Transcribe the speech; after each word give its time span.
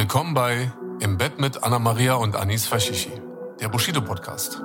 Willkommen 0.00 0.32
bei 0.32 0.72
Im 1.00 1.18
Bett 1.18 1.38
mit 1.38 1.62
Anna 1.62 1.78
Maria 1.78 2.14
und 2.14 2.34
Anis 2.34 2.66
Fashishi, 2.66 3.12
der 3.60 3.68
Bushido 3.68 4.00
Podcast. 4.00 4.62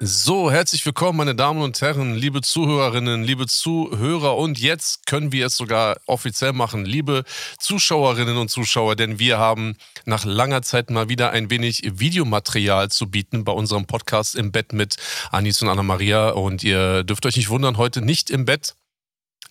So, 0.00 0.50
herzlich 0.50 0.84
willkommen, 0.84 1.18
meine 1.18 1.36
Damen 1.36 1.62
und 1.62 1.80
Herren, 1.80 2.16
liebe 2.16 2.42
Zuhörerinnen, 2.42 3.22
liebe 3.22 3.46
Zuhörer. 3.46 4.36
Und 4.36 4.58
jetzt 4.58 5.06
können 5.06 5.30
wir 5.30 5.46
es 5.46 5.56
sogar 5.56 5.96
offiziell 6.06 6.52
machen, 6.52 6.84
liebe 6.84 7.22
Zuschauerinnen 7.60 8.36
und 8.36 8.50
Zuschauer, 8.50 8.96
denn 8.96 9.20
wir 9.20 9.38
haben 9.38 9.76
nach 10.06 10.24
langer 10.24 10.62
Zeit 10.62 10.90
mal 10.90 11.08
wieder 11.08 11.30
ein 11.30 11.50
wenig 11.50 11.82
Videomaterial 12.00 12.90
zu 12.90 13.08
bieten 13.08 13.44
bei 13.44 13.52
unserem 13.52 13.86
Podcast 13.86 14.34
im 14.34 14.50
Bett 14.50 14.72
mit 14.72 14.96
Anis 15.30 15.62
und 15.62 15.68
Anna-Maria. 15.68 16.30
Und 16.30 16.64
ihr 16.64 17.04
dürft 17.04 17.26
euch 17.26 17.36
nicht 17.36 17.48
wundern, 17.48 17.76
heute 17.76 18.02
nicht 18.02 18.28
im 18.28 18.44
Bett, 18.44 18.74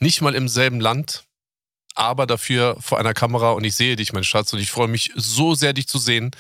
nicht 0.02 0.22
mal 0.22 0.36
im 0.36 0.50
selben 0.50 0.82
Land, 0.82 1.24
aber 1.96 2.28
dafür 2.28 2.78
vor 2.80 3.00
einer 3.00 3.14
Kamera 3.14 3.52
und 3.52 3.64
ich 3.64 3.76
sehe 3.76 3.96
dich, 3.96 4.14
mein 4.14 4.24
Schatz, 4.24 4.54
und 4.54 4.60
ich 4.60 4.70
freue 4.70 4.88
mich 4.88 5.12
so 5.16 5.56
sehr, 5.56 5.74
dich 5.74 5.88
zu 5.88 5.98
sehen. 5.98 6.32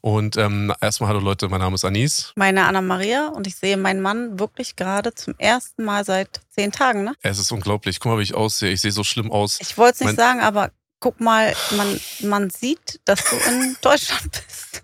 Und 0.00 0.36
ähm, 0.36 0.72
erstmal 0.80 1.10
hallo 1.10 1.20
Leute, 1.20 1.48
mein 1.48 1.60
Name 1.60 1.74
ist 1.74 1.84
Anis. 1.84 2.32
Meine 2.36 2.64
Anna-Maria 2.64 3.28
und 3.28 3.46
ich 3.46 3.56
sehe 3.56 3.76
meinen 3.76 4.00
Mann 4.00 4.38
wirklich 4.38 4.76
gerade 4.76 5.14
zum 5.14 5.34
ersten 5.38 5.84
Mal 5.84 6.04
seit 6.04 6.40
zehn 6.50 6.72
Tagen, 6.72 7.04
ne? 7.04 7.14
Es 7.22 7.38
ist 7.38 7.50
unglaublich. 7.52 8.00
Guck 8.00 8.12
mal, 8.12 8.18
wie 8.18 8.22
ich 8.22 8.34
aussehe. 8.34 8.70
Ich 8.70 8.80
sehe 8.80 8.92
so 8.92 9.04
schlimm 9.04 9.30
aus. 9.30 9.58
Ich 9.60 9.76
wollte 9.76 9.94
es 9.94 10.00
nicht 10.00 10.06
mein 10.08 10.16
sagen, 10.16 10.40
aber 10.40 10.70
guck 11.00 11.20
mal, 11.20 11.54
man, 11.76 12.00
man 12.20 12.50
sieht, 12.50 13.00
dass 13.04 13.24
du 13.24 13.36
in 13.48 13.76
Deutschland 13.82 14.30
bist. 14.30 14.82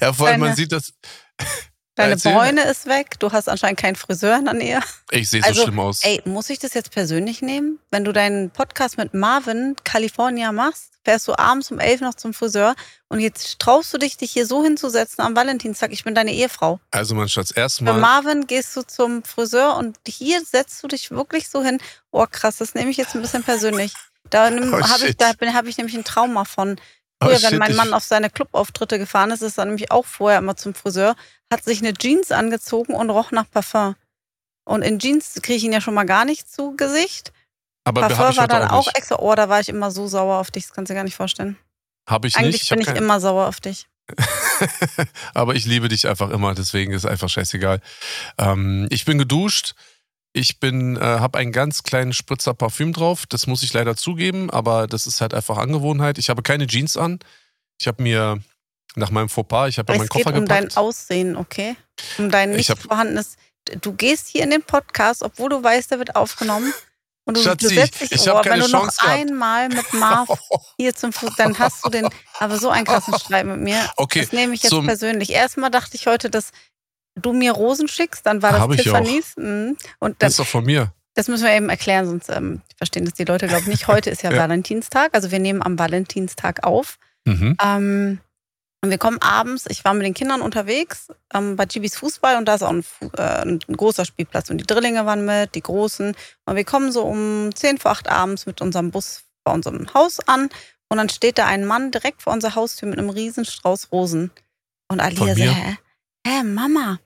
ja, 0.00 0.12
vor 0.12 0.28
allem, 0.28 0.40
man 0.40 0.56
sieht 0.56 0.72
das. 0.72 0.92
Deine 1.96 2.12
Erzähl. 2.12 2.32
Bräune 2.32 2.64
ist 2.64 2.86
weg, 2.86 3.20
du 3.20 3.30
hast 3.30 3.48
anscheinend 3.48 3.78
keinen 3.78 3.94
Friseur 3.94 4.36
in 4.36 4.46
der 4.46 4.54
Nähe. 4.54 4.80
Ich 5.12 5.30
sehe 5.30 5.42
so 5.42 5.48
also, 5.48 5.62
schlimm 5.62 5.78
aus. 5.78 6.02
Ey, 6.02 6.20
muss 6.24 6.50
ich 6.50 6.58
das 6.58 6.74
jetzt 6.74 6.90
persönlich 6.90 7.40
nehmen? 7.40 7.78
Wenn 7.92 8.04
du 8.04 8.12
deinen 8.12 8.50
Podcast 8.50 8.98
mit 8.98 9.14
Marvin, 9.14 9.76
California 9.84 10.50
machst, 10.50 10.94
fährst 11.04 11.28
du 11.28 11.38
abends 11.38 11.70
um 11.70 11.78
elf 11.78 12.00
noch 12.00 12.14
zum 12.14 12.34
Friseur 12.34 12.74
und 13.08 13.20
jetzt 13.20 13.60
traust 13.60 13.94
du 13.94 13.98
dich, 13.98 14.16
dich 14.16 14.32
hier 14.32 14.46
so 14.46 14.64
hinzusetzen 14.64 15.22
am 15.22 15.36
Valentinstag. 15.36 15.92
Ich 15.92 16.02
bin 16.02 16.16
deine 16.16 16.32
Ehefrau. 16.32 16.80
Also 16.90 17.14
mein 17.14 17.28
Schatz, 17.28 17.52
erstmal. 17.54 17.94
Bei 17.94 18.00
Marvin 18.00 18.48
gehst 18.48 18.74
du 18.76 18.82
zum 18.82 19.22
Friseur 19.22 19.76
und 19.76 19.96
hier 20.08 20.44
setzt 20.44 20.82
du 20.82 20.88
dich 20.88 21.12
wirklich 21.12 21.48
so 21.48 21.62
hin. 21.62 21.78
Oh 22.10 22.26
krass, 22.28 22.56
das 22.56 22.74
nehme 22.74 22.90
ich 22.90 22.96
jetzt 22.96 23.14
ein 23.14 23.22
bisschen 23.22 23.44
persönlich. 23.44 23.92
Da 24.30 24.48
oh, 24.50 24.82
habe 24.82 25.06
ich, 25.06 25.16
da 25.16 25.28
hab 25.28 25.66
ich 25.66 25.76
nämlich 25.76 25.96
ein 25.96 26.04
Trauma 26.04 26.44
von. 26.44 26.80
Oh, 27.20 27.26
Früher, 27.26 27.38
oh, 27.38 27.42
wenn 27.52 27.58
mein 27.58 27.76
Mann 27.76 27.94
auf 27.94 28.02
seine 28.02 28.28
Clubauftritte 28.28 28.98
gefahren 28.98 29.30
ist, 29.30 29.42
ist 29.42 29.56
er 29.56 29.66
nämlich 29.66 29.92
auch 29.92 30.04
vorher 30.04 30.40
immer 30.40 30.56
zum 30.56 30.74
Friseur, 30.74 31.14
hat 31.52 31.64
sich 31.64 31.80
eine 31.80 31.94
Jeans 31.94 32.32
angezogen 32.32 32.94
und 32.94 33.10
roch 33.10 33.30
nach 33.30 33.50
Parfum. 33.50 33.96
Und 34.64 34.82
in 34.82 34.98
Jeans 34.98 35.34
kriege 35.42 35.56
ich 35.56 35.64
ihn 35.64 35.72
ja 35.72 35.80
schon 35.80 35.94
mal 35.94 36.04
gar 36.04 36.24
nicht 36.24 36.50
zu 36.50 36.74
Gesicht. 36.76 37.32
Aber 37.84 38.02
Parfum 38.02 38.36
war 38.36 38.48
dann 38.48 38.68
auch, 38.68 38.86
auch 38.86 38.94
extra. 38.94 39.16
Oh, 39.18 39.34
da 39.34 39.48
war 39.48 39.60
ich 39.60 39.68
immer 39.68 39.90
so 39.90 40.06
sauer 40.08 40.38
auf 40.38 40.50
dich, 40.50 40.64
das 40.64 40.72
kannst 40.72 40.88
du 40.88 40.94
dir 40.94 40.98
gar 40.98 41.04
nicht 41.04 41.16
vorstellen. 41.16 41.56
Habe 42.08 42.28
ich 42.28 42.36
Eigentlich 42.36 42.60
nicht. 42.60 42.72
Eigentlich 42.72 42.86
bin 42.86 42.96
ich 42.96 43.00
immer 43.00 43.20
sauer 43.20 43.46
auf 43.46 43.60
dich. 43.60 43.86
Aber 45.34 45.54
ich 45.54 45.64
liebe 45.64 45.88
dich 45.88 46.06
einfach 46.06 46.30
immer, 46.30 46.54
deswegen 46.54 46.92
ist 46.92 47.06
einfach 47.06 47.28
scheißegal. 47.28 47.80
Ähm, 48.38 48.86
ich 48.90 49.04
bin 49.04 49.18
geduscht. 49.18 49.74
Ich 50.36 50.58
bin, 50.58 50.96
äh, 50.96 51.00
habe 51.00 51.38
einen 51.38 51.52
ganz 51.52 51.84
kleinen 51.84 52.12
Spritzer 52.12 52.54
Parfüm 52.54 52.92
drauf. 52.92 53.24
Das 53.28 53.46
muss 53.46 53.62
ich 53.62 53.72
leider 53.72 53.96
zugeben, 53.96 54.50
aber 54.50 54.88
das 54.88 55.06
ist 55.06 55.20
halt 55.20 55.32
einfach 55.32 55.58
Angewohnheit. 55.58 56.18
Ich 56.18 56.28
habe 56.28 56.42
keine 56.42 56.66
Jeans 56.66 56.96
an. 56.96 57.20
Ich 57.78 57.86
habe 57.86 58.02
mir 58.02 58.40
nach 58.96 59.10
meinem 59.10 59.28
Fauxpas, 59.28 59.68
ich 59.68 59.78
habe 59.78 59.92
ja 59.92 59.98
meinen 59.98 60.08
Koffer 60.08 60.32
gepackt. 60.32 60.50
Es 60.50 60.58
geht 60.58 60.60
um 60.60 60.68
dein 60.68 60.76
Aussehen, 60.76 61.36
okay? 61.36 61.76
Um 62.18 62.30
dein 62.30 62.50
nicht 62.52 62.70
hab, 62.70 62.78
vorhandenes. 62.78 63.36
Du 63.80 63.92
gehst 63.92 64.28
hier 64.28 64.42
in 64.42 64.50
den 64.50 64.62
Podcast, 64.62 65.22
obwohl 65.22 65.48
du 65.50 65.62
weißt, 65.62 65.90
der 65.90 65.98
wird 65.98 66.16
aufgenommen. 66.16 66.72
Und 67.26 67.38
du, 67.38 67.42
Schatzi, 67.42 67.68
du 67.68 67.74
setzt 67.74 68.00
dich 68.02 68.12
ich 68.12 68.30
oh, 68.30 68.40
wenn 68.44 68.60
du 68.60 68.68
noch 68.68 68.88
gehabt. 68.88 69.08
einmal 69.08 69.70
mit 69.70 69.92
Marv 69.94 70.28
hier 70.76 70.94
zum 70.94 71.12
Fuß, 71.12 71.36
dann 71.36 71.58
hast 71.58 71.84
du 71.84 71.88
den, 71.88 72.06
aber 72.38 72.58
so 72.58 72.68
einen 72.68 72.84
krassen 72.84 73.18
Streit 73.18 73.46
mit 73.46 73.60
mir. 73.60 73.90
Okay. 73.96 74.20
Das 74.20 74.32
nehme 74.32 74.54
ich 74.54 74.62
jetzt 74.62 74.78
persönlich. 74.84 75.30
Erstmal 75.30 75.70
dachte 75.70 75.96
ich 75.96 76.06
heute, 76.06 76.28
dass 76.28 76.50
du 77.14 77.32
mir 77.32 77.52
Rosen 77.52 77.88
schickst, 77.88 78.26
dann 78.26 78.42
war 78.42 78.52
das 78.52 78.60
Hab 78.60 78.72
Tiffany's. 78.72 79.36
Mhm. 79.36 79.76
Und 80.00 80.22
das 80.22 80.32
ist 80.32 80.40
doch 80.40 80.46
von 80.46 80.64
mir. 80.64 80.92
Das 81.14 81.28
müssen 81.28 81.44
wir 81.44 81.52
eben 81.52 81.70
erklären, 81.70 82.06
sonst 82.06 82.28
ähm, 82.28 82.60
verstehen 82.76 83.04
das 83.04 83.14
die 83.14 83.24
Leute, 83.24 83.46
glaube 83.46 83.62
ich, 83.62 83.68
nicht. 83.68 83.86
Heute 83.86 84.10
ist 84.10 84.22
ja, 84.22 84.30
ja, 84.32 84.38
Valentinstag, 84.38 85.14
also 85.14 85.30
wir 85.30 85.38
nehmen 85.38 85.62
am 85.62 85.78
Valentinstag 85.78 86.64
auf. 86.64 86.98
Mhm. 87.24 87.56
Ähm, 87.62 88.20
und 88.84 88.90
wir 88.90 88.98
kommen 88.98 89.16
abends, 89.22 89.64
ich 89.70 89.82
war 89.86 89.94
mit 89.94 90.04
den 90.04 90.12
Kindern 90.12 90.42
unterwegs 90.42 91.08
ähm, 91.32 91.56
bei 91.56 91.64
Gibis 91.64 91.96
Fußball 91.96 92.36
und 92.36 92.44
da 92.44 92.56
ist 92.56 92.62
auch 92.62 92.68
ein, 92.68 92.84
äh, 93.16 93.22
ein, 93.40 93.58
großer 93.58 94.04
Spielplatz. 94.04 94.50
Und 94.50 94.58
die 94.58 94.66
Drillinge 94.66 95.06
waren 95.06 95.24
mit, 95.24 95.54
die 95.54 95.62
Großen. 95.62 96.14
Und 96.44 96.56
wir 96.56 96.64
kommen 96.64 96.92
so 96.92 97.02
um 97.02 97.48
10 97.54 97.78
vor 97.78 97.92
8 97.92 98.10
abends 98.10 98.44
mit 98.44 98.60
unserem 98.60 98.90
Bus 98.90 99.24
bei 99.42 99.54
unserem 99.54 99.86
Haus 99.94 100.20
an. 100.28 100.50
Und 100.90 100.98
dann 100.98 101.08
steht 101.08 101.38
da 101.38 101.46
ein 101.46 101.64
Mann 101.64 101.92
direkt 101.92 102.20
vor 102.20 102.34
unserer 102.34 102.56
Haustür 102.56 102.86
mit 102.86 102.98
einem 102.98 103.08
riesen 103.08 103.46
Strauß 103.46 103.90
Rosen. 103.90 104.30
Und 104.88 105.00
Alia 105.00 105.34
sagt, 105.34 105.38
hä, 105.38 105.78
hä, 106.26 106.42
Mama, 106.42 106.98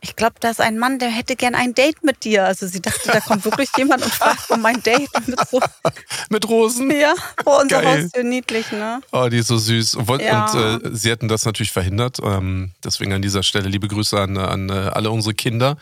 ich 0.00 0.16
glaube, 0.16 0.36
da 0.40 0.50
ist 0.50 0.60
ein 0.60 0.78
Mann, 0.78 0.98
der 0.98 1.08
hätte 1.08 1.36
gern 1.36 1.54
ein 1.54 1.74
Date 1.74 2.04
mit 2.04 2.24
dir. 2.24 2.44
Also 2.44 2.66
sie 2.66 2.80
dachte, 2.80 3.10
da 3.10 3.20
kommt 3.20 3.44
wirklich 3.44 3.68
jemand 3.76 4.04
und 4.04 4.12
fragt 4.12 4.50
um 4.50 4.60
mein 4.60 4.82
Date 4.82 5.10
mit 5.26 5.38
so. 5.48 5.60
mit 6.30 6.48
Rosen? 6.48 6.90
Ja, 6.90 7.14
vor 7.42 7.60
unserer 7.60 7.84
Haustür 7.84 8.22
niedlich, 8.22 8.70
ne? 8.72 9.00
Oh, 9.12 9.28
die 9.28 9.38
ist 9.38 9.48
so 9.48 9.58
süß. 9.58 9.96
Und, 9.96 10.22
ja. 10.22 10.46
und 10.46 10.84
äh, 10.84 10.90
sie 10.92 11.10
hätten 11.10 11.28
das 11.28 11.44
natürlich 11.44 11.72
verhindert. 11.72 12.18
Ähm, 12.22 12.72
deswegen 12.84 13.12
an 13.12 13.22
dieser 13.22 13.42
Stelle 13.42 13.68
liebe 13.68 13.88
Grüße 13.88 14.18
an, 14.18 14.36
an 14.36 14.68
äh, 14.68 14.72
alle 14.72 15.10
unsere 15.10 15.34
Kinder. 15.34 15.76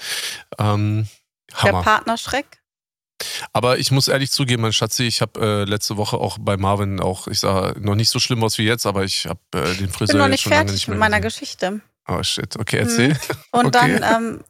Ähm, 0.58 1.08
Hammer. 1.54 1.72
Der 1.72 1.82
Partnerschreck? 1.82 2.60
Aber 3.52 3.78
ich 3.78 3.90
muss 3.90 4.08
ehrlich 4.08 4.30
zugeben, 4.30 4.62
mein 4.62 4.72
Schatzi, 4.72 5.04
ich 5.04 5.22
habe 5.22 5.40
äh, 5.40 5.64
letzte 5.64 5.96
Woche 5.96 6.18
auch 6.18 6.36
bei 6.38 6.56
Marvin 6.56 7.00
auch, 7.00 7.28
ich 7.28 7.40
sah 7.40 7.72
noch 7.78 7.94
nicht 7.94 8.10
so 8.10 8.18
schlimm 8.18 8.44
aus 8.44 8.58
wie 8.58 8.64
jetzt, 8.64 8.84
aber 8.84 9.04
ich 9.04 9.26
habe 9.26 9.40
äh, 9.54 9.74
den 9.74 9.88
Friseur 9.88 10.04
ich 10.04 10.08
bin 10.12 10.18
noch 10.18 10.28
nicht 10.28 10.44
fertig 10.44 10.88
mit 10.88 10.98
meiner 10.98 11.20
Geschichte. 11.20 11.80
Oh 12.08 12.22
shit, 12.22 12.56
okay, 12.58 12.78
erzähl. 12.78 13.08
Mhm. 13.08 13.18
Und 13.52 13.76
okay. 13.76 13.98
dann 14.00 14.24
ähm, 14.24 14.44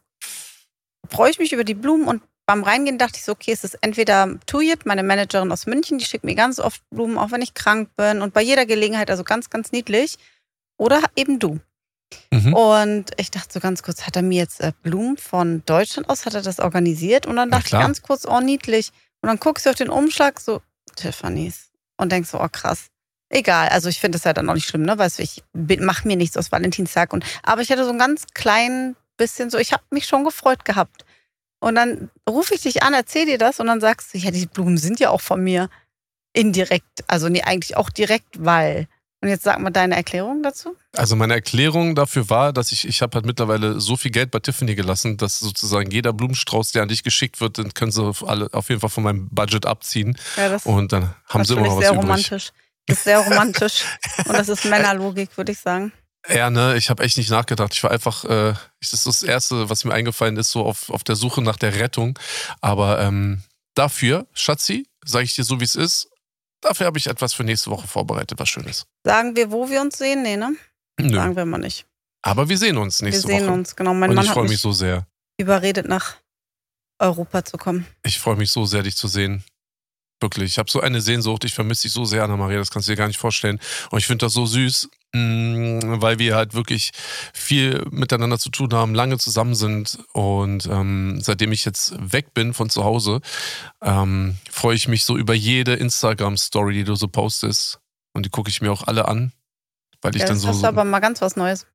freue 1.09 1.31
ich 1.31 1.39
mich 1.39 1.53
über 1.53 1.63
die 1.63 1.73
Blumen 1.73 2.07
und 2.07 2.21
beim 2.45 2.63
Reingehen 2.63 2.97
dachte 2.97 3.17
ich 3.17 3.25
so, 3.25 3.33
okay, 3.33 3.51
es 3.51 3.63
ist 3.65 3.77
entweder 3.81 4.39
Tuyet, 4.45 4.85
meine 4.85 5.03
Managerin 5.03 5.51
aus 5.51 5.65
München, 5.65 5.97
die 5.97 6.05
schickt 6.05 6.23
mir 6.23 6.35
ganz 6.35 6.59
oft 6.59 6.81
Blumen, 6.89 7.17
auch 7.17 7.31
wenn 7.31 7.41
ich 7.41 7.53
krank 7.53 7.89
bin 7.97 8.21
und 8.21 8.33
bei 8.33 8.41
jeder 8.41 8.65
Gelegenheit, 8.65 9.11
also 9.11 9.23
ganz, 9.23 9.49
ganz 9.49 9.71
niedlich. 9.73 10.17
Oder 10.77 11.01
eben 11.15 11.39
du. 11.39 11.59
Mhm. 12.31 12.53
Und 12.53 13.11
ich 13.17 13.31
dachte 13.31 13.51
so 13.51 13.59
ganz 13.59 13.83
kurz, 13.83 14.05
hat 14.05 14.15
er 14.15 14.21
mir 14.21 14.37
jetzt 14.37 14.61
äh, 14.61 14.71
Blumen 14.81 15.17
von 15.17 15.63
Deutschland 15.65 16.09
aus, 16.09 16.25
hat 16.25 16.35
er 16.35 16.41
das 16.41 16.59
organisiert? 16.59 17.25
Und 17.25 17.35
dann 17.35 17.51
dachte 17.51 17.65
ich 17.65 17.71
ganz 17.71 18.01
kurz, 18.01 18.25
oh, 18.25 18.39
niedlich. 18.39 18.91
Und 19.21 19.27
dann 19.27 19.39
guckst 19.39 19.65
du 19.65 19.71
auf 19.71 19.75
den 19.75 19.89
Umschlag, 19.89 20.39
so, 20.39 20.61
Tiffany's. 20.95 21.71
Und 21.97 22.11
denkst 22.11 22.29
so, 22.29 22.39
oh, 22.39 22.47
krass. 22.49 22.87
Egal, 23.29 23.69
also 23.69 23.89
ich 23.89 23.99
finde 23.99 24.17
es 24.17 24.23
ja 24.23 24.33
dann 24.33 24.49
auch 24.49 24.53
nicht 24.53 24.67
schlimm, 24.67 24.83
ne? 24.83 24.97
Weil 24.97 25.11
ich 25.17 25.43
mache 25.53 26.07
mir 26.07 26.15
nichts 26.15 26.37
aus 26.37 26.51
Valentinstag. 26.51 27.11
Und, 27.11 27.25
aber 27.43 27.61
ich 27.61 27.69
hatte 27.69 27.83
so 27.83 27.91
ein 27.91 27.99
ganz 27.99 28.25
klein 28.33 28.95
bisschen 29.17 29.49
so, 29.49 29.57
ich 29.57 29.73
habe 29.73 29.83
mich 29.89 30.05
schon 30.05 30.23
gefreut 30.23 30.63
gehabt. 30.63 31.03
Und 31.59 31.75
dann 31.75 32.09
rufe 32.29 32.53
ich 32.53 32.61
dich 32.61 32.83
an, 32.83 32.93
erzähl 32.93 33.25
dir 33.25 33.37
das 33.37 33.59
und 33.59 33.67
dann 33.67 33.81
sagst 33.81 34.13
du, 34.13 34.17
ja, 34.19 34.31
die 34.31 34.45
Blumen 34.45 34.77
sind 34.77 34.99
ja 34.99 35.09
auch 35.09 35.21
von 35.21 35.43
mir. 35.43 35.69
Indirekt, 36.33 37.03
also 37.07 37.29
nee, 37.29 37.41
eigentlich 37.41 37.75
auch 37.75 37.89
direkt, 37.89 38.45
weil. 38.45 38.87
Und 39.19 39.29
jetzt 39.29 39.43
sag 39.43 39.59
mal 39.59 39.71
deine 39.71 39.95
Erklärung 39.95 40.43
dazu. 40.43 40.75
Also 40.95 41.15
meine 41.15 41.33
Erklärung 41.33 41.95
dafür 41.95 42.29
war, 42.29 42.53
dass 42.53 42.71
ich, 42.71 42.87
ich 42.87 43.01
habe 43.01 43.15
halt 43.15 43.25
mittlerweile 43.25 43.81
so 43.81 43.97
viel 43.97 44.11
Geld 44.11 44.29
bei 44.29 44.37
Tiffany 44.37 44.75
gelassen, 44.75 45.17
dass 45.17 45.39
sozusagen 45.39 45.89
jeder 45.89 46.13
Blumenstrauß, 46.13 46.71
der 46.71 46.83
an 46.83 46.89
dich 46.89 47.01
geschickt 47.01 47.41
wird, 47.41 47.57
den 47.57 47.73
können 47.73 47.91
sie 47.91 48.11
alle 48.27 48.53
auf 48.53 48.69
jeden 48.69 48.79
Fall 48.79 48.91
von 48.91 49.03
meinem 49.03 49.27
Budget 49.29 49.65
abziehen. 49.65 50.15
Ja, 50.37 50.49
das 50.49 50.67
und 50.67 50.93
dann 50.93 51.15
haben 51.25 51.43
sie 51.45 51.53
immer 51.53 51.63
noch 51.63 51.77
was 51.77 51.79
sehr 51.79 51.93
übrig. 51.93 52.03
romantisch. 52.03 52.51
Das 52.87 52.97
ist 52.97 53.03
sehr 53.03 53.19
romantisch. 53.19 53.83
Und 54.25 54.37
das 54.37 54.49
ist 54.49 54.65
Männerlogik, 54.65 55.37
würde 55.37 55.51
ich 55.51 55.59
sagen. 55.59 55.91
Ja, 56.29 56.49
ne, 56.49 56.75
ich 56.75 56.89
habe 56.89 57.03
echt 57.03 57.17
nicht 57.17 57.29
nachgedacht. 57.29 57.73
Ich 57.73 57.83
war 57.83 57.91
einfach, 57.91 58.25
äh, 58.25 58.53
das 58.81 58.93
ist 58.93 59.05
das 59.05 59.23
Erste, 59.23 59.69
was 59.69 59.85
mir 59.85 59.93
eingefallen 59.93 60.35
ist, 60.37 60.51
so 60.51 60.65
auf, 60.65 60.89
auf 60.89 61.03
der 61.03 61.15
Suche 61.15 61.41
nach 61.41 61.57
der 61.57 61.75
Rettung. 61.75 62.17
Aber 62.59 62.99
ähm, 62.99 63.43
dafür, 63.75 64.27
Schatzi, 64.33 64.87
sage 65.05 65.25
ich 65.25 65.35
dir 65.35 65.43
so, 65.43 65.59
wie 65.59 65.65
es 65.65 65.75
ist, 65.75 66.09
dafür 66.61 66.87
habe 66.87 66.97
ich 66.97 67.07
etwas 67.07 67.33
für 67.33 67.43
nächste 67.43 67.69
Woche 67.69 67.87
vorbereitet, 67.87 68.39
was 68.39 68.49
Schönes. 68.49 68.85
Sagen 69.03 69.35
wir, 69.35 69.51
wo 69.51 69.69
wir 69.69 69.81
uns 69.81 69.97
sehen? 69.97 70.23
Nee, 70.23 70.37
ne? 70.37 70.55
Nö. 70.99 71.15
Sagen 71.15 71.35
wir 71.35 71.45
mal 71.45 71.59
nicht. 71.59 71.85
Aber 72.23 72.49
wir 72.49 72.57
sehen 72.57 72.77
uns 72.77 73.01
nächste 73.01 73.23
Woche. 73.23 73.31
Wir 73.31 73.39
sehen 73.39 73.47
Woche. 73.47 73.53
uns, 73.53 73.75
genau. 73.75 73.93
Mein 73.93 74.09
Und 74.09 74.15
Mann 74.15 74.25
ich 74.25 74.31
freue 74.31 74.49
mich 74.49 74.59
so 74.59 74.71
sehr. 74.71 75.07
Überredet 75.37 75.87
nach 75.87 76.15
Europa 76.99 77.45
zu 77.45 77.57
kommen. 77.57 77.85
Ich 78.03 78.19
freue 78.19 78.35
mich 78.35 78.51
so 78.51 78.65
sehr, 78.65 78.83
dich 78.83 78.97
zu 78.97 79.07
sehen. 79.07 79.43
Wirklich. 80.19 80.51
Ich 80.53 80.57
habe 80.57 80.69
so 80.69 80.81
eine 80.81 80.99
Sehnsucht. 81.01 81.43
Ich 81.45 81.53
vermisse 81.53 81.83
dich 81.83 81.91
so 81.93 82.03
sehr, 82.05 82.23
Anna-Maria. 82.23 82.57
Das 82.57 82.71
kannst 82.71 82.87
du 82.87 82.91
dir 82.91 82.97
gar 82.97 83.07
nicht 83.07 83.19
vorstellen. 83.19 83.59
Und 83.91 83.99
ich 83.99 84.07
finde 84.07 84.25
das 84.25 84.33
so 84.33 84.45
süß, 84.47 84.89
mm, 85.13 86.01
weil 86.01 86.17
wir 86.17 86.35
halt 86.35 86.55
wirklich 86.55 86.91
viel 87.33 87.85
miteinander 87.91 88.39
zu 88.39 88.49
tun 88.49 88.73
haben, 88.73 88.95
lange 88.95 89.19
zusammen 89.19 89.53
sind. 89.53 89.99
Und 90.13 90.65
ähm, 90.65 91.19
seitdem 91.21 91.51
ich 91.51 91.65
jetzt 91.65 91.93
weg 91.99 92.33
bin 92.33 92.55
von 92.55 92.69
zu 92.71 92.83
Hause, 92.83 93.21
ähm, 93.83 94.37
freue 94.49 94.75
ich 94.75 94.87
mich 94.87 95.05
so 95.05 95.17
über 95.17 95.35
jede 95.35 95.73
Instagram-Story, 95.75 96.73
die 96.73 96.83
du 96.83 96.95
so 96.95 97.07
postest. 97.07 97.79
Und 98.13 98.25
die 98.25 98.29
gucke 98.31 98.49
ich 98.49 98.61
mir 98.61 98.71
auch 98.71 98.87
alle 98.87 99.07
an. 99.07 99.33
Weil 100.01 100.15
ich 100.15 100.21
Ja, 100.21 100.27
dann 100.27 100.37
das 100.37 100.43
so, 100.43 100.51
so 100.53 100.61
du 100.61 100.67
aber 100.67 100.83
mal 100.83 100.99
ganz 100.99 101.21
was 101.21 101.35
Neues. 101.35 101.67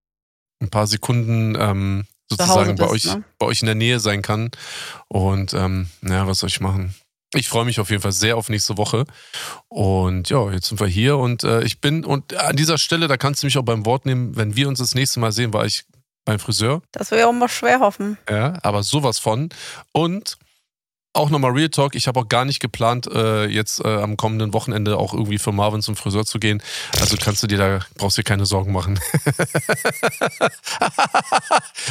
ein 0.60 0.70
paar 0.70 0.88
Sekunden 0.88 1.56
ähm, 1.58 2.06
sozusagen 2.28 2.76
bei, 2.76 2.86
bist, 2.88 3.06
euch, 3.06 3.14
ne? 3.14 3.24
bei 3.38 3.46
euch 3.46 3.60
in 3.62 3.66
der 3.66 3.74
Nähe 3.76 4.00
sein 4.00 4.22
kann. 4.22 4.50
Und 5.08 5.54
ähm, 5.54 5.88
naja, 6.00 6.26
was 6.26 6.38
soll 6.40 6.48
ich 6.48 6.60
machen? 6.60 6.94
Ich 7.34 7.48
freue 7.48 7.64
mich 7.64 7.80
auf 7.80 7.90
jeden 7.90 8.02
Fall 8.02 8.12
sehr 8.12 8.36
auf 8.36 8.48
nächste 8.48 8.76
Woche. 8.76 9.04
Und 9.68 10.28
ja, 10.28 10.50
jetzt 10.50 10.68
sind 10.68 10.80
wir 10.80 10.86
hier 10.86 11.16
und 11.16 11.44
äh, 11.44 11.62
ich 11.62 11.80
bin, 11.80 12.04
und 12.04 12.34
an 12.34 12.56
dieser 12.56 12.78
Stelle, 12.78 13.08
da 13.08 13.16
kannst 13.16 13.42
du 13.42 13.46
mich 13.46 13.56
auch 13.56 13.64
beim 13.64 13.86
Wort 13.86 14.04
nehmen, 14.04 14.36
wenn 14.36 14.54
wir 14.54 14.68
uns 14.68 14.78
das 14.78 14.94
nächste 14.94 15.20
Mal 15.20 15.32
sehen, 15.32 15.52
war 15.52 15.64
ich 15.64 15.84
beim 16.24 16.38
Friseur. 16.38 16.82
Das 16.92 17.10
will 17.10 17.18
ja 17.18 17.26
auch 17.26 17.32
mal 17.32 17.48
schwer 17.48 17.80
hoffen. 17.80 18.18
Ja, 18.28 18.58
aber 18.62 18.82
sowas 18.82 19.18
von. 19.18 19.48
Und 19.92 20.36
auch 21.14 21.30
nochmal 21.30 21.52
Real 21.52 21.68
Talk, 21.68 21.94
ich 21.94 22.08
habe 22.08 22.20
auch 22.20 22.28
gar 22.28 22.44
nicht 22.44 22.60
geplant, 22.60 23.06
äh, 23.06 23.46
jetzt 23.46 23.84
äh, 23.84 23.88
am 23.88 24.16
kommenden 24.16 24.54
Wochenende 24.54 24.96
auch 24.96 25.12
irgendwie 25.12 25.38
für 25.38 25.52
Marvin 25.52 25.82
zum 25.82 25.94
Friseur 25.94 26.24
zu 26.24 26.38
gehen. 26.38 26.62
Also 27.00 27.16
kannst 27.16 27.42
du 27.42 27.46
dir 27.46 27.58
da, 27.58 27.80
brauchst 27.96 28.16
dir 28.16 28.22
keine 28.22 28.46
Sorgen 28.46 28.72
machen. 28.72 28.98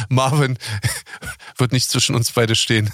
Marvin 0.08 0.58
wird 1.56 1.72
nicht 1.72 1.88
zwischen 1.88 2.16
uns 2.16 2.32
beide 2.32 2.54
stehen. 2.54 2.92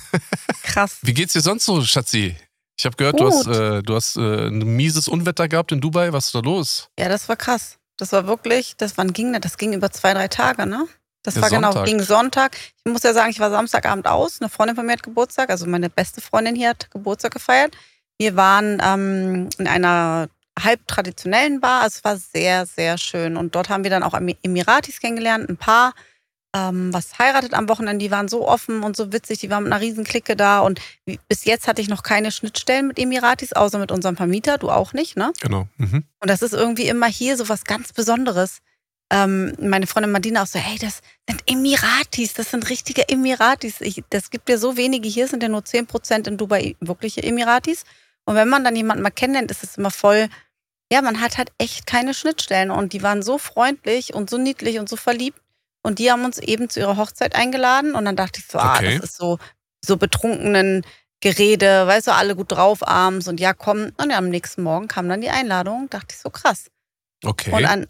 Krass. 0.63 0.99
Wie 1.03 1.15
geht's 1.15 1.33
dir 1.33 1.41
sonst 1.41 1.65
so, 1.65 1.83
Schatzi? 1.83 2.37
Ich 2.79 2.85
habe 2.85 2.97
gehört, 2.97 3.19
du 3.19 3.27
hast, 3.27 3.47
Gut. 3.47 3.57
äh, 3.57 3.83
du 3.83 3.95
hast 3.95 4.17
äh, 4.17 4.49
ein 4.49 4.77
mieses 4.77 5.09
Unwetter 5.09 5.49
gehabt 5.49 5.73
in 5.73 5.81
Dubai. 5.81 6.13
Was 6.13 6.27
ist 6.27 6.35
da 6.35 6.41
los? 6.41 6.91
Ja, 6.99 7.09
das 7.09 7.29
war 7.29 7.37
krass. 7.37 7.79
Das 7.97 8.13
war 8.13 8.29
wirklich, 8.29 8.77
das 8.77 8.97
wann 8.97 9.13
ging 9.13 9.33
das? 9.33 9.41
Das 9.41 9.59
ging 9.59 9.73
über 9.73 9.91
zwei, 9.91 10.15
drei 10.15 10.29
Tage, 10.29 10.67
ne? 10.67 10.87
Das 11.29 11.35
Der 11.35 11.43
war 11.43 11.51
genau, 11.51 11.73
Sonntag. 11.73 11.87
ging 11.87 12.01
Sonntag. 12.03 12.57
Ich 12.85 12.91
muss 12.91 13.03
ja 13.03 13.13
sagen, 13.13 13.31
ich 13.31 13.39
war 13.39 13.51
Samstagabend 13.51 14.07
aus. 14.07 14.41
Eine 14.41 14.49
Freundin 14.49 14.77
von 14.77 14.87
mir 14.87 14.93
hat 14.93 15.03
Geburtstag, 15.03 15.51
also 15.51 15.67
meine 15.67 15.91
beste 15.91 16.21
Freundin 16.21 16.55
hier 16.57 16.71
hat 16.71 16.91
Geburtstag 16.91 17.33
gefeiert. 17.33 17.77
Wir 18.19 18.35
waren 18.35 18.81
ähm, 18.83 19.49
in 19.59 19.69
einer 19.69 20.29
halb 20.59 20.87
traditionellen 20.89 21.61
Bar. 21.61 21.83
Also 21.83 21.99
es 21.99 22.05
war 22.05 22.17
sehr, 22.17 22.67
sehr 22.67 22.99
schön. 22.99 23.37
Und 23.37 23.55
dort 23.55 23.69
haben 23.69 23.85
wir 23.85 23.91
dann 23.91 24.03
auch 24.03 24.15
Emi- 24.15 24.39
Emiratis 24.43 25.01
kennengelernt, 25.01 25.49
ein 25.49 25.57
Paar, 25.57 25.93
ähm, 26.57 26.93
was 26.95 27.19
heiratet 27.19 27.53
am 27.55 27.69
Wochenende. 27.69 28.05
Die 28.05 28.11
waren 28.11 28.27
so 28.27 28.49
offen 28.49 28.83
und 28.83 28.97
so 28.97 29.13
witzig. 29.13 29.39
Die 29.39 29.51
waren 29.51 29.65
mit 29.65 29.73
einer 29.73 29.81
riesen 29.83 30.05
Clique 30.05 30.35
da. 30.35 30.61
Und 30.61 30.81
bis 31.29 31.45
jetzt 31.45 31.69
hatte 31.69 31.83
ich 31.83 31.89
noch 31.89 32.03
keine 32.03 32.33
Schnittstellen 32.33 32.89
mit 32.89 32.99
Emiratis, 32.99 33.53
außer 33.53 33.79
mit 33.79 33.93
unserem 33.93 34.17
Vermieter. 34.17 34.57
Du 34.59 34.71
auch 34.71 34.95
nicht, 34.95 35.17
ne? 35.17 35.33
Genau. 35.41 35.69
Mhm. 35.77 36.05
Und 36.21 36.31
das 36.31 36.43
ist 36.43 36.55
irgendwie 36.55 36.89
immer 36.89 37.07
hier 37.07 37.37
so 37.37 37.49
was 37.49 37.65
ganz 37.65 37.93
Besonderes. 37.93 38.59
Ähm, 39.11 39.55
meine 39.59 39.87
Freundin 39.87 40.13
Madina 40.13 40.43
auch 40.43 40.47
so, 40.47 40.59
hey, 40.59 40.79
das 40.79 41.01
sind 41.29 41.43
Emiratis, 41.47 42.35
das 42.35 42.51
sind 42.51 42.69
richtige 42.69 43.09
Emiratis. 43.09 43.81
Ich, 43.81 44.03
das 44.11 44.31
gibt 44.31 44.49
ja 44.51 44.59
so 44.59 44.77
wenige 44.77 45.09
hier, 45.09 45.29
sind 45.29 45.43
ja 45.43 45.49
nur 45.49 45.63
10% 45.63 46.29
in 46.29 46.37
Dubai 46.37 46.77
wirkliche 46.81 47.23
Emiratis. 47.23 47.85
Und 48.27 48.35
wenn 48.35 48.49
man 48.49 48.65
dann 48.65 48.77
jemanden 48.77 49.03
mal 49.03 49.11
kennenlernt, 49.11 49.51
ist 49.51 49.65
es 49.65 49.79
immer 49.79 49.91
voll, 49.91 50.29
ja, 50.93 51.01
man 51.03 51.21
hat 51.21 51.39
halt 51.39 51.51
echt 51.59 51.87
keine 51.87 52.13
Schnittstellen. 52.13 52.71
Und 52.71 52.93
die 52.93 53.03
waren 53.03 53.23
so 53.23 53.39
freundlich 53.39 54.13
und 54.15 54.29
so 54.29 54.37
niedlich 54.37 54.79
und 54.79 54.89
so 54.89 54.97
verliebt. 54.97 55.41
Und 55.83 55.99
die 55.99 56.11
haben 56.11 56.25
uns 56.25 56.39
eben 56.39 56.69
zu 56.69 56.81
ihrer 56.81 56.97
Hochzeit 56.99 57.35
eingeladen. 57.35 57.95
Und 57.95 58.05
dann 58.05 58.17
dachte 58.17 58.41
ich 58.41 58.47
so, 58.47 58.59
ah, 58.59 58.77
Okay. 58.77 58.97
das 58.99 59.11
ist 59.11 59.17
so, 59.17 59.39
so 59.83 59.97
betrunkenen 59.97 60.85
Gerede, 61.21 61.87
weißt 61.87 62.09
du, 62.09 62.13
alle 62.13 62.37
gut 62.37 62.53
drauf 62.53 62.87
abends 62.87 63.27
und 63.27 63.41
ja, 63.41 63.53
komm. 63.53 63.93
Und 63.97 64.11
ja, 64.11 64.19
am 64.19 64.29
nächsten 64.29 64.63
Morgen 64.63 64.87
kam 64.87 65.09
dann 65.09 65.21
die 65.21 65.31
Einladung, 65.31 65.91
dachte 65.91 66.15
ich 66.15 66.19
so 66.19 66.31
krass. 66.31 66.71
Okay. 67.25 67.51
Und 67.53 67.65
an, 67.65 67.87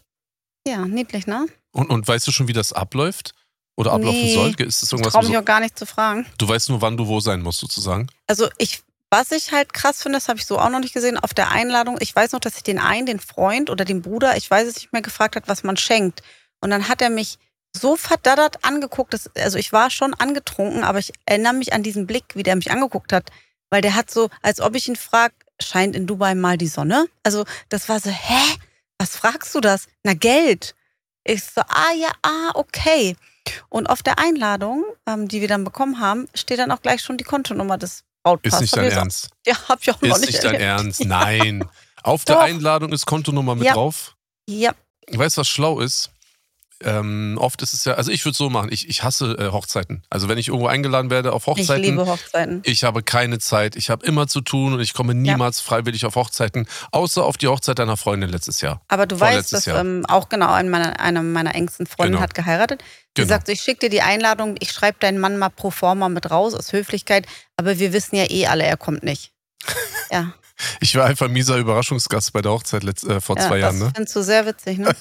ja, 0.67 0.85
niedlich, 0.85 1.27
ne? 1.27 1.45
Und, 1.71 1.89
und 1.89 2.07
weißt 2.07 2.27
du 2.27 2.31
schon, 2.31 2.47
wie 2.47 2.53
das 2.53 2.73
abläuft? 2.73 3.33
Oder 3.75 3.93
ablaufen 3.93 4.23
Nee. 4.23 4.33
soll? 4.33 4.49
Ist 4.59 4.81
das 4.81 4.89
Ich 4.89 4.93
irgendwas? 4.93 5.13
traue 5.13 5.23
wo 5.23 5.27
mich 5.29 5.35
so, 5.37 5.41
auch 5.41 5.45
gar 5.45 5.59
nicht 5.61 5.79
zu 5.79 5.85
fragen. 5.85 6.25
du 6.37 6.47
weißt 6.47 6.69
nur, 6.69 6.81
wann 6.81 6.97
du 6.97 7.07
wo 7.07 7.19
sein 7.21 7.41
musst, 7.41 7.59
sozusagen. 7.59 8.07
Also 8.27 8.49
ich, 8.57 8.81
was 9.09 9.31
ich 9.31 9.51
halt 9.53 9.71
krass 9.73 10.03
finde, 10.03 10.17
das 10.17 10.27
habe 10.27 10.37
ich 10.37 10.45
so 10.45 10.59
auch 10.59 10.69
noch 10.69 10.79
nicht 10.81 10.93
gesehen, 10.93 11.17
auf 11.17 11.33
der 11.33 11.49
Einladung, 11.51 11.97
ich 12.01 12.13
weiß 12.13 12.33
noch, 12.33 12.41
dass 12.41 12.57
ich 12.57 12.63
den 12.63 12.77
einen, 12.79 13.05
den 13.05 13.19
Freund 13.21 13.69
oder 13.69 13.85
den 13.85 14.01
Bruder, 14.01 14.35
ich 14.35 14.51
weiß 14.51 14.67
es 14.67 14.75
nicht 14.75 14.91
mehr, 14.91 15.01
gefragt 15.01 15.37
hat, 15.37 15.47
was 15.47 15.63
man 15.63 15.77
schenkt. 15.77 16.21
Und 16.59 16.71
dann 16.71 16.89
hat 16.89 17.01
er 17.01 17.09
mich 17.09 17.37
so 17.73 17.95
verdaddert 17.95 18.65
angeguckt, 18.65 19.13
dass, 19.13 19.33
also 19.37 19.57
ich 19.57 19.71
war 19.71 19.89
schon 19.91 20.13
angetrunken, 20.13 20.83
aber 20.83 20.99
ich 20.99 21.13
erinnere 21.25 21.53
mich 21.53 21.71
an 21.71 21.81
diesen 21.83 22.05
Blick, 22.05 22.25
wie 22.35 22.43
der 22.43 22.55
mich 22.57 22.71
angeguckt 22.71 23.13
hat. 23.13 23.29
Weil 23.69 23.81
der 23.81 23.95
hat 23.95 24.11
so, 24.11 24.29
als 24.41 24.59
ob 24.59 24.75
ich 24.75 24.89
ihn 24.89 24.95
frag, 24.97 25.31
scheint 25.61 25.95
in 25.95 26.05
Dubai 26.07 26.35
mal 26.35 26.57
die 26.57 26.67
Sonne? 26.67 27.05
Also 27.23 27.45
das 27.69 27.87
war 27.87 27.99
so, 28.01 28.09
hä? 28.09 28.55
Was 28.99 29.15
fragst 29.15 29.55
du 29.55 29.61
das? 29.61 29.87
Na, 30.03 30.13
Geld. 30.13 30.75
Ich 31.23 31.43
so, 31.43 31.61
ah 31.61 31.93
ja, 31.97 32.11
ah, 32.21 32.51
okay. 32.53 33.15
Und 33.69 33.89
auf 33.89 34.03
der 34.03 34.19
Einladung, 34.19 34.83
ähm, 35.07 35.27
die 35.27 35.41
wir 35.41 35.47
dann 35.47 35.63
bekommen 35.63 35.99
haben, 35.99 36.27
steht 36.35 36.59
dann 36.59 36.71
auch 36.71 36.81
gleich 36.81 37.01
schon 37.01 37.17
die 37.17 37.23
Kontonummer 37.23 37.77
des 37.77 38.03
Brautpaars. 38.23 38.55
Ist 38.55 38.61
nicht 38.61 38.73
Hab 38.73 38.83
dein 38.83 38.91
Ernst. 38.91 39.25
Auch, 39.31 39.37
ja, 39.47 39.69
hab 39.69 39.81
ich 39.81 39.91
auch 39.91 40.01
noch 40.01 40.09
Ist 40.17 40.21
nicht 40.21 40.33
nicht 40.33 40.43
dein. 40.43 40.55
Ernst. 40.55 40.99
Nein. 41.05 41.67
Auf 42.03 42.25
der 42.25 42.35
Doch. 42.35 42.43
Einladung 42.43 42.91
ist 42.91 43.05
Kontonummer 43.05 43.55
mit 43.55 43.65
Ja. 43.65 43.73
drauf. 43.73 44.15
Ja, 44.47 44.73
Weißt 45.11 45.37
du, 45.37 45.41
was 45.41 45.47
schlau 45.47 45.79
ist? 45.79 46.11
Ähm, 46.81 47.37
oft 47.39 47.61
ist 47.61 47.73
es 47.73 47.83
ja, 47.85 47.95
also 47.95 48.09
ich 48.09 48.23
würde 48.23 48.37
so 48.37 48.49
machen, 48.49 48.69
ich, 48.71 48.87
ich 48.87 49.03
hasse 49.03 49.33
äh, 49.37 49.51
Hochzeiten. 49.51 50.03
Also 50.09 50.29
wenn 50.29 50.37
ich 50.37 50.47
irgendwo 50.47 50.67
eingeladen 50.67 51.09
werde 51.11 51.33
auf 51.33 51.43
ich 51.43 51.47
Hochzeiten, 51.47 51.83
liebe 51.83 52.05
Hochzeiten. 52.05 52.61
ich 52.63 52.83
habe 52.85 53.03
keine 53.03 53.39
Zeit, 53.39 53.75
ich 53.75 53.89
habe 53.89 54.05
immer 54.05 54.27
zu 54.27 54.39
tun 54.41 54.73
und 54.73 54.79
ich 54.79 54.93
komme 54.93 55.13
niemals 55.13 55.59
freiwillig 55.59 56.05
auf 56.05 56.15
Hochzeiten, 56.15 56.67
außer 56.91 57.25
auf 57.25 57.37
die 57.37 57.47
Hochzeit 57.47 57.79
deiner 57.79 57.97
Freundin 57.97 58.29
letztes 58.29 58.61
Jahr. 58.61 58.81
Aber 58.87 59.05
du 59.05 59.19
weißt, 59.19 59.51
dass 59.51 59.67
ähm, 59.67 60.05
auch 60.07 60.29
genau 60.29 60.51
eine 60.53 60.69
meiner, 60.69 60.99
eine 60.99 61.21
meiner 61.21 61.53
engsten 61.55 61.85
Freundinnen 61.85 62.13
Genau. 62.17 62.23
hat 62.23 62.33
geheiratet. 62.33 62.81
Sie 62.81 63.23
Genau. 63.23 63.27
sagt, 63.27 63.47
so, 63.47 63.51
ich 63.53 63.61
schicke 63.61 63.81
dir 63.81 63.89
die 63.89 64.01
Einladung, 64.01 64.55
ich 64.59 64.71
schreibe 64.71 64.99
deinen 64.99 65.19
Mann 65.19 65.37
mal 65.37 65.49
pro 65.49 65.71
forma 65.71 66.07
mit 66.07 66.31
raus 66.31 66.53
aus 66.53 66.71
Höflichkeit, 66.71 67.25
aber 67.57 67.77
wir 67.79 67.91
wissen 67.91 68.15
ja 68.15 68.29
eh 68.29 68.47
alle, 68.47 68.63
er 68.63 68.77
kommt 68.77 69.03
nicht. 69.03 69.33
Ja, 70.11 70.33
Ich 70.79 70.95
war 70.95 71.05
einfach 71.05 71.27
ein 71.27 71.33
mieser 71.33 71.57
Überraschungsgast 71.57 72.33
bei 72.33 72.41
der 72.41 72.51
Hochzeit 72.51 72.83
letzt, 72.83 73.05
äh, 73.05 73.21
vor 73.21 73.37
ja 73.37 73.47
zwei 73.47 73.59
das 73.59 73.61
Jahren, 73.61 73.79
ne? 73.79 73.91
findest 73.95 74.15
du 74.15 74.21
sehr 74.21 74.45
witzig, 74.45 74.77
ne? 74.77 74.95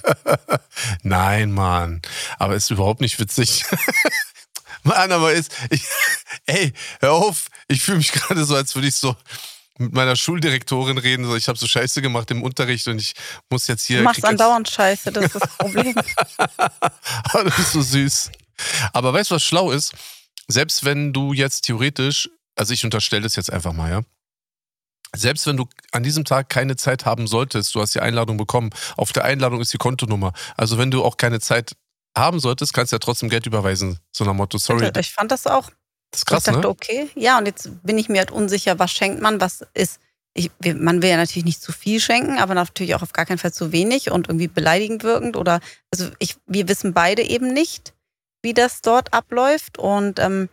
Nein, 1.02 1.52
Mann. 1.52 2.02
Aber 2.38 2.54
ist 2.54 2.70
überhaupt 2.70 3.00
nicht 3.00 3.18
witzig. 3.18 3.64
Mann, 4.82 5.12
aber 5.12 5.32
ist. 5.32 5.52
Ich, 5.70 5.82
ey, 6.46 6.72
hör 7.00 7.12
auf. 7.12 7.46
Ich 7.68 7.82
fühle 7.82 7.98
mich 7.98 8.12
gerade 8.12 8.44
so, 8.44 8.54
als 8.54 8.74
würde 8.74 8.88
ich 8.88 8.96
so 8.96 9.16
mit 9.78 9.92
meiner 9.92 10.16
Schuldirektorin 10.16 10.98
reden. 10.98 11.24
So, 11.24 11.36
ich 11.36 11.48
habe 11.48 11.58
so 11.58 11.66
Scheiße 11.66 12.02
gemacht 12.02 12.30
im 12.30 12.42
Unterricht 12.42 12.86
und 12.88 12.98
ich 13.00 13.14
muss 13.50 13.66
jetzt 13.66 13.84
hier. 13.84 13.98
Du 13.98 14.04
machst 14.04 14.24
andauernd 14.24 14.68
Scheiße, 14.68 15.12
das 15.12 15.26
ist 15.26 15.34
das 15.34 15.56
Problem. 15.56 15.94
Aber 17.24 17.44
du 17.44 17.50
bist 17.50 17.72
so 17.72 17.82
süß. 17.82 18.30
Aber 18.92 19.12
weißt 19.12 19.30
du, 19.30 19.36
was 19.36 19.44
schlau 19.44 19.70
ist? 19.70 19.92
Selbst 20.48 20.84
wenn 20.84 21.12
du 21.12 21.32
jetzt 21.32 21.62
theoretisch, 21.62 22.28
also 22.56 22.72
ich 22.72 22.84
unterstelle 22.84 23.22
das 23.22 23.36
jetzt 23.36 23.52
einfach 23.52 23.72
mal, 23.72 23.90
ja. 23.90 24.02
Selbst 25.16 25.46
wenn 25.46 25.56
du 25.56 25.66
an 25.92 26.02
diesem 26.02 26.24
Tag 26.24 26.48
keine 26.48 26.76
Zeit 26.76 27.04
haben 27.04 27.26
solltest, 27.26 27.74
du 27.74 27.80
hast 27.80 27.94
die 27.94 28.00
Einladung 28.00 28.36
bekommen, 28.36 28.70
auf 28.96 29.12
der 29.12 29.24
Einladung 29.24 29.60
ist 29.60 29.72
die 29.72 29.78
Kontonummer. 29.78 30.32
Also 30.56 30.78
wenn 30.78 30.90
du 30.90 31.04
auch 31.04 31.16
keine 31.16 31.40
Zeit 31.40 31.72
haben 32.16 32.40
solltest, 32.40 32.74
kannst 32.74 32.92
du 32.92 32.96
ja 32.96 32.98
trotzdem 32.98 33.28
Geld 33.28 33.46
überweisen. 33.46 33.98
So 34.12 34.24
nach 34.24 34.34
Motto, 34.34 34.58
sorry. 34.58 34.90
Ich 34.98 35.12
fand 35.12 35.30
das 35.30 35.46
auch. 35.46 35.70
Das 36.10 36.20
ist 36.20 36.26
krass, 36.26 36.46
ich 36.46 36.52
dachte, 36.52 36.60
ne? 36.60 36.68
okay, 36.68 37.10
ja, 37.14 37.38
und 37.38 37.46
jetzt 37.46 37.70
bin 37.82 37.98
ich 37.98 38.08
mir 38.08 38.18
halt 38.18 38.30
unsicher, 38.30 38.78
was 38.78 38.90
schenkt 38.90 39.20
man, 39.20 39.40
was 39.40 39.66
ist. 39.74 40.00
Ich, 40.34 40.50
man 40.62 41.02
will 41.02 41.10
ja 41.10 41.16
natürlich 41.16 41.44
nicht 41.44 41.60
zu 41.60 41.72
viel 41.72 42.00
schenken, 42.00 42.38
aber 42.38 42.54
natürlich 42.54 42.94
auch 42.94 43.02
auf 43.02 43.12
gar 43.12 43.26
keinen 43.26 43.38
Fall 43.38 43.52
zu 43.52 43.72
wenig 43.72 44.10
und 44.10 44.28
irgendwie 44.28 44.46
beleidigend 44.46 45.02
wirkend 45.02 45.36
oder 45.36 45.60
also 45.90 46.10
ich, 46.18 46.36
wir 46.46 46.68
wissen 46.68 46.94
beide 46.94 47.22
eben 47.22 47.52
nicht, 47.52 47.92
wie 48.42 48.54
das 48.54 48.80
dort 48.80 49.12
abläuft 49.12 49.78
und 49.78 50.20
ähm, 50.20 50.48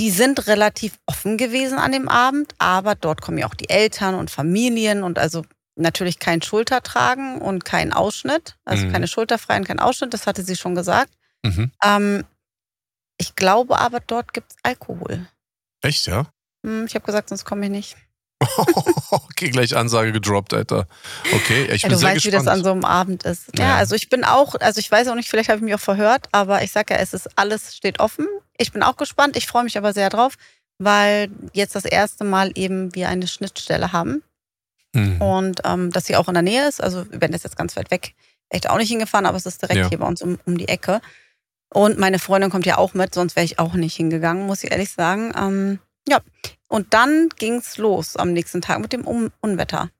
die 0.00 0.10
sind 0.10 0.46
relativ 0.46 0.98
offen 1.04 1.36
gewesen 1.36 1.78
an 1.78 1.92
dem 1.92 2.08
Abend, 2.08 2.54
aber 2.58 2.94
dort 2.94 3.20
kommen 3.20 3.36
ja 3.36 3.46
auch 3.46 3.54
die 3.54 3.68
Eltern 3.68 4.14
und 4.14 4.30
Familien 4.30 5.02
und 5.02 5.18
also 5.18 5.44
natürlich 5.76 6.18
kein 6.18 6.40
Schultertragen 6.40 7.38
und 7.38 7.66
kein 7.66 7.92
Ausschnitt, 7.92 8.56
also 8.64 8.86
Mhm. 8.86 8.92
keine 8.92 9.08
Schulterfreien, 9.08 9.64
kein 9.64 9.78
Ausschnitt, 9.78 10.14
das 10.14 10.26
hatte 10.26 10.42
sie 10.42 10.56
schon 10.56 10.74
gesagt. 10.74 11.12
Mhm. 11.44 11.70
Ähm, 11.84 12.24
ich 13.18 13.34
glaube 13.36 13.78
aber, 13.78 14.00
dort 14.00 14.32
gibt 14.32 14.52
es 14.52 14.56
Alkohol. 14.62 15.26
Echt, 15.82 16.06
ja? 16.06 16.32
Hm, 16.64 16.86
ich 16.86 16.94
habe 16.94 17.04
gesagt, 17.04 17.28
sonst 17.28 17.44
komme 17.44 17.66
ich 17.66 17.70
nicht. 17.70 17.96
okay, 19.10 19.50
gleich 19.50 19.76
Ansage 19.76 20.12
gedroppt, 20.12 20.54
Alter. 20.54 20.86
Okay, 21.32 21.64
ich 21.72 21.82
Ja, 21.82 21.88
bin 21.88 21.94
du 21.96 21.98
sehr 22.00 22.14
weißt, 22.14 22.24
wie 22.26 22.30
das 22.30 22.40
gespannt. 22.44 22.58
an 22.58 22.64
so 22.64 22.72
einem 22.72 22.84
Abend 22.84 23.22
ist. 23.24 23.44
Ja, 23.58 23.64
Ja. 23.64 23.76
also 23.76 23.94
ich 23.94 24.08
bin 24.08 24.24
auch, 24.24 24.54
also 24.60 24.78
ich 24.80 24.90
weiß 24.90 25.08
auch 25.08 25.14
nicht, 25.14 25.28
vielleicht 25.28 25.48
habe 25.48 25.58
ich 25.58 25.64
mich 25.64 25.74
auch 25.74 25.80
verhört, 25.80 26.28
aber 26.32 26.62
ich 26.62 26.72
sage 26.72 26.94
ja, 26.94 27.00
es 27.00 27.12
ist 27.14 27.28
alles 27.36 27.76
steht 27.76 28.00
offen. 28.00 28.26
Ich 28.56 28.72
bin 28.72 28.82
auch 28.82 28.96
gespannt, 28.96 29.36
ich 29.36 29.46
freue 29.46 29.64
mich 29.64 29.76
aber 29.78 29.92
sehr 29.92 30.10
drauf, 30.10 30.34
weil 30.78 31.30
jetzt 31.52 31.74
das 31.74 31.84
erste 31.84 32.24
Mal 32.24 32.52
eben 32.54 32.94
wir 32.94 33.08
eine 33.08 33.26
Schnittstelle 33.26 33.92
haben 33.92 34.22
Mhm. 34.92 35.20
und 35.22 35.60
ähm, 35.64 35.92
dass 35.92 36.06
sie 36.06 36.16
auch 36.16 36.26
in 36.26 36.34
der 36.34 36.42
Nähe 36.42 36.66
ist. 36.68 36.82
Also 36.82 37.04
wir 37.12 37.20
werden 37.20 37.30
das 37.32 37.44
jetzt 37.44 37.56
ganz 37.56 37.76
weit 37.76 37.92
weg, 37.92 38.14
echt 38.48 38.68
auch 38.68 38.76
nicht 38.76 38.88
hingefahren, 38.88 39.24
aber 39.26 39.36
es 39.36 39.46
ist 39.46 39.62
direkt 39.62 39.78
Ja. 39.78 39.88
hier 39.88 39.98
bei 39.98 40.06
uns 40.06 40.20
um, 40.20 40.38
um 40.46 40.58
die 40.58 40.66
Ecke. 40.66 41.00
Und 41.72 41.98
meine 42.00 42.18
Freundin 42.18 42.50
kommt 42.50 42.66
ja 42.66 42.76
auch 42.78 42.92
mit, 42.94 43.14
sonst 43.14 43.36
wäre 43.36 43.44
ich 43.44 43.60
auch 43.60 43.74
nicht 43.74 43.94
hingegangen, 43.94 44.46
muss 44.48 44.64
ich 44.64 44.72
ehrlich 44.72 44.90
sagen. 44.90 45.32
Ähm, 45.36 45.78
ja, 46.08 46.18
und 46.70 46.94
dann 46.94 47.28
ging's 47.36 47.76
los 47.76 48.16
am 48.16 48.32
nächsten 48.32 48.62
Tag 48.62 48.78
mit 48.78 48.92
dem 48.92 49.06
um 49.06 49.30
Unwetter. 49.40 49.90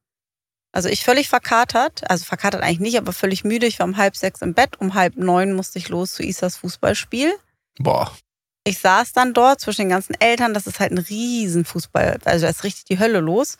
Also 0.72 0.88
ich 0.88 1.04
völlig 1.04 1.28
verkatert, 1.28 2.08
also 2.08 2.24
verkatert 2.24 2.62
eigentlich 2.62 2.80
nicht, 2.80 2.98
aber 2.98 3.12
völlig 3.12 3.42
müde. 3.42 3.66
Ich 3.66 3.80
war 3.80 3.86
um 3.86 3.96
halb 3.96 4.16
sechs 4.16 4.40
im 4.40 4.54
Bett, 4.54 4.80
um 4.80 4.94
halb 4.94 5.16
neun 5.16 5.52
musste 5.52 5.80
ich 5.80 5.88
los 5.88 6.12
zu 6.14 6.22
Isas 6.22 6.56
Fußballspiel. 6.58 7.32
Boah. 7.78 8.16
Ich 8.64 8.78
saß 8.78 9.12
dann 9.12 9.34
dort 9.34 9.60
zwischen 9.60 9.82
den 9.82 9.88
ganzen 9.88 10.14
Eltern, 10.20 10.54
das 10.54 10.66
ist 10.68 10.78
halt 10.78 10.92
ein 10.92 10.98
Riesenfußball, 10.98 12.18
also 12.24 12.44
da 12.44 12.50
ist 12.50 12.62
richtig 12.62 12.84
die 12.84 12.98
Hölle 13.00 13.18
los. 13.18 13.56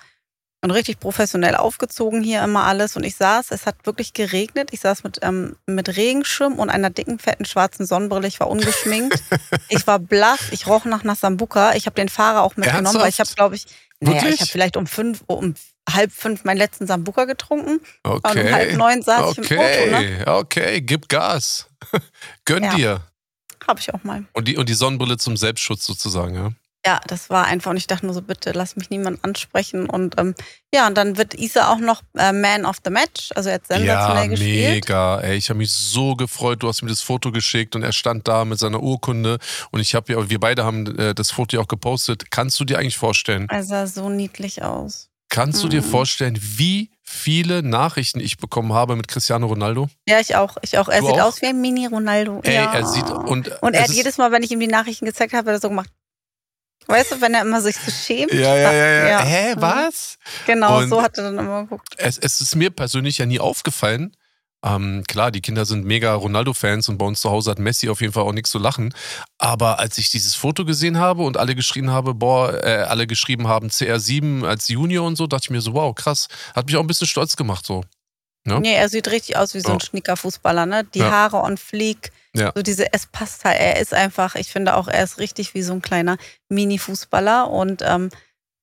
Und 0.63 0.73
richtig 0.73 1.01
professionell 1.01 1.57
aufgezogen 1.57 2.23
hier 2.23 2.43
immer 2.45 2.65
alles. 2.65 2.95
Und 2.95 3.05
ich 3.05 3.17
saß, 3.17 3.51
es 3.51 3.65
hat 3.65 3.77
wirklich 3.87 4.13
geregnet. 4.13 4.69
Ich 4.73 4.81
saß 4.81 5.05
mit, 5.05 5.19
ähm, 5.23 5.57
mit 5.65 5.97
Regenschirm 5.97 6.59
und 6.59 6.69
einer 6.69 6.91
dicken, 6.91 7.19
fetten, 7.19 7.47
schwarzen 7.47 7.87
Sonnenbrille. 7.87 8.29
Ich 8.29 8.41
war 8.41 8.49
ungeschminkt. 8.51 9.23
ich 9.71 9.87
war 9.87 9.99
blass. 9.99 10.41
Ich 10.51 10.67
roch 10.67 10.85
nach 10.85 11.03
einer 11.03 11.15
Sambuka. 11.15 11.73
Ich 11.77 11.87
habe 11.87 11.95
den 11.97 12.11
Fahrer 12.11 12.43
auch 12.43 12.57
mitgenommen, 12.57 12.85
Ernsthaft? 12.85 13.03
weil 13.03 13.09
ich 13.09 13.21
habe, 13.21 13.31
glaube 13.35 13.55
ich, 13.57 13.67
naja, 14.01 14.29
ich 14.29 14.41
habe 14.41 14.51
vielleicht 14.51 14.77
um 14.77 14.87
fünf, 14.87 15.23
um 15.27 15.55
halb 15.89 16.13
fünf 16.13 16.45
meinen 16.45 16.59
letzten 16.59 16.87
Sambuka 16.87 17.25
getrunken. 17.25 17.81
Und 18.03 18.25
Okay. 18.27 18.47
um 18.49 18.53
halb 18.55 18.77
neun 18.77 19.03
saß 19.03 19.33
ich 19.33 19.39
im 19.39 19.59
Auto, 19.59 19.87
ne? 19.87 19.97
Okay, 19.97 20.25
okay, 20.27 20.81
gib 20.83 21.09
Gas. 21.09 21.69
Gönn 22.45 22.65
Ja. 22.65 22.75
dir. 22.75 23.01
Habe 23.67 23.81
ich 23.81 23.93
auch 23.95 24.03
mal. 24.05 24.25
Und 24.35 24.47
die, 24.47 24.57
und 24.59 24.69
die 24.69 24.75
Sonnenbrille 24.75 25.17
zum 25.17 25.37
Selbstschutz 25.39 25.87
sozusagen, 25.87 26.35
ja? 26.35 26.51
Ja, 26.87 26.99
das 27.07 27.29
war 27.29 27.45
einfach. 27.47 27.71
Und 27.73 27.77
ich 27.77 27.87
dachte 27.87 28.07
nur 28.07 28.15
so, 28.15 28.23
bitte 28.23 28.53
lass 28.53 28.75
mich 28.77 28.89
niemand 28.89 29.23
ansprechen. 29.23 29.89
Und 29.91 30.19
ähm, 30.19 30.35
ja, 30.75 30.87
und 30.87 30.97
dann 30.97 31.19
wird 31.19 31.35
Isa 31.35 31.71
auch 31.71 31.79
noch 31.79 32.01
äh, 32.17 32.33
Man 32.33 32.65
of 32.65 32.77
the 32.85 32.91
Match. 32.91 33.31
Also 33.35 33.51
er 33.51 33.57
hat 33.57 33.67
sensationell 33.67 34.25
Ja, 34.25 34.27
gespielt. 34.27 34.71
mega. 34.75 35.21
Ey, 35.21 35.37
ich 35.37 35.51
habe 35.51 35.59
mich 35.59 35.71
so 35.73 36.17
gefreut. 36.17 36.63
Du 36.63 36.69
hast 36.69 36.81
mir 36.81 36.89
das 36.89 37.03
Foto 37.03 37.33
geschickt 37.33 37.77
und 37.77 37.83
er 37.83 37.93
stand 37.93 38.27
da 38.29 38.47
mit 38.47 38.59
seiner 38.59 38.83
Urkunde. 38.83 39.39
Und 39.73 39.81
ich 39.81 39.95
habe 39.95 40.11
ja, 40.13 40.31
wir 40.31 40.41
beide 40.41 40.65
haben 40.65 40.99
äh, 40.99 41.15
das 41.15 41.31
Foto 41.31 41.57
ja 41.57 41.63
auch 41.63 41.69
gepostet. 41.69 42.31
Kannst 42.31 42.59
du 42.59 42.65
dir 42.65 42.79
eigentlich 42.79 42.97
vorstellen? 42.97 43.47
Er 43.51 43.63
sah 43.63 43.87
so 43.87 44.09
niedlich 44.09 44.63
aus. 44.63 45.09
Kannst 45.29 45.63
du 45.63 45.69
dir 45.69 45.83
Mhm. 45.83 45.87
vorstellen, 45.87 46.39
wie 46.41 46.91
viele 47.03 47.63
Nachrichten 47.63 48.19
ich 48.21 48.39
bekommen 48.39 48.73
habe 48.73 48.97
mit 48.97 49.07
Cristiano 49.07 49.47
Ronaldo? 49.47 49.89
Ja, 50.09 50.19
ich 50.19 50.35
auch. 50.35 50.57
Ich 50.63 50.77
auch. 50.79 50.89
Er 50.89 51.01
Du 51.03 51.07
sieht 51.09 51.21
auch? 51.21 51.27
aus 51.29 51.43
wie 51.43 51.47
ein 51.47 51.61
Mini-Ronaldo. 51.61 52.41
Ey, 52.43 52.55
ja. 52.55 52.73
er 52.73 52.87
sieht 52.87 53.05
und, 53.11 53.49
Und 53.63 53.75
er 53.75 53.83
hat 53.85 53.91
jedes 53.91 54.17
Mal, 54.19 54.33
wenn 54.33 54.43
ich 54.43 54.51
ihm 54.51 54.59
die 54.61 54.67
Nachrichten 54.67 55.05
gezeigt 55.05 55.33
habe, 55.35 55.51
hat 55.51 55.57
er 55.57 55.61
so 55.61 55.69
gemacht. 55.69 55.91
Weißt 56.91 57.13
du, 57.13 57.21
wenn 57.21 57.35
er 57.35 57.43
immer 57.43 57.61
sich 57.61 57.77
so 57.77 57.91
schämt? 57.91 58.33
ja, 58.33 58.55
ja, 58.57 58.73
ja, 58.73 58.87
ja. 58.87 59.09
Ja. 59.09 59.21
Hä, 59.21 59.55
Mhm. 59.55 59.61
was? 59.63 60.19
Genau, 60.47 60.79
Und- 60.79 60.89
so 60.91 61.03
hat 61.03 61.17
er 61.19 61.25
dann 61.25 61.39
immer 61.39 61.63
geguckt. 61.63 61.89
es, 61.97 62.19
es 62.19 62.41
ist 62.41 62.55
mir 62.57 62.71
persönlich 62.71 63.19
ja 63.19 63.27
nie 63.27 63.41
aufgefallen. 63.41 64.17
Ähm, 64.63 65.05
klar, 65.09 65.31
die 65.31 65.41
Kinder 65.41 65.65
sind 65.65 65.87
mega 65.87 66.13
Ronaldo-Fans 66.13 66.91
und 66.91 66.99
bei 66.99 67.07
uns 67.07 67.23
zu 67.23 67.31
Hause 67.31 67.51
hat 67.53 67.59
Messi 67.59 67.89
auf 67.89 68.03
jeden 68.03 68.13
Fall 68.13 68.25
auch 68.25 68.33
nichts 68.35 68.51
zu 68.51 68.59
lachen. 68.59 68.93
Aber 69.39 69.79
als 69.79 69.97
ich 69.97 70.11
dieses 70.11 70.35
Foto 70.35 70.67
gesehen 70.67 70.99
habe 70.99 71.23
und 71.23 71.39
alle 71.39 71.55
geschrien 71.55 71.91
habe, 71.91 72.13
boah, 72.13 72.63
äh, 72.63 72.83
alle 72.83 73.07
geschrieben 73.07 73.49
haben 73.49 73.69
CR7 73.71 74.45
als 74.45 74.69
Junior 74.69 75.07
und 75.07 75.17
so, 75.17 75.27
dachte 75.27 75.45
ich 75.45 75.51
mir 75.51 75.63
so, 75.63 75.73
wow, 75.73 75.95
krass. 75.95 76.29
Hat 76.55 76.67
mich 76.67 76.77
auch 76.77 76.81
ein 76.83 76.87
bisschen 76.87 77.07
stolz 77.07 77.37
gemacht 77.37 77.65
so. 77.65 77.85
Ja? 78.47 78.61
Nee, 78.61 78.75
er 78.75 78.91
sieht 78.91 79.09
richtig 79.11 79.39
aus 79.39 79.55
wie 79.55 79.61
so 79.61 79.69
ein 79.71 79.79
Ja. 79.79 79.85
Schnicker-Fußballer, 79.87 80.67
ne? 80.67 80.85
Die 80.85 80.99
Ja. 80.99 81.11
Haare 81.11 81.39
on 81.39 81.57
fleek. 81.57 82.13
Ja. 82.35 82.53
So 82.55 82.63
diese, 82.63 82.93
es 82.93 83.07
passt 83.07 83.45
halt. 83.45 83.59
Er 83.61 83.81
ist 83.81 83.93
einfach, 83.93 84.35
ich 84.37 84.53
finde 84.53 84.75
auch, 84.77 84.89
er 84.89 85.03
ist 85.03 85.19
richtig 85.19 85.55
wie 85.55 85.63
so 85.63 85.73
ein 85.73 85.83
kleiner 85.83 86.17
Mini-Fußballer 86.49 87.51
und 87.51 87.83
ähm, 87.85 88.11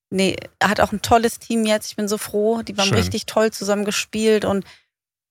nee, 0.09 0.36
er 0.59 0.69
hat 0.69 0.79
auch 0.79 0.91
ein 0.93 1.01
tolles 1.01 1.39
Team 1.39 1.65
jetzt. 1.65 1.89
Ich 1.89 1.95
bin 1.95 2.07
so 2.07 2.17
froh. 2.17 2.62
Die 2.62 2.75
haben 2.75 2.93
richtig 2.93 3.25
toll 3.25 3.51
zusammen 3.51 3.83
gespielt 3.86 4.45
und 4.45 4.65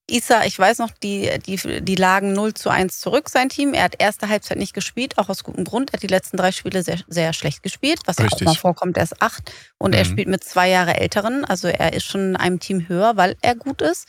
Isa, 0.09 0.45
ich 0.45 0.57
weiß 0.57 0.77
noch, 0.77 0.91
die, 0.91 1.29
die, 1.45 1.57
die 1.81 1.95
lagen 1.95 2.31
0 2.31 2.53
zu 2.53 2.69
1 2.69 3.01
zurück, 3.01 3.27
sein 3.27 3.49
Team. 3.49 3.73
Er 3.73 3.83
hat 3.83 3.95
erste 4.01 4.29
Halbzeit 4.29 4.57
nicht 4.57 4.73
gespielt, 4.73 5.17
auch 5.17 5.27
aus 5.27 5.43
gutem 5.43 5.65
Grund. 5.65 5.89
Er 5.89 5.93
hat 5.93 6.03
die 6.03 6.07
letzten 6.07 6.37
drei 6.37 6.53
Spiele 6.53 6.81
sehr, 6.81 6.99
sehr 7.09 7.33
schlecht 7.33 7.61
gespielt, 7.61 7.99
was 8.05 8.17
ja 8.17 8.23
auch 8.25 8.31
Richtig. 8.31 8.45
mal 8.45 8.55
vorkommt. 8.55 8.95
Er 8.95 9.03
ist 9.03 9.21
acht 9.21 9.51
und 9.77 9.93
er 9.93 10.05
Mhm. 10.05 10.09
spielt 10.09 10.27
mit 10.29 10.45
zwei 10.45 10.69
Jahre 10.69 10.95
Älteren. 10.95 11.43
Also 11.43 11.67
er 11.67 11.91
ist 11.91 12.05
schon 12.05 12.21
in 12.21 12.35
einem 12.37 12.61
Team 12.61 12.87
höher, 12.87 13.17
weil 13.17 13.35
er 13.41 13.55
gut 13.55 13.81
ist. 13.81 14.07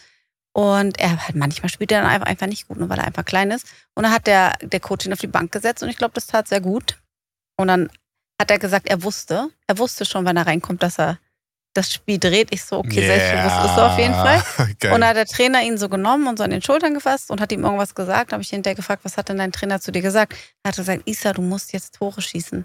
Und 0.52 0.98
er 0.98 1.28
hat 1.28 1.34
manchmal 1.34 1.68
spielt 1.68 1.92
er 1.92 2.02
dann 2.02 2.10
einfach, 2.10 2.26
einfach 2.26 2.46
nicht 2.46 2.68
gut, 2.68 2.78
nur 2.78 2.88
weil 2.88 2.98
er 2.98 3.06
einfach 3.06 3.24
klein 3.24 3.50
ist. 3.50 3.66
Und 3.94 4.04
dann 4.04 4.12
hat 4.12 4.26
der, 4.26 4.56
der 4.62 4.80
Coach 4.80 5.06
ihn 5.06 5.12
auf 5.12 5.20
die 5.20 5.26
Bank 5.26 5.52
gesetzt 5.52 5.82
und 5.82 5.88
ich 5.88 5.96
glaube, 5.96 6.14
das 6.14 6.26
tat 6.26 6.48
sehr 6.48 6.60
gut. 6.60 6.98
Und 7.56 7.68
dann 7.68 7.90
hat 8.40 8.50
er 8.50 8.58
gesagt, 8.58 8.88
er 8.88 9.02
wusste, 9.02 9.50
er 9.66 9.78
wusste 9.78 10.04
schon, 10.04 10.24
wenn 10.24 10.36
er 10.36 10.46
reinkommt, 10.46 10.82
dass 10.82 10.98
er 10.98 11.18
das 11.74 11.92
Spiel 11.92 12.18
dreht. 12.18 12.52
Ich 12.52 12.64
so, 12.64 12.78
okay, 12.78 13.06
selbstbewusst 13.06 13.70
ist 13.70 13.76
er 13.76 13.92
auf 13.92 13.98
jeden 13.98 14.14
Fall. 14.14 14.42
Geil. 14.80 14.92
Und 14.92 15.00
dann 15.00 15.10
hat 15.10 15.16
der 15.16 15.26
Trainer 15.26 15.62
ihn 15.62 15.78
so 15.78 15.88
genommen 15.88 16.26
und 16.26 16.38
so 16.38 16.44
an 16.44 16.50
den 16.50 16.62
Schultern 16.62 16.94
gefasst 16.94 17.30
und 17.30 17.40
hat 17.40 17.52
ihm 17.52 17.64
irgendwas 17.64 17.94
gesagt. 17.94 18.32
Da 18.32 18.34
habe 18.34 18.42
ich 18.42 18.50
hinterher 18.50 18.74
gefragt, 18.74 19.04
was 19.04 19.16
hat 19.16 19.28
denn 19.28 19.38
dein 19.38 19.52
Trainer 19.52 19.80
zu 19.80 19.92
dir 19.92 20.02
gesagt? 20.02 20.34
Er 20.62 20.70
hat 20.70 20.76
gesagt, 20.76 21.02
Isa, 21.06 21.32
du 21.32 21.42
musst 21.42 21.72
jetzt 21.72 21.94
Tore 21.94 22.20
schießen. 22.20 22.64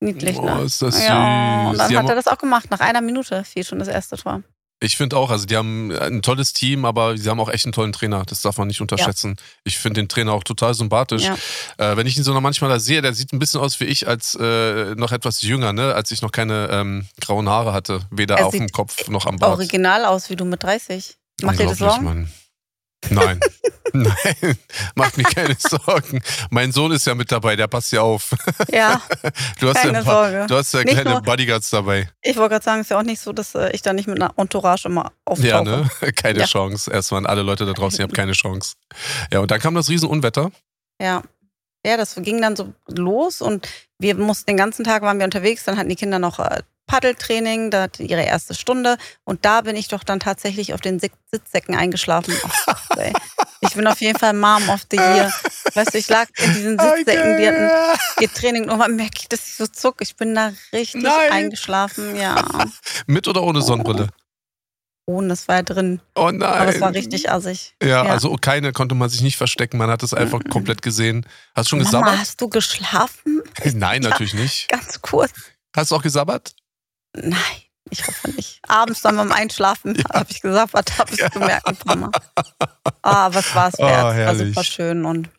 Niedlich, 0.00 0.38
oh, 0.38 0.44
ne? 0.44 0.62
ist 0.62 0.80
das 0.80 1.02
Ja, 1.02 1.66
und 1.66 1.70
süß. 1.72 1.78
dann 1.78 1.90
Die 1.90 1.98
hat 1.98 2.08
er 2.08 2.14
das 2.14 2.28
auch 2.28 2.38
gemacht. 2.38 2.70
Nach 2.70 2.80
einer 2.80 3.00
Minute 3.00 3.44
fiel 3.44 3.64
schon 3.64 3.80
das 3.80 3.88
erste 3.88 4.16
Tor. 4.16 4.42
Ich 4.80 4.96
finde 4.96 5.16
auch, 5.16 5.30
also 5.30 5.44
die 5.44 5.56
haben 5.56 5.90
ein 5.90 6.22
tolles 6.22 6.52
Team, 6.52 6.84
aber 6.84 7.16
sie 7.16 7.28
haben 7.28 7.40
auch 7.40 7.48
echt 7.48 7.64
einen 7.66 7.72
tollen 7.72 7.92
Trainer. 7.92 8.22
Das 8.24 8.42
darf 8.42 8.58
man 8.58 8.68
nicht 8.68 8.80
unterschätzen. 8.80 9.36
Ich 9.64 9.78
finde 9.78 10.00
den 10.00 10.08
Trainer 10.08 10.32
auch 10.32 10.44
total 10.44 10.74
sympathisch. 10.74 11.24
Ja. 11.24 11.36
Äh, 11.78 11.96
wenn 11.96 12.06
ich 12.06 12.16
ihn 12.16 12.22
so 12.22 12.32
noch 12.32 12.40
manchmal 12.40 12.70
da 12.70 12.78
sehe, 12.78 13.02
der 13.02 13.12
sieht 13.12 13.32
ein 13.32 13.40
bisschen 13.40 13.60
aus 13.60 13.80
wie 13.80 13.84
ich 13.84 14.06
als 14.06 14.36
äh, 14.40 14.94
noch 14.94 15.10
etwas 15.10 15.42
jünger, 15.42 15.72
ne? 15.72 15.94
als 15.94 16.12
ich 16.12 16.22
noch 16.22 16.30
keine 16.30 16.68
ähm, 16.70 17.06
grauen 17.20 17.48
Haare 17.48 17.72
hatte. 17.72 18.00
Weder 18.10 18.38
Er 18.38 18.46
auf 18.46 18.52
dem 18.52 18.70
Kopf 18.70 19.08
noch 19.08 19.26
am 19.26 19.36
Bart. 19.36 19.52
Original 19.52 20.04
aus 20.04 20.30
wie 20.30 20.36
du 20.36 20.44
mit 20.44 20.62
30. 20.62 21.16
Macht 21.42 21.58
dir 21.58 21.66
das 21.66 21.78
Sorgen? 21.78 22.04
Mann. 22.04 22.32
Nein. 23.10 23.40
Nein, 23.94 24.58
macht 24.96 25.16
mir 25.16 25.24
keine 25.24 25.54
Sorgen. 25.58 26.20
Mein 26.50 26.72
Sohn 26.72 26.92
ist 26.92 27.06
ja 27.06 27.14
mit 27.14 27.32
dabei, 27.32 27.56
der 27.56 27.68
passt 27.68 27.90
ja 27.92 28.02
auf. 28.02 28.34
Ja, 28.70 29.00
Du 29.60 29.68
hast 29.68 29.76
ja, 29.76 29.82
keine 29.82 29.98
ein 29.98 30.04
paar, 30.04 30.30
Sorge. 30.30 30.46
du 30.46 30.56
hast 30.56 30.74
ja 30.74 30.80
Nicht 30.82 30.92
kleine 30.92 31.10
nur- 31.10 31.22
Bodyguards 31.22 31.70
dabei. 31.70 32.10
Ich 32.20 32.36
wollte 32.36 32.50
gerade 32.50 32.64
sagen, 32.64 32.80
es 32.80 32.86
ist 32.86 32.90
ja 32.90 32.98
auch 32.98 33.02
nicht 33.02 33.20
so, 33.20 33.32
dass 33.32 33.54
äh, 33.54 33.70
ich 33.72 33.80
da 33.80 33.94
nicht 33.94 34.08
mit 34.08 34.20
einer 34.20 34.34
Entourage 34.36 34.86
immer 34.88 35.10
auftauche. 35.24 35.48
Ja, 35.48 35.62
ne? 35.62 35.88
Keine 36.16 36.40
Ja. 36.40 36.44
Chance. 36.44 36.90
Erstmal 36.92 37.20
an 37.20 37.26
alle 37.26 37.42
Leute 37.42 37.64
da 37.64 37.72
draußen, 37.72 37.98
ihr 38.00 38.02
habt 38.04 38.14
keine 38.14 38.32
Chance. 38.32 38.74
Ja, 39.32 39.40
und 39.40 39.50
dann 39.50 39.58
kam 39.60 39.74
das 39.74 39.88
Riesenunwetter. 39.88 40.50
Ja. 41.00 41.22
Ja, 41.86 41.96
das 41.96 42.14
ging 42.16 42.42
dann 42.42 42.56
so 42.56 42.74
los 42.88 43.40
und 43.40 43.68
wir 43.98 44.16
mussten 44.16 44.46
den 44.50 44.56
ganzen 44.58 44.84
Tag 44.84 45.00
waren 45.02 45.16
wir 45.18 45.24
unterwegs, 45.24 45.64
dann 45.64 45.78
hatten 45.78 45.88
die 45.88 45.96
Kinder 45.96 46.18
noch 46.18 46.40
äh, 46.40 46.60
Paddeltraining, 46.88 47.70
da 47.70 47.82
hatten 47.82 48.04
ihre 48.04 48.22
erste 48.24 48.54
Stunde 48.54 48.96
und 49.24 49.44
da 49.44 49.60
bin 49.60 49.76
ich 49.76 49.86
doch 49.86 50.02
dann 50.02 50.18
tatsächlich 50.18 50.74
auf 50.74 50.80
den 50.80 50.98
Sitz- 50.98 51.12
Sitzsäcken 51.30 51.76
eingeschlafen. 51.76 52.34
Ey. 52.96 53.12
Ich 53.60 53.74
bin 53.74 53.86
auf 53.86 54.00
jeden 54.00 54.18
Fall 54.18 54.32
Mom 54.32 54.68
of 54.70 54.80
the 54.90 54.96
Year. 54.96 55.32
Weißt 55.74 55.92
du, 55.94 55.98
ich 55.98 56.08
lag 56.08 56.26
in 56.38 56.54
diesen 56.54 56.78
Sitzsäcken, 56.78 57.36
die 57.36 57.46
hatten 57.46 57.70
ihr 58.20 58.32
Training 58.32 58.68
und 58.70 58.96
merke 58.96 59.18
ich, 59.20 59.28
dass 59.28 59.46
ich 59.46 59.54
so 59.54 59.66
zuck. 59.66 59.96
Ich 60.00 60.16
bin 60.16 60.34
da 60.34 60.52
richtig 60.72 61.02
Nein. 61.02 61.30
eingeschlafen, 61.30 62.16
ja. 62.16 62.42
Mit 63.06 63.28
oder 63.28 63.42
ohne 63.42 63.60
Sonnenbrille? 63.62 64.08
Ohne, 65.06 65.28
das 65.28 65.48
war 65.48 65.56
ja 65.56 65.62
drin. 65.62 66.00
Oh 66.14 66.30
nein. 66.30 66.42
Aber 66.42 66.66
es 66.74 66.80
war 66.82 66.92
richtig 66.92 67.30
assig. 67.30 67.74
Ja, 67.82 67.88
Ja. 67.88 68.02
also 68.04 68.34
keine 68.36 68.72
konnte 68.72 68.94
man 68.94 69.08
sich 69.08 69.22
nicht 69.22 69.36
verstecken, 69.38 69.78
man 69.78 69.90
hat 69.90 70.02
es 70.02 70.12
einfach 70.14 70.40
Mhm. 70.40 70.48
komplett 70.50 70.82
gesehen. 70.82 71.24
Hast 71.54 71.66
du 71.66 71.70
schon 71.70 71.78
Mama, 71.78 71.90
gesabbert? 72.00 72.18
hast 72.20 72.40
du 72.40 72.48
geschlafen? 72.48 73.42
Nein, 73.74 74.02
natürlich 74.02 74.34
nicht. 74.34 74.68
Ganz 74.68 75.00
kurz. 75.02 75.32
Hast 75.74 75.90
du 75.90 75.96
auch 75.96 76.02
gesabbert? 76.02 76.54
Nein, 77.14 77.34
ich 77.90 78.06
hoffe 78.06 78.30
nicht. 78.30 78.60
Abends 78.68 79.02
dann 79.02 79.16
beim 79.16 79.32
Einschlafen 79.32 79.96
habe 80.12 80.26
ich 80.30 80.40
gesagt, 80.40 80.74
was 80.74 80.84
habe 80.98 81.12
ich 81.12 81.18
Ja. 81.20 81.28
gemerkt, 81.28 81.66
ein 81.66 81.76
paar 81.76 81.96
Mal. 81.96 82.10
Ah, 83.02 83.32
was 83.32 83.54
war 83.54 83.68
es 83.68 83.78
Oh, 83.78 83.84
wert? 83.86 84.02
war 84.04 84.14
herrlich. 84.14 84.48
super 84.54 84.64
schön. 84.64 85.04
Und, 85.04 85.30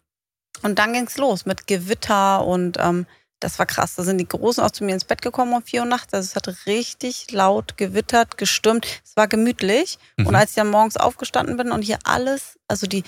und 0.64 0.80
dann 0.80 0.94
ging 0.94 1.06
es 1.08 1.18
los 1.18 1.46
mit 1.46 1.68
Gewitter 1.68 2.44
und 2.46 2.78
ähm, 2.80 3.06
das 3.42 3.58
war 3.58 3.66
krass. 3.66 3.96
Da 3.96 4.04
sind 4.04 4.18
die 4.18 4.28
Großen 4.28 4.62
auch 4.64 4.72
zu 4.72 4.84
mir 4.84 4.94
ins 4.94 5.06
Bett 5.06 5.22
gekommen 5.22 5.54
um 5.54 5.64
vier 5.64 5.82
Uhr 5.82 5.88
nachts. 5.88 6.14
Also 6.14 6.28
es 6.28 6.36
hat 6.36 6.66
richtig 6.66 7.32
laut 7.32 7.78
gewittert, 7.78 8.38
gestürmt. 8.38 8.86
Es 9.06 9.16
war 9.16 9.28
gemütlich. 9.30 9.98
Mhm. 10.18 10.28
Und 10.28 10.36
als 10.36 10.50
ich 10.52 10.56
dann 10.58 10.70
morgens 10.70 10.98
aufgestanden 10.98 11.56
bin 11.56 11.72
und 11.72 11.82
hier 11.84 12.00
alles, 12.04 12.60
also 12.68 12.86
die 12.88 13.04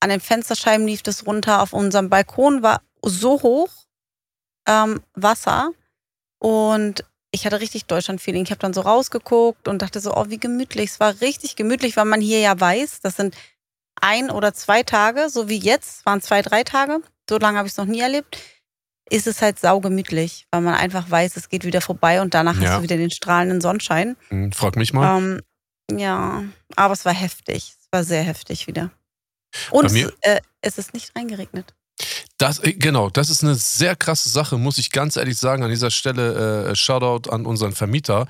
an 0.00 0.10
den 0.10 0.20
Fensterscheiben 0.20 0.86
lief 0.86 1.02
das 1.02 1.26
runter, 1.26 1.60
auf 1.62 1.72
unserem 1.72 2.08
Balkon 2.10 2.62
war 2.62 2.82
so 3.02 3.42
hoch 3.42 3.70
ähm, 4.68 5.02
Wasser 5.14 5.70
und 6.38 7.04
ich 7.34 7.44
hatte 7.44 7.60
richtig 7.60 7.86
Deutschland-Feeling. 7.86 8.44
Ich 8.44 8.50
habe 8.50 8.60
dann 8.60 8.72
so 8.72 8.80
rausgeguckt 8.82 9.66
und 9.68 9.82
dachte 9.82 10.00
so, 10.00 10.14
oh, 10.16 10.26
wie 10.28 10.38
gemütlich. 10.38 10.90
Es 10.90 11.00
war 11.00 11.20
richtig 11.20 11.56
gemütlich, 11.56 11.96
weil 11.96 12.04
man 12.04 12.20
hier 12.20 12.38
ja 12.38 12.58
weiß, 12.58 13.00
das 13.00 13.16
sind 13.16 13.34
ein 14.00 14.30
oder 14.30 14.54
zwei 14.54 14.82
Tage, 14.82 15.28
so 15.28 15.48
wie 15.48 15.58
jetzt, 15.58 16.06
waren 16.06 16.20
zwei, 16.20 16.42
drei 16.42 16.62
Tage. 16.62 17.00
So 17.28 17.38
lange 17.38 17.58
habe 17.58 17.66
ich 17.66 17.72
es 17.72 17.76
noch 17.78 17.86
nie 17.86 18.00
erlebt. 18.00 18.38
Ist 19.10 19.26
es 19.26 19.42
halt 19.42 19.58
saugemütlich, 19.58 20.46
weil 20.50 20.60
man 20.62 20.74
einfach 20.74 21.10
weiß, 21.10 21.36
es 21.36 21.48
geht 21.48 21.64
wieder 21.64 21.80
vorbei 21.80 22.22
und 22.22 22.32
danach 22.34 22.58
Ja. 22.60 22.70
hast 22.70 22.78
du 22.78 22.82
wieder 22.82 22.96
den 22.96 23.10
strahlenden 23.10 23.60
Sonnenschein. 23.60 24.16
Hm, 24.28 24.52
Frag 24.52 24.76
mich 24.76 24.92
mal. 24.92 25.18
Ähm, 25.18 25.42
ja, 25.90 26.44
aber 26.76 26.94
es 26.94 27.04
war 27.04 27.12
heftig. 27.12 27.74
Es 27.80 27.88
war 27.90 28.04
sehr 28.04 28.22
heftig 28.22 28.66
wieder. 28.66 28.90
Und 29.70 29.86
es, 29.86 29.94
äh, 30.22 30.40
es 30.62 30.78
ist 30.78 30.94
nicht 30.94 31.14
reingeregnet. 31.16 31.74
Das, 32.38 32.58
äh, 32.58 32.72
genau, 32.72 33.10
das 33.10 33.30
ist 33.30 33.44
eine 33.44 33.54
sehr 33.54 33.94
krasse 33.94 34.28
Sache, 34.28 34.58
muss 34.58 34.78
ich 34.78 34.90
ganz 34.90 35.16
ehrlich 35.16 35.38
sagen. 35.38 35.62
An 35.62 35.70
dieser 35.70 35.90
Stelle 35.90 36.70
äh, 36.70 36.76
Shoutout 36.76 37.30
an 37.30 37.46
unseren 37.46 37.72
Vermieter, 37.72 38.26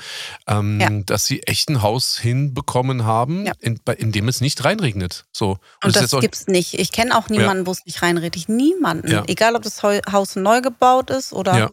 ähm, 0.47 0.81
ja. 0.81 0.91
dass 0.91 1.27
sie 1.27 1.43
echt 1.45 1.71
ein 1.71 1.83
Haus 1.83 2.19
hinbekommen 2.19 3.05
haben, 3.05 3.47
ja. 3.47 3.53
in, 3.61 3.81
in, 3.97 4.13
dem 4.13 4.29
es 4.29 4.41
nicht 4.41 4.65
reinregnet. 4.65 5.25
So. 5.33 5.51
Und, 5.51 5.59
Und 5.85 5.97
das, 5.97 6.11
das 6.11 6.21
gibt's 6.21 6.47
nicht. 6.47 6.75
Ich 6.75 6.93
kenne 6.93 7.17
auch 7.17 7.29
niemanden, 7.29 7.63
ja. 7.63 7.67
wo 7.67 7.73
es 7.73 7.85
nicht 7.87 8.03
reinregnet. 8.03 8.49
Niemanden. 8.49 9.25
Egal, 9.27 9.57
ob 9.57 9.63
das 9.63 9.83
Haus 9.83 10.37
neu 10.37 10.61
gebaut 10.61 11.11
ist 11.11 11.33
oder 11.33 11.73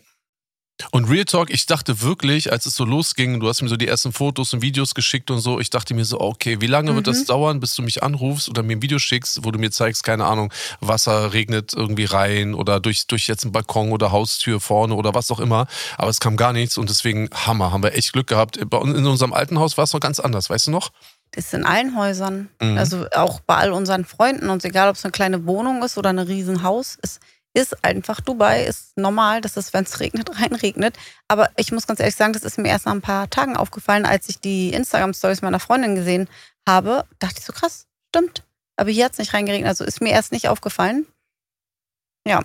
und 0.91 1.09
Real 1.09 1.25
Talk, 1.25 1.49
ich 1.49 1.65
dachte 1.65 2.01
wirklich, 2.01 2.51
als 2.51 2.65
es 2.65 2.75
so 2.75 2.85
losging, 2.85 3.39
du 3.39 3.47
hast 3.47 3.61
mir 3.61 3.69
so 3.69 3.77
die 3.77 3.87
ersten 3.87 4.11
Fotos 4.11 4.53
und 4.53 4.61
Videos 4.61 4.95
geschickt 4.95 5.29
und 5.31 5.39
so, 5.39 5.59
ich 5.59 5.69
dachte 5.69 5.93
mir 5.93 6.05
so, 6.05 6.19
okay, 6.19 6.61
wie 6.61 6.67
lange 6.67 6.91
mhm. 6.91 6.95
wird 6.97 7.07
das 7.07 7.21
mhm. 7.21 7.25
dauern, 7.25 7.59
bis 7.59 7.75
du 7.75 7.81
mich 7.81 8.03
anrufst 8.03 8.49
oder 8.49 8.63
mir 8.63 8.77
ein 8.77 8.81
Video 8.81 8.99
schickst, 8.99 9.43
wo 9.43 9.51
du 9.51 9.59
mir 9.59 9.71
zeigst, 9.71 10.03
keine 10.03 10.25
Ahnung, 10.25 10.51
Wasser 10.79 11.33
regnet 11.33 11.73
irgendwie 11.73 12.05
rein 12.05 12.53
oder 12.53 12.79
durch, 12.79 13.07
durch 13.07 13.27
jetzt 13.27 13.43
einen 13.43 13.51
Balkon 13.51 13.91
oder 13.91 14.11
Haustür 14.11 14.59
vorne 14.59 14.95
oder 14.95 15.13
was 15.13 15.31
auch 15.31 15.39
immer. 15.39 15.67
Aber 15.97 16.09
es 16.09 16.19
kam 16.19 16.37
gar 16.37 16.53
nichts 16.53 16.77
und 16.77 16.89
deswegen 16.89 17.29
Hammer, 17.33 17.71
haben 17.71 17.83
wir 17.83 17.93
echt 17.93 18.13
Glück 18.13 18.27
gehabt. 18.27 18.57
In 18.57 19.05
unserem 19.05 19.33
alten 19.33 19.59
Haus 19.59 19.77
war 19.77 19.83
es 19.83 19.93
noch 19.93 19.99
ganz 19.99 20.19
anders, 20.19 20.49
weißt 20.49 20.67
du 20.67 20.71
noch? 20.71 20.91
Das 21.31 21.45
ist 21.45 21.53
in 21.53 21.65
allen 21.65 21.95
Häusern. 21.95 22.49
Mhm. 22.61 22.77
Also 22.77 23.05
auch 23.15 23.39
bei 23.39 23.55
all 23.55 23.71
unseren 23.71 24.05
Freunden 24.05 24.49
und 24.49 24.63
egal, 24.65 24.89
ob 24.89 24.95
es 24.95 25.05
eine 25.05 25.11
kleine 25.11 25.45
Wohnung 25.45 25.81
ist 25.83 25.97
oder 25.97 26.09
ein 26.09 26.19
Riesenhaus, 26.19 26.97
ist 27.01 27.21
ist 27.53 27.83
einfach 27.83 28.21
Dubai, 28.21 28.65
ist 28.65 28.97
normal, 28.97 29.41
dass 29.41 29.57
es, 29.57 29.73
wenn 29.73 29.83
es 29.83 29.99
regnet, 29.99 30.29
reinregnet. 30.39 30.97
Aber 31.27 31.49
ich 31.57 31.71
muss 31.71 31.87
ganz 31.87 31.99
ehrlich 31.99 32.15
sagen, 32.15 32.33
das 32.33 32.43
ist 32.43 32.57
mir 32.57 32.69
erst 32.69 32.85
nach 32.85 32.93
ein 32.93 33.01
paar 33.01 33.29
Tagen 33.29 33.57
aufgefallen, 33.57 34.05
als 34.05 34.29
ich 34.29 34.39
die 34.39 34.73
Instagram-Stories 34.73 35.41
meiner 35.41 35.59
Freundin 35.59 35.95
gesehen 35.95 36.29
habe. 36.67 37.05
Dachte 37.19 37.39
ich 37.39 37.45
so, 37.45 37.53
krass, 37.53 37.87
stimmt. 38.09 38.43
Aber 38.77 38.89
hier 38.89 39.05
hat 39.05 39.13
es 39.13 39.17
nicht 39.17 39.33
reingeregnet. 39.33 39.67
Also 39.67 39.83
ist 39.83 40.01
mir 40.01 40.11
erst 40.11 40.31
nicht 40.31 40.47
aufgefallen. 40.47 41.05
Ja. 42.25 42.41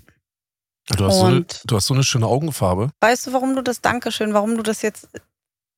Du 0.88 1.04
hast, 1.04 1.18
so 1.18 1.24
eine, 1.24 1.46
du 1.64 1.76
hast 1.76 1.86
so 1.86 1.94
eine 1.94 2.04
schöne 2.04 2.26
Augenfarbe. 2.26 2.90
Weißt 3.00 3.26
du, 3.26 3.32
warum 3.32 3.56
du 3.56 3.62
das, 3.62 3.80
Dankeschön, 3.80 4.34
warum 4.34 4.56
du 4.56 4.62
das 4.62 4.82
jetzt 4.82 5.08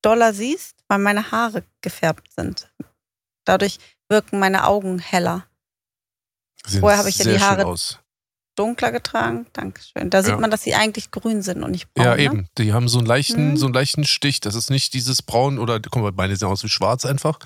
doller 0.02 0.34
siehst? 0.34 0.76
Weil 0.88 0.98
meine 0.98 1.30
Haare 1.30 1.64
gefärbt 1.80 2.32
sind. 2.34 2.70
Dadurch 3.44 3.78
wirken 4.08 4.38
meine 4.38 4.66
Augen 4.66 4.98
heller. 4.98 5.46
Sehen 6.66 6.80
Vorher 6.80 6.98
habe 6.98 7.08
ich 7.08 7.18
ja 7.18 7.24
die 7.24 7.40
Haare 7.40 7.64
aus 7.64 7.98
dunkler 8.58 8.92
getragen. 8.92 9.46
Dankeschön. 9.52 10.10
Da 10.10 10.22
sieht 10.22 10.32
ja. 10.32 10.40
man, 10.40 10.50
dass 10.50 10.62
sie 10.62 10.74
eigentlich 10.74 11.10
grün 11.10 11.42
sind 11.42 11.62
und 11.62 11.70
nicht 11.70 11.92
braun. 11.94 12.06
Ja, 12.06 12.16
ne? 12.16 12.22
eben. 12.22 12.36
Ne? 12.38 12.48
Die 12.58 12.72
haben 12.72 12.88
so 12.88 12.98
einen 12.98 13.06
leichten, 13.06 13.50
mhm. 13.50 13.56
so 13.56 13.66
einen 13.66 13.74
leichten 13.74 14.04
Stich. 14.04 14.40
Das 14.40 14.54
ist 14.54 14.70
nicht 14.70 14.94
dieses 14.94 15.22
Braun 15.22 15.58
oder, 15.58 15.80
guck 15.80 16.02
mal, 16.02 16.12
meine 16.12 16.36
sehen 16.36 16.48
aus 16.48 16.64
wie 16.64 16.68
schwarz 16.68 17.06
einfach. 17.06 17.38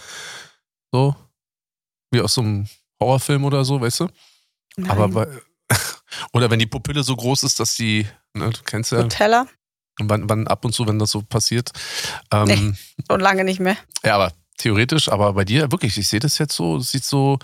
So. 0.93 1.15
Wie 2.11 2.21
aus 2.21 2.35
so 2.35 2.41
einem 2.41 2.67
Horrorfilm 3.01 3.45
oder 3.45 3.65
so, 3.65 3.81
weißt 3.81 4.01
du? 4.01 4.09
Nein. 4.77 4.91
Aber 4.91 5.09
bei, 5.09 5.29
oder 6.33 6.51
wenn 6.51 6.59
die 6.59 6.67
Pupille 6.67 7.03
so 7.03 7.15
groß 7.17 7.43
ist, 7.43 7.61
dass 7.61 7.75
die, 7.77 8.07
ne, 8.35 8.51
du 8.51 8.63
kennst 8.65 8.93
ja. 8.93 9.03
Teller. 9.05 9.47
Wann, 10.01 10.29
wann 10.29 10.49
ab 10.49 10.65
und 10.65 10.73
zu, 10.73 10.87
wenn 10.87 10.99
das 10.99 11.11
so 11.11 11.21
passiert. 11.21 11.71
Ähm, 12.33 12.45
nee, 12.45 12.75
schon 13.11 13.21
lange 13.21 13.45
nicht 13.45 13.61
mehr. 13.61 13.77
Ja, 14.03 14.15
aber 14.15 14.33
theoretisch, 14.57 15.11
aber 15.11 15.35
bei 15.35 15.45
dir 15.45 15.71
wirklich, 15.71 15.99
ich 15.99 16.09
sehe 16.09 16.21
das 16.21 16.39
jetzt 16.39 16.55
so, 16.55 16.79
es 16.79 16.91
sieht 16.91 17.05
so 17.05 17.39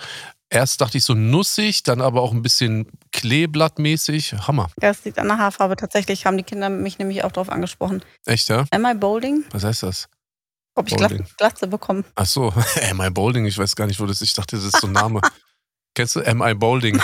Erst 0.50 0.80
dachte 0.80 0.96
ich 0.96 1.04
so 1.04 1.12
nussig, 1.14 1.82
dann 1.82 2.00
aber 2.00 2.22
auch 2.22 2.32
ein 2.32 2.40
bisschen 2.40 2.86
kleeblattmäßig. 3.12 4.32
Hammer. 4.46 4.70
Ja, 4.80 4.90
es 4.90 5.04
liegt 5.04 5.18
an 5.18 5.28
der 5.28 5.36
Haarfarbe. 5.36 5.76
Tatsächlich 5.76 6.24
haben 6.24 6.38
die 6.38 6.42
Kinder 6.42 6.70
mich 6.70 6.98
nämlich 6.98 7.22
auch 7.24 7.32
darauf 7.32 7.50
angesprochen. 7.50 8.02
Echt, 8.24 8.48
ja? 8.48 8.64
Am 8.70 8.86
I 8.86 8.94
Bowling? 8.94 9.44
Was 9.50 9.64
heißt 9.64 9.82
das? 9.82 10.08
Ob 10.74 10.88
ich 10.88 10.96
Bowling. 10.96 11.26
Glatze 11.36 11.66
bekomme. 11.66 12.04
Ach 12.14 12.24
so, 12.24 12.52
Am 12.90 13.02
I 13.02 13.10
Bowling? 13.10 13.44
Ich 13.44 13.58
weiß 13.58 13.76
gar 13.76 13.86
nicht, 13.86 14.00
wo 14.00 14.06
das 14.06 14.22
ist. 14.22 14.28
Ich 14.28 14.34
dachte, 14.34 14.56
das 14.56 14.64
ist 14.64 14.80
so 14.80 14.86
ein 14.86 14.92
Name. 14.92 15.20
Kennst 15.94 16.16
du 16.16 16.22
Am 16.26 16.40
I 16.42 16.54
Bowling? 16.54 16.98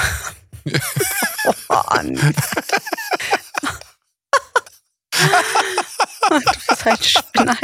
oh, 1.45 1.53
Mann. 1.69 2.15
du 6.31 6.41
bist 6.69 6.87
ein 6.87 6.97
Spinner. 7.03 7.57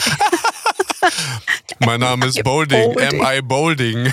mein 1.79 2.01
Name 2.01 2.27
ist 2.27 2.43
Bowling. 2.45 2.99
Am 3.01 3.23
I 3.23 3.41
Bowling? 3.41 4.13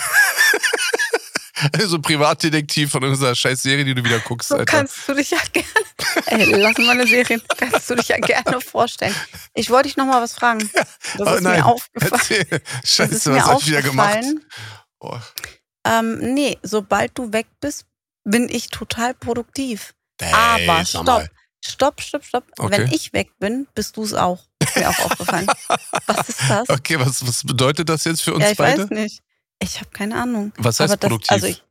so 1.85 1.99
Privatdetektiv 1.99 2.91
von 2.91 3.03
unserer 3.03 3.35
scheiß 3.35 3.61
Serie, 3.61 3.85
die 3.85 3.95
du 3.95 4.03
wieder 4.03 4.19
guckst. 4.19 4.49
So 4.49 4.55
Alter. 4.55 4.65
kannst 4.65 5.07
du 5.07 5.13
dich 5.13 5.31
ja 5.31 5.39
gerne. 5.51 5.67
Ey, 6.25 6.61
lass 6.61 6.77
mal 6.77 6.91
eine 6.91 7.07
Serie. 7.07 7.41
Kannst 7.57 7.89
du 7.89 7.95
dich 7.95 8.09
ja 8.09 8.17
gerne 8.17 8.61
vorstellen. 8.61 9.15
Ich 9.53 9.69
wollte 9.69 9.87
dich 9.87 9.97
noch 9.97 10.05
mal 10.05 10.21
was 10.21 10.33
fragen. 10.33 10.69
Das 10.73 10.87
oh, 11.19 11.35
ist 11.35 11.41
nein. 11.41 11.59
mir 11.59 11.65
aufgefallen. 11.65 12.61
Scheiße, 12.83 13.09
das 13.09 13.11
ist 13.11 13.27
was 13.27 13.45
habe 13.45 13.59
ich 13.59 13.67
wieder 13.67 13.81
gemacht? 13.81 14.19
Oh. 14.99 15.17
Ähm, 15.85 16.33
nee, 16.33 16.57
sobald 16.63 17.17
du 17.17 17.31
weg 17.31 17.47
bist, 17.59 17.85
bin 18.23 18.49
ich 18.49 18.69
total 18.69 19.13
produktiv. 19.13 19.93
Hey, 20.19 20.33
Aber 20.33 20.85
stopp. 20.85 21.27
Stopp, 21.65 22.01
stopp, 22.01 22.23
stopp. 22.23 22.43
Okay. 22.57 22.71
Wenn 22.71 22.91
ich 22.91 23.13
weg 23.13 23.31
bin, 23.39 23.67
bist 23.73 23.97
du 23.97 24.03
es 24.03 24.13
auch. 24.13 24.43
Ist 24.61 24.75
mir 24.75 24.89
auch 24.89 24.99
aufgefallen. 24.99 25.47
Was 26.05 26.29
ist 26.29 26.41
das? 26.47 26.69
Okay, 26.69 26.99
was, 26.99 27.25
was 27.27 27.43
bedeutet 27.43 27.89
das 27.89 28.03
jetzt 28.03 28.21
für 28.21 28.33
uns 28.33 28.43
ja, 28.43 28.51
ich 28.51 28.57
beide? 28.57 28.83
Ich 28.83 28.89
weiß 28.91 28.97
nicht. 28.97 29.21
Ich 29.59 29.79
habe 29.79 29.89
keine 29.91 30.21
Ahnung. 30.21 30.53
Was 30.57 30.79
heißt 30.79 30.93
das, 30.93 30.99
produktiv? 30.99 31.31
Also 31.31 31.47
ich, 31.47 31.63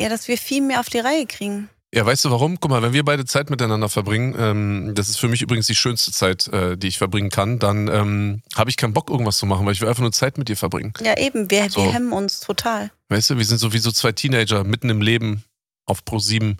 ja, 0.00 0.08
dass 0.08 0.28
wir 0.28 0.38
viel 0.38 0.62
mehr 0.62 0.80
auf 0.80 0.88
die 0.88 0.98
Reihe 0.98 1.26
kriegen. 1.26 1.68
Ja, 1.94 2.04
weißt 2.04 2.26
du 2.26 2.30
warum? 2.30 2.60
Guck 2.60 2.70
mal, 2.70 2.82
wenn 2.82 2.92
wir 2.92 3.02
beide 3.02 3.24
Zeit 3.24 3.48
miteinander 3.48 3.88
verbringen, 3.88 4.34
ähm, 4.38 4.94
das 4.94 5.08
ist 5.08 5.18
für 5.18 5.28
mich 5.28 5.40
übrigens 5.40 5.66
die 5.66 5.74
schönste 5.74 6.12
Zeit, 6.12 6.46
äh, 6.48 6.76
die 6.76 6.88
ich 6.88 6.98
verbringen 6.98 7.30
kann, 7.30 7.58
dann 7.58 7.88
ähm, 7.88 8.42
habe 8.54 8.68
ich 8.68 8.76
keinen 8.76 8.92
Bock, 8.92 9.08
irgendwas 9.08 9.38
zu 9.38 9.46
machen, 9.46 9.64
weil 9.64 9.72
ich 9.72 9.80
will 9.80 9.88
einfach 9.88 10.02
nur 10.02 10.12
Zeit 10.12 10.36
mit 10.36 10.50
dir 10.50 10.56
verbringen. 10.56 10.92
Ja, 11.02 11.16
eben, 11.16 11.50
wir, 11.50 11.70
so. 11.70 11.82
wir 11.82 11.92
hemmen 11.92 12.12
uns 12.12 12.40
total. 12.40 12.90
Weißt 13.08 13.30
du, 13.30 13.38
wir 13.38 13.44
sind 13.46 13.56
sowieso 13.56 13.90
zwei 13.90 14.12
Teenager 14.12 14.64
mitten 14.64 14.90
im 14.90 15.00
Leben 15.00 15.44
auf 15.86 16.04
Pro 16.04 16.18
7. 16.18 16.58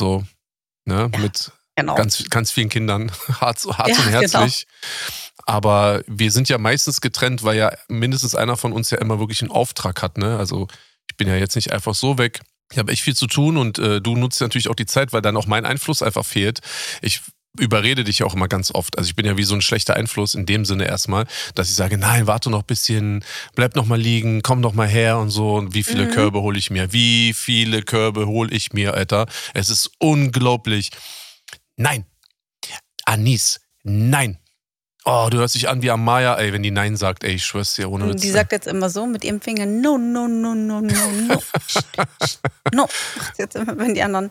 So, 0.00 0.24
ne, 0.84 1.10
ja, 1.12 1.18
mit 1.20 1.52
genau. 1.76 1.94
ganz, 1.94 2.28
ganz 2.28 2.50
vielen 2.50 2.70
Kindern. 2.70 3.12
hart, 3.40 3.64
hart 3.66 3.88
ja, 3.88 3.96
und 3.96 4.10
herzlich. 4.10 4.66
Genau. 4.66 5.29
Aber 5.46 6.02
wir 6.06 6.30
sind 6.30 6.48
ja 6.48 6.58
meistens 6.58 7.00
getrennt, 7.00 7.42
weil 7.42 7.56
ja 7.56 7.72
mindestens 7.88 8.34
einer 8.34 8.56
von 8.56 8.72
uns 8.72 8.90
ja 8.90 8.98
immer 8.98 9.18
wirklich 9.18 9.42
einen 9.42 9.50
Auftrag 9.50 10.02
hat. 10.02 10.18
Ne? 10.18 10.38
Also 10.38 10.68
ich 11.10 11.16
bin 11.16 11.28
ja 11.28 11.36
jetzt 11.36 11.56
nicht 11.56 11.72
einfach 11.72 11.94
so 11.94 12.18
weg. 12.18 12.40
Ich 12.72 12.78
habe 12.78 12.92
echt 12.92 13.02
viel 13.02 13.16
zu 13.16 13.26
tun 13.26 13.56
und 13.56 13.78
äh, 13.78 14.00
du 14.00 14.16
nutzt 14.16 14.40
natürlich 14.40 14.68
auch 14.68 14.76
die 14.76 14.86
Zeit, 14.86 15.12
weil 15.12 15.22
dann 15.22 15.36
auch 15.36 15.46
mein 15.46 15.64
Einfluss 15.64 16.02
einfach 16.02 16.24
fehlt. 16.24 16.60
Ich 17.02 17.20
überrede 17.58 18.04
dich 18.04 18.22
auch 18.22 18.34
immer 18.34 18.48
ganz 18.48 18.72
oft. 18.72 18.96
Also 18.96 19.08
ich 19.08 19.16
bin 19.16 19.26
ja 19.26 19.36
wie 19.36 19.42
so 19.42 19.54
ein 19.54 19.62
schlechter 19.62 19.96
Einfluss 19.96 20.34
in 20.34 20.46
dem 20.46 20.64
Sinne 20.64 20.86
erstmal, 20.86 21.26
dass 21.54 21.68
ich 21.68 21.74
sage, 21.74 21.98
nein, 21.98 22.26
warte 22.26 22.48
noch 22.48 22.60
ein 22.60 22.66
bisschen, 22.66 23.24
bleib 23.54 23.74
noch 23.74 23.86
mal 23.86 24.00
liegen, 24.00 24.42
komm 24.42 24.60
noch 24.60 24.72
mal 24.72 24.88
her 24.88 25.18
und 25.18 25.30
so. 25.30 25.56
Und 25.56 25.74
wie 25.74 25.82
viele 25.82 26.06
mhm. 26.06 26.10
Körbe 26.12 26.40
hole 26.42 26.58
ich 26.58 26.70
mir? 26.70 26.92
Wie 26.92 27.32
viele 27.32 27.82
Körbe 27.82 28.26
hole 28.26 28.52
ich 28.54 28.72
mir, 28.72 28.94
Alter? 28.94 29.26
Es 29.52 29.68
ist 29.68 29.90
unglaublich. 29.98 30.90
Nein. 31.76 32.04
Anis. 33.04 33.60
Nein. 33.82 34.38
Oh, 35.04 35.28
du 35.30 35.38
hörst 35.38 35.54
dich 35.54 35.68
an 35.68 35.80
wie 35.82 35.90
Amaya, 35.90 36.36
ey, 36.36 36.52
wenn 36.52 36.62
die 36.62 36.70
Nein 36.70 36.96
sagt, 36.96 37.24
ey, 37.24 37.32
ich 37.32 37.44
schwör's 37.44 37.74
dir 37.74 37.90
ohne 37.90 38.08
Witz. 38.08 38.20
Die 38.20 38.30
sagt 38.30 38.52
jetzt 38.52 38.66
immer 38.66 38.90
so 38.90 39.06
mit 39.06 39.24
ihrem 39.24 39.40
Finger, 39.40 39.64
no, 39.64 39.96
no, 39.96 40.28
no, 40.28 40.54
no, 40.54 40.80
no, 40.80 41.10
no. 41.10 41.42
no. 42.74 42.88
Jetzt 43.38 43.56
immer, 43.56 43.78
wenn 43.78 43.94
die 43.94 44.02
anderen 44.02 44.30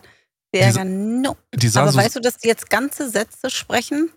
die 0.54 0.60
ärgern, 0.60 1.22
no. 1.22 1.38
Die 1.54 1.72
Aber 1.76 1.92
so 1.92 1.98
weißt 1.98 2.16
du, 2.16 2.20
dass 2.20 2.38
die 2.38 2.48
jetzt 2.48 2.70
ganze 2.70 3.10
Sätze 3.10 3.50
sprechen? 3.50 4.12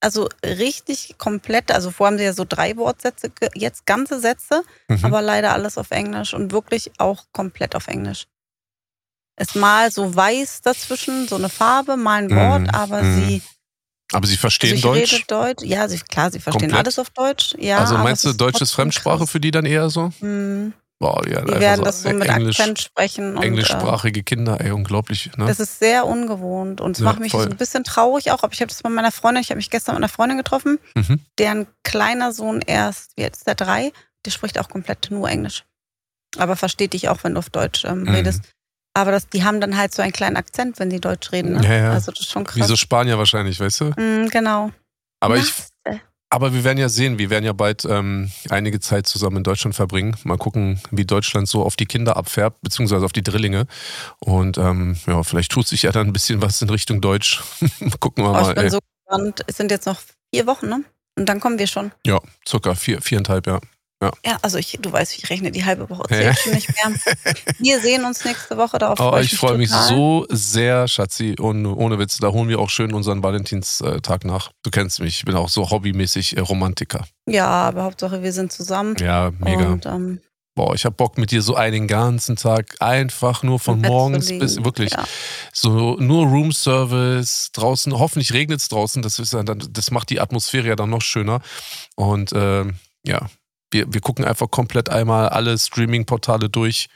Also 0.00 0.28
richtig 0.44 1.16
komplett, 1.18 1.72
also 1.72 1.90
vorher 1.90 2.12
haben 2.12 2.18
sie 2.18 2.24
ja 2.24 2.32
so 2.32 2.44
drei 2.48 2.76
Wortsätze, 2.76 3.32
jetzt 3.54 3.84
ganze 3.84 4.20
Sätze, 4.20 4.62
mhm. 4.86 5.04
aber 5.04 5.22
leider 5.22 5.52
alles 5.52 5.76
auf 5.76 5.90
Englisch 5.90 6.34
und 6.34 6.52
wirklich 6.52 6.92
auch 6.98 7.24
komplett 7.32 7.74
auf 7.74 7.88
Englisch. 7.88 8.26
Ist 9.36 9.56
mal 9.56 9.90
so 9.90 10.14
weiß 10.14 10.62
dazwischen, 10.62 11.26
so 11.26 11.34
eine 11.34 11.48
Farbe, 11.48 11.96
mal 11.96 12.22
ein 12.22 12.30
Wort, 12.30 12.62
mhm. 12.62 12.70
aber 12.70 13.02
mhm. 13.02 13.26
sie 13.26 13.42
aber 14.12 14.26
Sie 14.26 14.36
verstehen 14.36 14.76
also 14.76 14.94
ich 14.94 15.10
Deutsch? 15.10 15.12
Rede 15.14 15.24
Deutsch? 15.26 15.64
Ja, 15.64 15.88
sie, 15.88 15.98
klar, 15.98 16.30
Sie 16.30 16.40
verstehen 16.40 16.70
Komplett? 16.70 16.86
alles 16.86 16.98
auf 16.98 17.10
Deutsch. 17.10 17.54
Ja, 17.58 17.78
also 17.78 17.98
meinst 17.98 18.24
du, 18.24 18.32
Deutsch 18.32 18.60
ist 18.60 18.72
Fremdsprache 18.72 19.18
krass. 19.18 19.30
für 19.30 19.40
die 19.40 19.50
dann 19.50 19.66
eher 19.66 19.90
so? 19.90 20.10
Mhm. 20.20 20.72
Boah, 21.00 21.22
ja, 21.28 21.42
die 21.42 21.60
werden 21.60 21.78
so 21.78 21.84
das 21.84 22.02
so 22.02 22.10
mit 22.10 22.28
Englisch, 22.28 22.58
Akzent 22.58 22.80
sprechen. 22.80 23.36
Und, 23.36 23.42
englischsprachige 23.42 24.24
Kinder, 24.24 24.60
ey, 24.60 24.72
unglaublich. 24.72 25.30
Ne? 25.36 25.46
Das 25.46 25.60
ist 25.60 25.78
sehr 25.78 26.06
ungewohnt 26.06 26.80
und 26.80 26.92
es 26.92 26.98
ja, 26.98 27.04
macht 27.04 27.20
mich 27.20 27.30
voll. 27.30 27.44
so 27.44 27.50
ein 27.50 27.56
bisschen 27.56 27.84
traurig 27.84 28.32
auch. 28.32 28.42
Aber 28.42 28.52
ich 28.52 28.60
habe 28.60 28.68
das 28.68 28.82
bei 28.82 28.88
meiner 28.88 29.12
Freundin, 29.12 29.42
ich 29.42 29.50
habe 29.50 29.58
mich 29.58 29.70
gestern 29.70 29.94
mit 29.94 30.02
einer 30.02 30.08
Freundin 30.08 30.38
getroffen, 30.38 30.80
mhm. 30.96 31.20
deren 31.38 31.66
kleiner 31.84 32.32
Sohn 32.32 32.62
erst, 32.66 33.12
jetzt 33.16 33.46
der 33.46 33.54
drei, 33.54 33.92
der 34.24 34.32
spricht 34.32 34.58
auch 34.58 34.68
komplett 34.68 35.08
nur 35.10 35.28
Englisch. 35.28 35.64
Aber 36.36 36.56
versteht 36.56 36.94
dich 36.94 37.08
auch, 37.08 37.22
wenn 37.22 37.34
du 37.34 37.38
auf 37.38 37.50
Deutsch 37.50 37.84
ähm, 37.84 38.00
mhm. 38.00 38.08
redest. 38.08 38.42
Aber 38.94 39.12
das, 39.12 39.28
die 39.28 39.44
haben 39.44 39.60
dann 39.60 39.76
halt 39.76 39.94
so 39.94 40.02
einen 40.02 40.12
kleinen 40.12 40.36
Akzent, 40.36 40.78
wenn 40.78 40.90
sie 40.90 41.00
Deutsch 41.00 41.30
reden. 41.32 41.52
Ne? 41.52 41.64
Ja, 41.64 41.74
ja. 41.74 41.90
Also 41.92 42.10
das 42.10 42.20
ist 42.20 42.30
schon 42.30 42.44
krass. 42.44 42.56
Wie 42.56 42.62
so 42.62 42.76
Spanier 42.76 43.18
wahrscheinlich, 43.18 43.60
weißt 43.60 43.80
du? 43.80 43.84
Mm, 43.96 44.28
genau. 44.28 44.70
Aber 45.20 45.36
ich. 45.36 45.52
Aber 46.30 46.52
wir 46.52 46.62
werden 46.62 46.78
ja 46.78 46.90
sehen, 46.90 47.18
wir 47.18 47.30
werden 47.30 47.46
ja 47.46 47.54
bald 47.54 47.86
ähm, 47.86 48.30
einige 48.50 48.80
Zeit 48.80 49.06
zusammen 49.06 49.38
in 49.38 49.44
Deutschland 49.44 49.74
verbringen. 49.74 50.14
Mal 50.24 50.36
gucken, 50.36 50.78
wie 50.90 51.06
Deutschland 51.06 51.48
so 51.48 51.64
auf 51.64 51.74
die 51.74 51.86
Kinder 51.86 52.18
abfärbt, 52.18 52.60
beziehungsweise 52.60 53.06
auf 53.06 53.12
die 53.12 53.22
Drillinge. 53.22 53.66
Und 54.18 54.58
ähm, 54.58 54.98
ja, 55.06 55.22
vielleicht 55.22 55.50
tut 55.52 55.66
sich 55.66 55.84
ja 55.84 55.92
dann 55.92 56.08
ein 56.08 56.12
bisschen 56.12 56.42
was 56.42 56.60
in 56.60 56.68
Richtung 56.68 57.00
Deutsch. 57.00 57.42
gucken 58.00 58.24
wir 58.24 58.30
oh, 58.30 58.32
mal. 58.32 58.48
Ich 58.50 58.54
bin 58.54 58.64
ey. 58.64 58.70
so 58.70 58.78
gespannt. 59.06 59.42
Es 59.46 59.56
sind 59.56 59.70
jetzt 59.70 59.86
noch 59.86 60.00
vier 60.34 60.46
Wochen, 60.46 60.68
ne? 60.68 60.84
Und 61.16 61.26
dann 61.26 61.40
kommen 61.40 61.58
wir 61.58 61.66
schon. 61.66 61.92
Ja, 62.06 62.20
circa 62.46 62.74
vier, 62.74 63.00
viereinhalb, 63.00 63.46
ja. 63.46 63.58
Ja. 64.00 64.12
Ja, 64.24 64.38
also 64.42 64.58
ich, 64.58 64.78
du 64.80 64.92
weißt, 64.92 65.18
ich 65.18 65.28
rechne 65.28 65.50
die 65.50 65.64
halbe 65.64 65.90
Woche, 65.90 66.04
Ja. 66.10 66.32
schon 66.34 66.52
nicht 66.52 66.68
mehr. 66.68 66.94
Wir 67.58 67.80
sehen 67.80 68.04
uns 68.04 68.24
nächste 68.24 68.56
Woche, 68.56 68.78
darauf 68.78 69.00
Oh, 69.00 69.16
ich 69.18 69.36
freue 69.36 69.58
mich 69.58 69.70
total. 69.70 69.88
so 69.88 70.26
sehr, 70.30 70.86
Schatzi. 70.86 71.34
Und 71.38 71.66
ohne 71.66 71.98
Witz, 71.98 72.18
da 72.18 72.28
holen 72.28 72.48
wir 72.48 72.60
auch 72.60 72.70
schön 72.70 72.94
unseren 72.94 73.22
Valentinstag 73.24 74.24
nach. 74.24 74.50
Du 74.62 74.70
kennst 74.70 75.00
mich, 75.00 75.16
ich 75.18 75.24
bin 75.24 75.34
auch 75.34 75.48
so 75.48 75.68
hobbymäßig 75.70 76.36
äh, 76.36 76.40
Romantiker. 76.40 77.06
Ja, 77.26 77.46
aber 77.48 77.82
Hauptsache 77.82 78.22
wir 78.22 78.32
sind 78.32 78.52
zusammen. 78.52 78.94
Ja, 79.00 79.32
mega. 79.40 79.66
Und 79.72 79.86
ähm, 79.86 80.20
Boah, 80.54 80.74
ich 80.74 80.84
hab 80.84 80.96
Bock 80.96 81.18
mit 81.18 81.30
dir 81.30 81.40
so 81.40 81.54
einen 81.54 81.86
ganzen 81.86 82.34
Tag 82.34 82.74
einfach 82.80 83.44
nur 83.44 83.60
von 83.60 83.80
morgens 83.80 84.26
bis 84.26 84.64
wirklich 84.64 84.90
Ja. 84.92 85.04
so 85.52 85.96
nur 86.00 86.26
Roomservice 86.26 87.50
draußen. 87.52 87.96
Hoffentlich 87.98 88.32
regnet 88.32 88.60
es 88.60 88.68
draußen. 88.68 89.02
Das 89.02 89.18
ist 89.18 89.34
dann, 89.34 89.68
das 89.70 89.90
macht 89.90 90.10
die 90.10 90.20
Atmosphäre 90.20 90.66
ja 90.68 90.76
dann 90.76 90.90
noch 90.90 91.02
schöner. 91.02 91.40
Und 91.96 92.32
ähm, 92.34 92.74
ja, 93.04 93.28
wir, 93.70 93.92
wir 93.92 94.00
gucken 94.00 94.24
einfach 94.24 94.50
komplett 94.50 94.88
einmal 94.88 95.28
alle 95.28 95.56
Streaming-Portale 95.58 96.48
durch. 96.48 96.88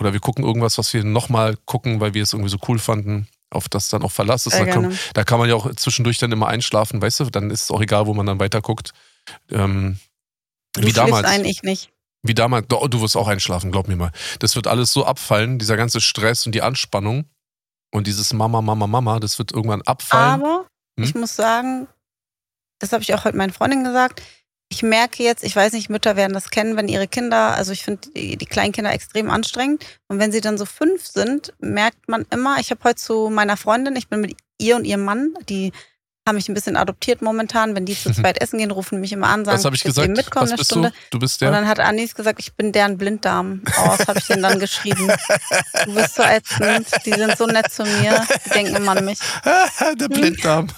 Oder 0.00 0.12
wir 0.12 0.20
gucken 0.20 0.44
irgendwas, 0.44 0.76
was 0.78 0.92
wir 0.92 1.04
nochmal 1.04 1.56
gucken, 1.64 2.00
weil 2.00 2.14
wir 2.14 2.22
es 2.22 2.32
irgendwie 2.32 2.50
so 2.50 2.58
cool 2.68 2.78
fanden. 2.78 3.28
Auf 3.50 3.68
das 3.68 3.88
dann 3.88 4.02
auch 4.02 4.10
Verlass 4.10 4.46
ist. 4.46 4.54
Sehr 4.54 4.66
Da 4.66 4.72
kann, 4.72 4.98
da 5.14 5.22
kann 5.24 5.38
man 5.38 5.48
ja 5.48 5.54
auch 5.54 5.72
zwischendurch 5.76 6.18
dann 6.18 6.32
immer 6.32 6.48
einschlafen, 6.48 7.00
weißt 7.00 7.20
du? 7.20 7.24
Dann 7.30 7.50
ist 7.50 7.62
es 7.64 7.70
auch 7.70 7.80
egal, 7.80 8.06
wo 8.06 8.14
man 8.14 8.26
dann 8.26 8.40
weiter 8.40 8.60
guckt. 8.60 8.92
Ähm, 9.50 9.98
Du 10.76 10.82
wie 10.82 10.92
damals. 10.92 11.26
ein, 11.28 11.44
ich 11.44 11.62
nicht. 11.62 11.90
Wie 12.24 12.34
damals, 12.34 12.66
oh, 12.72 12.88
du 12.88 13.00
wirst 13.00 13.16
auch 13.16 13.28
einschlafen, 13.28 13.70
glaub 13.70 13.86
mir 13.86 13.94
mal. 13.96 14.10
Das 14.40 14.56
wird 14.56 14.66
alles 14.66 14.92
so 14.92 15.04
abfallen, 15.06 15.58
dieser 15.60 15.76
ganze 15.76 16.00
Stress 16.00 16.46
und 16.46 16.52
die 16.52 16.62
Anspannung 16.62 17.26
und 17.92 18.06
dieses 18.08 18.32
Mama, 18.32 18.60
Mama, 18.60 18.88
Mama, 18.88 19.20
das 19.20 19.38
wird 19.38 19.52
irgendwann 19.52 19.82
abfallen. 19.82 20.42
Aber 20.42 20.66
Hm? 20.98 21.04
ich 21.04 21.14
muss 21.14 21.36
sagen, 21.36 21.86
das 22.80 22.92
habe 22.92 23.02
ich 23.02 23.14
auch 23.14 23.24
heute 23.24 23.36
meinen 23.36 23.52
Freundin 23.52 23.84
gesagt. 23.84 24.22
Ich 24.70 24.82
merke 24.82 25.22
jetzt, 25.22 25.44
ich 25.44 25.54
weiß 25.54 25.72
nicht, 25.74 25.88
Mütter 25.90 26.16
werden 26.16 26.32
das 26.32 26.50
kennen, 26.50 26.76
wenn 26.76 26.88
ihre 26.88 27.06
Kinder, 27.06 27.54
also 27.54 27.70
ich 27.72 27.84
finde 27.84 28.08
die, 28.16 28.36
die 28.36 28.46
Kleinkinder 28.46 28.92
extrem 28.92 29.30
anstrengend. 29.30 29.84
Und 30.08 30.18
wenn 30.18 30.32
sie 30.32 30.40
dann 30.40 30.58
so 30.58 30.64
fünf 30.66 31.06
sind, 31.06 31.52
merkt 31.60 32.08
man 32.08 32.26
immer, 32.30 32.58
ich 32.58 32.70
habe 32.70 32.82
heute 32.84 32.96
zu 32.96 33.30
meiner 33.30 33.56
Freundin, 33.56 33.94
ich 33.96 34.08
bin 34.08 34.20
mit 34.20 34.36
ihr 34.58 34.76
und 34.76 34.84
ihrem 34.84 35.04
Mann, 35.04 35.34
die 35.48 35.72
haben 36.26 36.36
mich 36.36 36.48
ein 36.48 36.54
bisschen 36.54 36.76
adoptiert 36.76 37.20
momentan. 37.22 37.74
Wenn 37.76 37.84
die 37.84 37.94
zu 37.94 38.10
zweit 38.14 38.40
essen 38.40 38.58
gehen, 38.58 38.70
rufen 38.70 39.00
mich 39.00 39.12
immer 39.12 39.28
an, 39.28 39.44
sagen, 39.44 39.58
Was 39.58 39.64
habe 39.64 39.76
ich 39.76 39.84
gesagt? 39.84 40.08
mitkommen 40.08 40.50
Was 40.50 40.56
bist 40.56 40.70
Stunde. 40.70 40.90
du? 40.90 40.96
Du 41.10 41.18
bist 41.18 41.34
Und 41.42 41.50
der? 41.50 41.50
dann 41.52 41.68
hat 41.68 41.78
Anis 41.80 42.14
gesagt, 42.14 42.40
ich 42.40 42.54
bin 42.54 42.72
deren 42.72 42.96
Blinddarm. 42.98 43.62
Oh, 43.78 43.88
was 43.88 44.08
habe 44.08 44.18
ich 44.18 44.26
denn 44.26 44.42
dann 44.42 44.58
geschrieben? 44.58 45.12
Du 45.84 45.94
bist 45.94 46.14
so 46.14 46.22
ätzend, 46.22 46.88
die 47.04 47.12
sind 47.12 47.36
so 47.36 47.46
nett 47.46 47.70
zu 47.70 47.84
mir, 47.84 48.26
die 48.46 48.50
denken 48.50 48.76
immer 48.76 48.96
an 48.96 49.04
mich. 49.04 49.18
der 50.00 50.08
Blinddarm. 50.08 50.68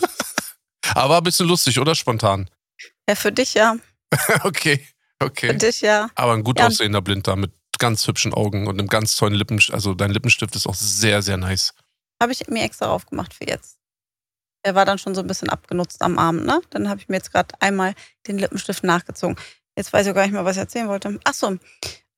Aber 0.95 1.19
ein 1.19 1.23
bisschen 1.25 1.47
lustig, 1.49 1.79
oder? 1.79 1.95
Spontan. 1.95 2.51
Ja, 3.09 3.15
für 3.15 3.33
dich 3.33 3.55
ja, 3.55 3.77
okay, 4.45 4.87
für 5.21 5.27
okay. 5.27 5.57
dich 5.57 5.81
ja. 5.81 6.11
Aber 6.15 6.33
ein 6.33 6.45
gut 6.45 6.59
Ja. 6.59 6.67
aussehender 6.67 7.03
Blinddarm 7.03 7.41
mit 7.41 7.53
ganz 7.79 8.07
hübschen 8.07 8.33
Augen 8.33 8.67
und 8.67 8.79
einem 8.79 8.89
ganz 8.89 9.17
tollen 9.17 9.35
Lippenstift. 9.35 9.75
Also 9.75 9.95
dein 9.95 10.11
Lippenstift 10.11 10.57
ist 10.57 10.67
auch 10.67 10.75
sehr, 10.75 11.23
sehr 11.23 11.37
nice. 11.37 11.75
Habe 12.23 12.33
ich 12.33 12.47
mir 12.49 12.63
extra 12.65 12.87
aufgemacht 12.87 13.35
für 13.35 13.47
jetzt. 13.47 13.79
Der 14.65 14.75
war 14.75 14.85
dann 14.85 14.99
schon 14.99 15.15
so 15.15 15.21
ein 15.21 15.27
bisschen 15.27 15.51
abgenutzt 15.51 16.01
am 16.03 16.19
Abend, 16.19 16.47
ne? 16.47 16.61
Dann 16.71 16.89
habe 16.89 17.01
ich 17.01 17.09
mir 17.09 17.17
jetzt 17.17 17.33
gerade 17.33 17.55
einmal 17.61 17.95
den 18.27 18.39
Lippenstift 18.39 18.83
nachgezogen. 18.83 19.37
Jetzt 19.77 19.93
weiß 19.93 20.07
ich 20.07 20.11
auch 20.11 20.15
gar 20.15 20.23
nicht 20.23 20.33
mehr, 20.33 20.45
was 20.45 20.57
ich 20.57 20.61
erzählen 20.61 20.89
wollte. 20.89 21.21
Ach 21.25 21.35
so. 21.35 21.59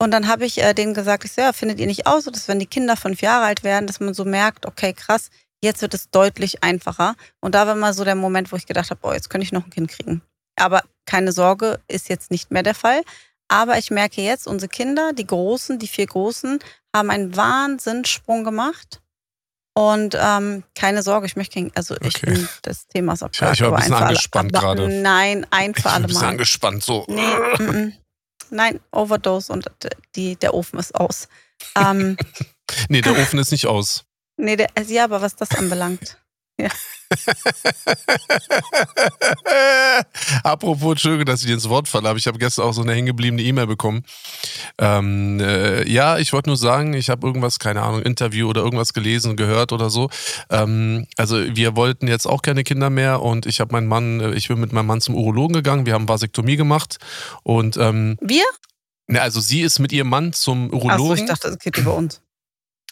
Und 0.00 0.10
dann 0.12 0.28
habe 0.28 0.46
ich 0.46 0.62
äh, 0.62 0.74
denen 0.74 0.94
gesagt, 0.94 1.24
ich 1.24 1.32
so, 1.32 1.42
ja, 1.42 1.52
findet 1.52 1.80
ihr 1.80 1.86
nicht 1.88 2.06
aus, 2.06 2.24
so, 2.24 2.30
dass 2.30 2.46
wenn 2.46 2.60
die 2.60 2.66
Kinder 2.66 2.96
fünf 2.96 3.20
Jahre 3.20 3.46
alt 3.46 3.64
werden, 3.64 3.88
dass 3.88 3.98
man 3.98 4.14
so 4.14 4.24
merkt, 4.24 4.64
okay, 4.64 4.92
krass, 4.92 5.30
jetzt 5.60 5.82
wird 5.82 5.92
es 5.92 6.08
deutlich 6.10 6.62
einfacher. 6.62 7.16
Und 7.40 7.56
da 7.56 7.66
war 7.66 7.74
mal 7.74 7.92
so 7.92 8.04
der 8.04 8.14
Moment, 8.14 8.52
wo 8.52 8.56
ich 8.56 8.66
gedacht 8.66 8.90
habe, 8.90 9.00
boah, 9.00 9.14
jetzt 9.14 9.28
könnte 9.28 9.44
ich 9.44 9.52
noch 9.52 9.64
ein 9.64 9.70
Kind 9.70 9.90
kriegen. 9.90 10.22
Aber 10.60 10.82
keine 11.06 11.32
Sorge, 11.32 11.80
ist 11.88 12.08
jetzt 12.08 12.30
nicht 12.30 12.50
mehr 12.50 12.62
der 12.62 12.74
Fall. 12.74 13.02
Aber 13.48 13.78
ich 13.78 13.90
merke 13.90 14.20
jetzt, 14.20 14.46
unsere 14.46 14.68
Kinder, 14.68 15.12
die 15.14 15.26
Großen, 15.26 15.78
die 15.78 15.88
vier 15.88 16.06
Großen, 16.06 16.58
haben 16.94 17.10
einen 17.10 17.34
Wahnsinnssprung 17.36 18.44
gemacht. 18.44 19.00
Und 19.74 20.16
ähm, 20.20 20.64
keine 20.74 21.02
Sorge, 21.02 21.26
ich 21.26 21.36
möchte 21.36 21.54
kein, 21.54 21.70
also 21.76 21.94
ich 22.00 22.16
Okay. 22.16 22.26
bin 22.34 22.48
das 22.62 22.88
Thema 22.88 23.12
ist 23.12 23.20
Ja, 23.20 23.26
abgehakt, 23.26 23.54
ich 23.56 23.62
war 23.62 23.70
ein 23.72 23.76
bisschen 23.76 23.94
alle- 23.94 24.06
angespannt 24.06 24.56
aber 24.56 24.74
gerade. 24.76 24.88
Nein, 25.02 25.46
ein 25.50 25.70
Ich 25.70 25.76
für 25.76 25.82
bin 25.84 25.92
alle 25.92 26.04
ein 26.04 26.06
bisschen 26.08 26.22
Mal. 26.22 26.28
angespannt. 26.30 26.82
So. 26.82 27.04
Nee, 27.08 27.22
mm, 27.58 27.62
mm. 27.86 27.92
nein, 28.50 28.80
Overdose 28.90 29.52
und 29.52 29.70
die, 30.16 30.34
der 30.36 30.52
Ofen 30.54 30.78
ist 30.80 30.94
aus. 30.94 31.28
Ähm, 31.76 32.16
Nee, 32.90 33.00
der 33.00 33.12
Ofen 33.18 33.38
ist 33.38 33.50
nicht 33.52 33.66
aus. 33.66 34.04
nee, 34.36 34.56
der, 34.56 34.66
also 34.74 34.92
ja, 34.92 35.04
aber 35.04 35.22
was 35.22 35.36
das 35.36 35.50
anbelangt. 35.52 36.18
Apropos, 40.42 40.92
Entschuldigung, 40.92 41.26
dass 41.26 41.40
ich 41.40 41.46
dir 41.46 41.54
ins 41.54 41.68
Wort 41.68 41.88
falle, 41.88 42.08
aber 42.08 42.18
ich 42.18 42.26
habe 42.26 42.38
gestern 42.38 42.66
auch 42.66 42.72
so 42.72 42.82
eine 42.82 42.92
hängengebliebene 42.92 43.42
E-Mail 43.42 43.66
bekommen. 43.66 44.04
Ähm, 44.78 45.40
äh, 45.40 45.88
ja, 45.90 46.18
ich 46.18 46.32
wollte 46.32 46.50
nur 46.50 46.56
sagen, 46.56 46.94
ich 46.94 47.10
habe 47.10 47.26
irgendwas, 47.26 47.58
keine 47.58 47.82
Ahnung, 47.82 48.02
Interview 48.02 48.48
oder 48.48 48.62
irgendwas 48.62 48.92
gelesen, 48.92 49.36
gehört 49.36 49.72
oder 49.72 49.90
so. 49.90 50.10
Ähm, 50.50 51.06
also 51.16 51.36
wir 51.38 51.76
wollten 51.76 52.08
jetzt 52.08 52.26
auch 52.26 52.42
keine 52.42 52.64
Kinder 52.64 52.90
mehr 52.90 53.22
und 53.22 53.46
ich 53.46 53.60
habe 53.60 53.72
meinen 53.72 53.86
Mann, 53.86 54.20
äh, 54.20 54.34
ich 54.34 54.48
bin 54.48 54.60
mit 54.60 54.72
meinem 54.72 54.86
Mann 54.86 55.00
zum 55.00 55.14
Urologen 55.14 55.54
gegangen, 55.54 55.86
wir 55.86 55.94
haben 55.94 56.08
Vasektomie 56.08 56.56
gemacht 56.56 56.98
und 57.42 57.76
ähm, 57.76 58.16
Wir? 58.20 58.44
ne, 59.06 59.22
also 59.22 59.40
sie 59.40 59.62
ist 59.62 59.78
mit 59.78 59.92
ihrem 59.92 60.08
Mann 60.08 60.32
zum 60.32 60.66
Achso, 60.66 60.76
Urologen. 60.76 61.18
ich 61.18 61.26
dachte, 61.26 61.48
es 61.48 61.58
geht 61.58 61.78
über 61.78 61.94
uns. 61.94 62.20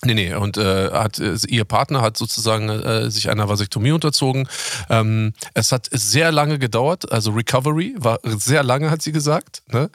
Nee, 0.05 0.15
nee, 0.15 0.35
und 0.35 0.59
äh, 0.59 0.91
hat, 0.91 1.19
äh, 1.19 1.37
ihr 1.49 1.65
Partner 1.65 2.03
hat 2.03 2.17
sozusagen 2.19 2.69
äh, 2.69 3.11
sich 3.11 3.31
einer 3.31 3.49
Vasektomie 3.49 3.93
unterzogen. 3.93 4.47
Ähm, 4.91 5.33
es 5.55 5.73
hat 5.73 5.89
sehr 5.91 6.31
lange 6.33 6.59
gedauert, 6.59 7.11
also 7.11 7.31
Recovery 7.33 7.95
war 7.97 8.19
sehr 8.25 8.63
lange, 8.63 8.91
hat 8.91 9.01
sie 9.03 9.13
gesagt, 9.13 9.63
ne? 9.69 9.91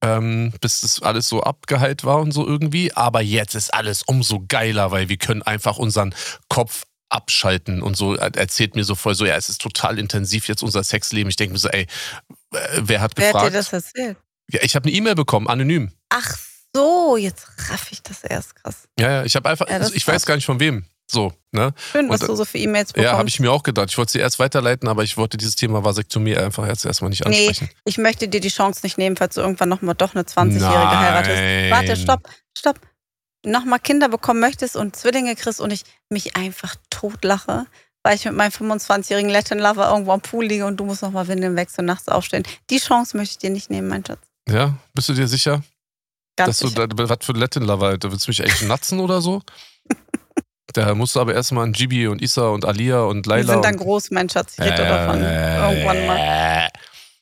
ähm, 0.00 0.52
bis 0.60 0.82
das 0.82 1.02
alles 1.02 1.28
so 1.28 1.42
abgeheilt 1.42 2.04
war 2.04 2.18
und 2.20 2.30
so 2.32 2.46
irgendwie. 2.46 2.92
Aber 2.94 3.20
jetzt 3.20 3.54
ist 3.56 3.74
alles 3.74 4.02
umso 4.04 4.44
geiler, 4.46 4.90
weil 4.92 5.08
wir 5.08 5.16
können 5.16 5.42
einfach 5.42 5.76
unseren 5.78 6.14
Kopf 6.48 6.84
abschalten 7.08 7.82
und 7.82 7.96
so 7.96 8.14
Er- 8.14 8.34
erzählt 8.36 8.74
mir 8.76 8.84
so 8.84 8.94
voll 8.94 9.14
so, 9.14 9.24
ja, 9.26 9.34
es 9.36 9.48
ist 9.48 9.60
total 9.60 9.98
intensiv 9.98 10.46
jetzt 10.48 10.62
unser 10.62 10.84
Sexleben. 10.84 11.30
Ich 11.30 11.36
denke 11.36 11.52
mir 11.54 11.58
so, 11.58 11.68
ey, 11.68 11.86
wer 12.78 13.00
hat 13.00 13.12
Wer 13.16 13.28
hat 13.28 13.34
dir 13.34 13.50
gefragt? 13.50 13.54
das 13.54 13.72
erzählt? 13.72 14.16
ja, 14.52 14.60
ich 14.62 14.76
habe 14.76 14.88
eine 14.88 14.96
E-Mail 14.96 15.14
bekommen, 15.16 15.48
anonym. 15.48 15.90
Ach 16.10 16.36
so, 16.76 17.16
jetzt 17.16 17.46
raff 17.70 17.88
ich 17.90 18.02
das 18.02 18.22
erst 18.24 18.54
krass. 18.56 18.88
Ja, 18.98 19.10
ja, 19.10 19.24
ich 19.24 19.34
habe 19.36 19.48
einfach, 19.48 19.68
Ja, 19.68 19.86
ich 19.92 20.06
weiß 20.06 20.24
gar 20.26 20.34
nicht 20.36 20.46
von 20.46 20.60
wem. 20.60 20.84
So, 21.08 21.32
ne? 21.52 21.72
Schön, 21.92 22.08
was 22.08 22.22
Und, 22.22 22.28
du 22.30 22.34
so 22.36 22.44
für 22.44 22.58
E-Mails 22.58 22.92
bekommst. 22.92 23.12
Ja, 23.12 23.16
habe 23.16 23.28
ich 23.28 23.38
mir 23.38 23.52
auch 23.52 23.62
gedacht. 23.62 23.90
Ich 23.90 23.96
wollte 23.98 24.10
sie 24.12 24.18
erst 24.18 24.38
weiterleiten, 24.40 24.88
aber 24.88 25.04
ich 25.04 25.16
wollte 25.16 25.36
dieses 25.36 25.54
Thema 25.54 25.84
Vasektomie 25.84 26.36
einfach 26.36 26.66
jetzt 26.66 26.84
erstmal 26.84 27.10
nicht 27.10 27.24
Nee, 27.24 27.46
ansprechen. 27.48 27.70
ich 27.84 27.98
möchte 27.98 28.26
dir 28.28 28.40
die 28.40 28.48
Chance 28.48 28.80
nicht 28.82 28.98
nehmen, 28.98 29.16
falls 29.16 29.36
du 29.36 29.40
irgendwann 29.40 29.68
nochmal 29.68 29.94
doch 29.94 30.14
eine 30.16 30.24
20-Jährige 30.24 30.98
heiratest. 30.98 31.70
Warte, 31.70 31.96
stopp, 31.96 32.28
stopp. 32.58 32.80
Nochmal 33.44 33.78
Kinder 33.78 34.08
bekommen 34.08 34.40
möchtest 34.40 34.74
und 34.74 34.96
Zwillinge 34.96 35.36
kriegst 35.36 35.60
und 35.60 35.72
ich 35.72 35.84
mich 36.08 36.34
einfach 36.36 36.74
totlache, 36.90 37.66
weil 38.02 38.16
ich 38.16 38.24
mit 38.24 38.34
meinem 38.34 38.50
25-jährigen 38.50 39.30
Latin 39.30 39.60
Lover 39.60 39.88
irgendwo 39.90 40.10
am 40.10 40.20
Pool 40.20 40.44
liege 40.46 40.66
und 40.66 40.76
du 40.78 40.84
musst 40.84 41.02
nochmal 41.02 41.28
Windeln 41.28 41.54
wechseln, 41.54 41.84
nachts 41.84 42.08
aufstehen. 42.08 42.42
Die 42.70 42.78
Chance 42.78 43.16
möchte 43.16 43.32
ich 43.34 43.38
dir 43.38 43.50
nicht 43.50 43.70
nehmen, 43.70 43.86
mein 43.86 44.04
Schatz. 44.04 44.18
Ja, 44.48 44.74
bist 44.94 45.08
du 45.08 45.12
dir 45.12 45.28
sicher, 45.28 45.62
Ganz 46.36 46.58
dass 46.58 46.70
sicher. 46.70 46.86
du 46.86 47.08
was 47.08 47.18
für 47.22 47.32
ein 47.32 47.36
Latin-Lover, 47.36 47.86
Alter? 47.86 48.12
Willst 48.12 48.26
du 48.26 48.30
mich 48.30 48.42
eigentlich 48.42 48.68
natzen 48.68 49.00
oder 49.00 49.20
so? 49.20 49.42
Da 50.72 50.94
musst 50.94 51.16
du 51.16 51.20
aber 51.20 51.32
erstmal 51.32 51.64
an 51.64 51.72
Gibi 51.72 52.06
und 52.06 52.20
Isa 52.20 52.48
und 52.48 52.66
Alia 52.66 53.00
und 53.02 53.24
Die 53.24 53.30
Laila. 53.30 53.54
sind 53.54 53.64
dann 53.64 53.76
groß, 53.76 54.10
mein 54.10 54.28
Schatz. 54.28 54.54
Ich 54.58 54.60
rede 54.64 54.76
davon. 54.76 55.22
Irgendwann 55.22 56.06
mal. 56.06 56.68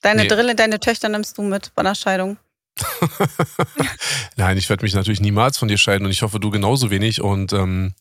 Deine 0.03 0.23
nee. 0.23 0.29
Drille, 0.29 0.55
deine 0.57 0.81
Töchter 0.81 1.09
nimmst 1.09 1.39
du 1.39 1.43
mit 1.43 1.73
bei 1.77 1.83
der 1.85 1.95
Scheidung. 1.95 2.37
Nein, 4.37 4.57
ich 4.57 4.69
werde 4.69 4.83
mich 4.85 4.95
natürlich 4.95 5.21
niemals 5.21 5.59
von 5.59 5.69
dir 5.69 5.79
scheiden 5.79 6.05
und 6.05 6.11
ich 6.11 6.23
hoffe, 6.23 6.41
du 6.41 6.51
genauso 6.51 6.91
wenig. 6.91 7.21
Und 7.21 7.53
ähm, 7.53 7.95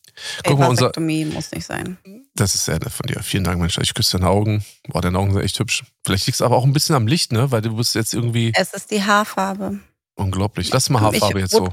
guck 0.44 0.58
mal, 0.58 0.68
unser, 0.68 0.92
muss 0.98 1.52
nicht 1.52 1.66
sein. 1.66 1.98
das 2.34 2.54
ist 2.54 2.64
sehr 2.64 2.80
nett 2.80 2.92
von 2.92 3.06
dir. 3.06 3.22
Vielen 3.22 3.44
Dank, 3.44 3.60
Mensch. 3.60 3.78
Ich 3.78 3.94
küsse 3.94 4.18
deine 4.18 4.30
Augen. 4.30 4.64
Boah, 4.88 5.02
deine 5.02 5.18
Augen 5.18 5.32
sind 5.32 5.42
echt 5.42 5.58
hübsch. 5.58 5.84
Vielleicht 6.04 6.26
liegt 6.26 6.36
es 6.36 6.42
aber 6.42 6.56
auch 6.56 6.64
ein 6.64 6.72
bisschen 6.72 6.96
am 6.96 7.06
Licht, 7.06 7.32
ne? 7.32 7.50
Weil 7.50 7.62
du 7.62 7.76
bist 7.76 7.94
jetzt 7.94 8.12
irgendwie 8.12 8.52
Es 8.56 8.74
ist 8.74 8.90
die 8.90 9.04
Haarfarbe. 9.04 9.78
Unglaublich. 10.16 10.70
Lass 10.72 10.90
mal 10.90 11.00
Haarfarbe 11.00 11.40
jetzt 11.40 11.52
so. 11.52 11.68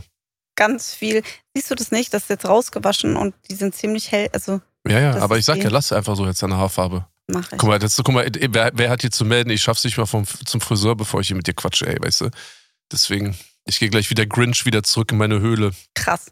Ganz 0.55 0.93
viel. 0.93 1.23
Siehst 1.55 1.71
du 1.71 1.75
das 1.75 1.91
nicht? 1.91 2.13
Das 2.13 2.23
ist 2.23 2.29
jetzt 2.29 2.45
rausgewaschen 2.45 3.15
und 3.15 3.33
die 3.49 3.55
sind 3.55 3.73
ziemlich 3.75 4.11
hell. 4.11 4.29
Also 4.33 4.61
Ja, 4.87 4.99
ja, 4.99 5.17
aber 5.21 5.37
ich 5.37 5.45
sag 5.45 5.55
die- 5.55 5.61
ja, 5.61 5.69
lass 5.69 5.91
einfach 5.91 6.15
so 6.15 6.25
jetzt 6.25 6.43
deine 6.43 6.57
Haarfarbe. 6.57 7.05
mache 7.27 7.55
ich. 7.55 7.57
Guck 7.57 7.69
mal, 7.69 7.79
das, 7.79 7.95
guck 7.97 8.09
mal 8.13 8.29
wer, 8.33 8.71
wer 8.73 8.89
hat 8.89 9.01
hier 9.01 9.11
zu 9.11 9.23
melden? 9.25 9.49
Ich 9.51 9.61
schaff's 9.61 9.83
nicht 9.83 9.97
mal 9.97 10.05
vom, 10.05 10.25
zum 10.45 10.59
Friseur, 10.59 10.95
bevor 10.95 11.21
ich 11.21 11.27
hier 11.27 11.37
mit 11.37 11.47
dir 11.47 11.53
quatsche, 11.53 11.87
ey, 11.87 11.97
weißt 12.01 12.21
du? 12.21 12.29
Deswegen, 12.91 13.37
ich 13.65 13.79
gehe 13.79 13.89
gleich 13.89 14.09
wie 14.09 14.15
der 14.15 14.27
Grinch 14.27 14.65
wieder 14.65 14.83
zurück 14.83 15.11
in 15.13 15.17
meine 15.17 15.39
Höhle. 15.39 15.71
Krass. 15.95 16.31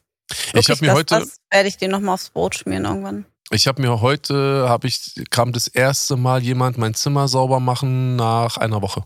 Ich 0.53 0.69
habe 0.69 0.81
mir 0.81 0.87
das, 0.87 0.95
heute, 0.95 1.19
Das 1.19 1.37
werde 1.51 1.69
ich 1.69 1.77
dir 1.77 1.87
nochmal 1.87 2.15
aufs 2.15 2.29
Brot 2.29 2.55
schmieren 2.55 2.85
irgendwann. 2.85 3.25
ich 3.51 3.67
habe 3.67 3.81
mir 3.81 4.01
heute, 4.01 4.67
habe 4.67 4.87
ich, 4.87 5.13
kam 5.31 5.53
das 5.53 5.67
erste 5.67 6.17
Mal 6.17 6.43
jemand 6.43 6.77
mein 6.77 6.93
Zimmer 6.93 7.27
sauber 7.27 7.59
machen 7.59 8.15
nach 8.17 8.57
einer 8.57 8.81
Woche. 8.81 9.03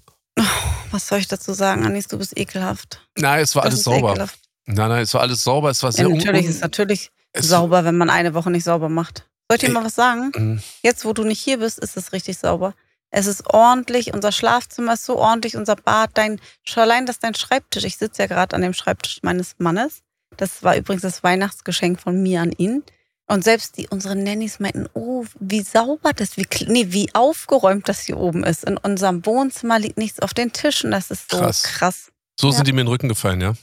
Was 0.92 1.08
soll 1.08 1.20
ich 1.20 1.28
dazu 1.28 1.54
sagen, 1.54 1.86
Anis? 1.86 2.08
Du 2.08 2.18
bist 2.18 2.38
ekelhaft. 2.38 3.02
Nein, 3.18 3.42
es 3.42 3.56
war 3.56 3.64
Das 3.64 3.74
alles 3.74 3.84
sauber. 3.84 4.12
ekelhaft. 4.12 4.40
Nein, 4.66 4.90
nein, 4.90 5.02
es 5.04 5.14
war 5.14 5.22
alles 5.22 5.44
sauber. 5.44 5.70
Es 5.70 5.82
war 5.84 5.90
Ja, 5.92 5.98
sehr 5.98 6.10
un- 6.10 6.18
natürlich 6.18 6.46
ist 6.46 6.62
natürlich 6.62 7.12
es- 7.34 7.48
sauber, 7.50 7.84
wenn 7.84 7.98
man 7.98 8.10
eine 8.10 8.34
Woche 8.34 8.52
nicht 8.52 8.64
sauber 8.64 8.90
macht. 8.90 9.28
Soll 9.50 9.58
ich 9.58 9.62
dir 9.66 9.72
mal 9.72 9.84
was 9.84 9.96
sagen? 9.96 10.32
Mm, 10.36 10.60
Jetzt, 10.82 11.04
wo 11.06 11.14
du 11.14 11.24
nicht 11.24 11.40
hier 11.42 11.58
bist, 11.60 11.80
ist 11.80 11.98
es 11.98 12.14
richtig 12.14 12.38
sauber. 12.38 12.74
Es 13.12 13.28
ist 13.28 13.46
ordentlich, 13.54 14.14
unser 14.14 14.32
Schlafzimmer 14.32 14.94
ist 14.94 15.06
so 15.06 15.18
ordentlich, 15.18 15.56
unser 15.56 15.76
Bad, 15.76 16.12
dein, 16.16 16.40
allein, 16.76 17.06
dass 17.06 17.20
dein 17.20 17.36
Schreibtisch, 17.36 17.84
ich 17.84 17.98
sitze 17.98 18.24
ja 18.24 18.28
gerade 18.28 18.56
an 18.56 18.62
dem 18.64 18.74
Schreibtisch 18.74 19.20
meines 19.22 19.56
Mannes. 19.60 20.02
Das 20.38 20.64
war 20.64 20.76
übrigens 20.76 21.04
das 21.04 21.22
Weihnachtsgeschenk 21.24 22.00
von 22.02 22.24
mir 22.24 22.42
an 22.42 22.52
ihn. 22.54 22.84
Und 23.28 23.44
selbst 23.44 23.78
die, 23.78 23.88
unsere 23.88 24.16
Nannies 24.16 24.60
meinten, 24.60 24.88
oh, 24.94 25.26
wie 25.40 25.62
sauber 25.62 26.12
das, 26.14 26.36
wie, 26.36 26.46
nee, 26.68 26.88
wie 26.90 27.14
aufgeräumt 27.14 27.88
das 27.88 28.02
hier 28.02 28.18
oben 28.18 28.44
ist. 28.44 28.66
In 28.66 28.78
unserem 28.78 29.26
Wohnzimmer 29.26 29.80
liegt 29.80 29.98
nichts 29.98 30.20
auf 30.20 30.34
den 30.34 30.52
Tischen. 30.52 30.92
Das 30.92 31.10
ist 31.10 31.32
so 31.32 31.38
krass. 31.38 31.64
krass. 31.64 32.12
So 32.40 32.50
ja. 32.50 32.54
sind 32.54 32.68
die 32.68 32.74
mir 32.74 32.82
in 32.82 32.88
den 32.88 32.92
Rücken 32.92 33.08
gefallen, 33.08 33.40
ja? 33.40 33.54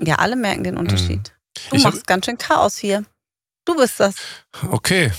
Ja, 0.00 0.16
alle 0.16 0.36
merken 0.36 0.62
den 0.62 0.76
Unterschied. 0.76 1.18
Mhm. 1.18 1.70
Du 1.70 1.76
ich 1.76 1.82
machst 1.82 2.00
hab... 2.00 2.06
ganz 2.06 2.26
schön 2.26 2.38
Chaos 2.38 2.78
hier. 2.78 3.04
Du 3.64 3.76
bist 3.76 3.98
das. 3.98 4.14
Okay. 4.70 5.12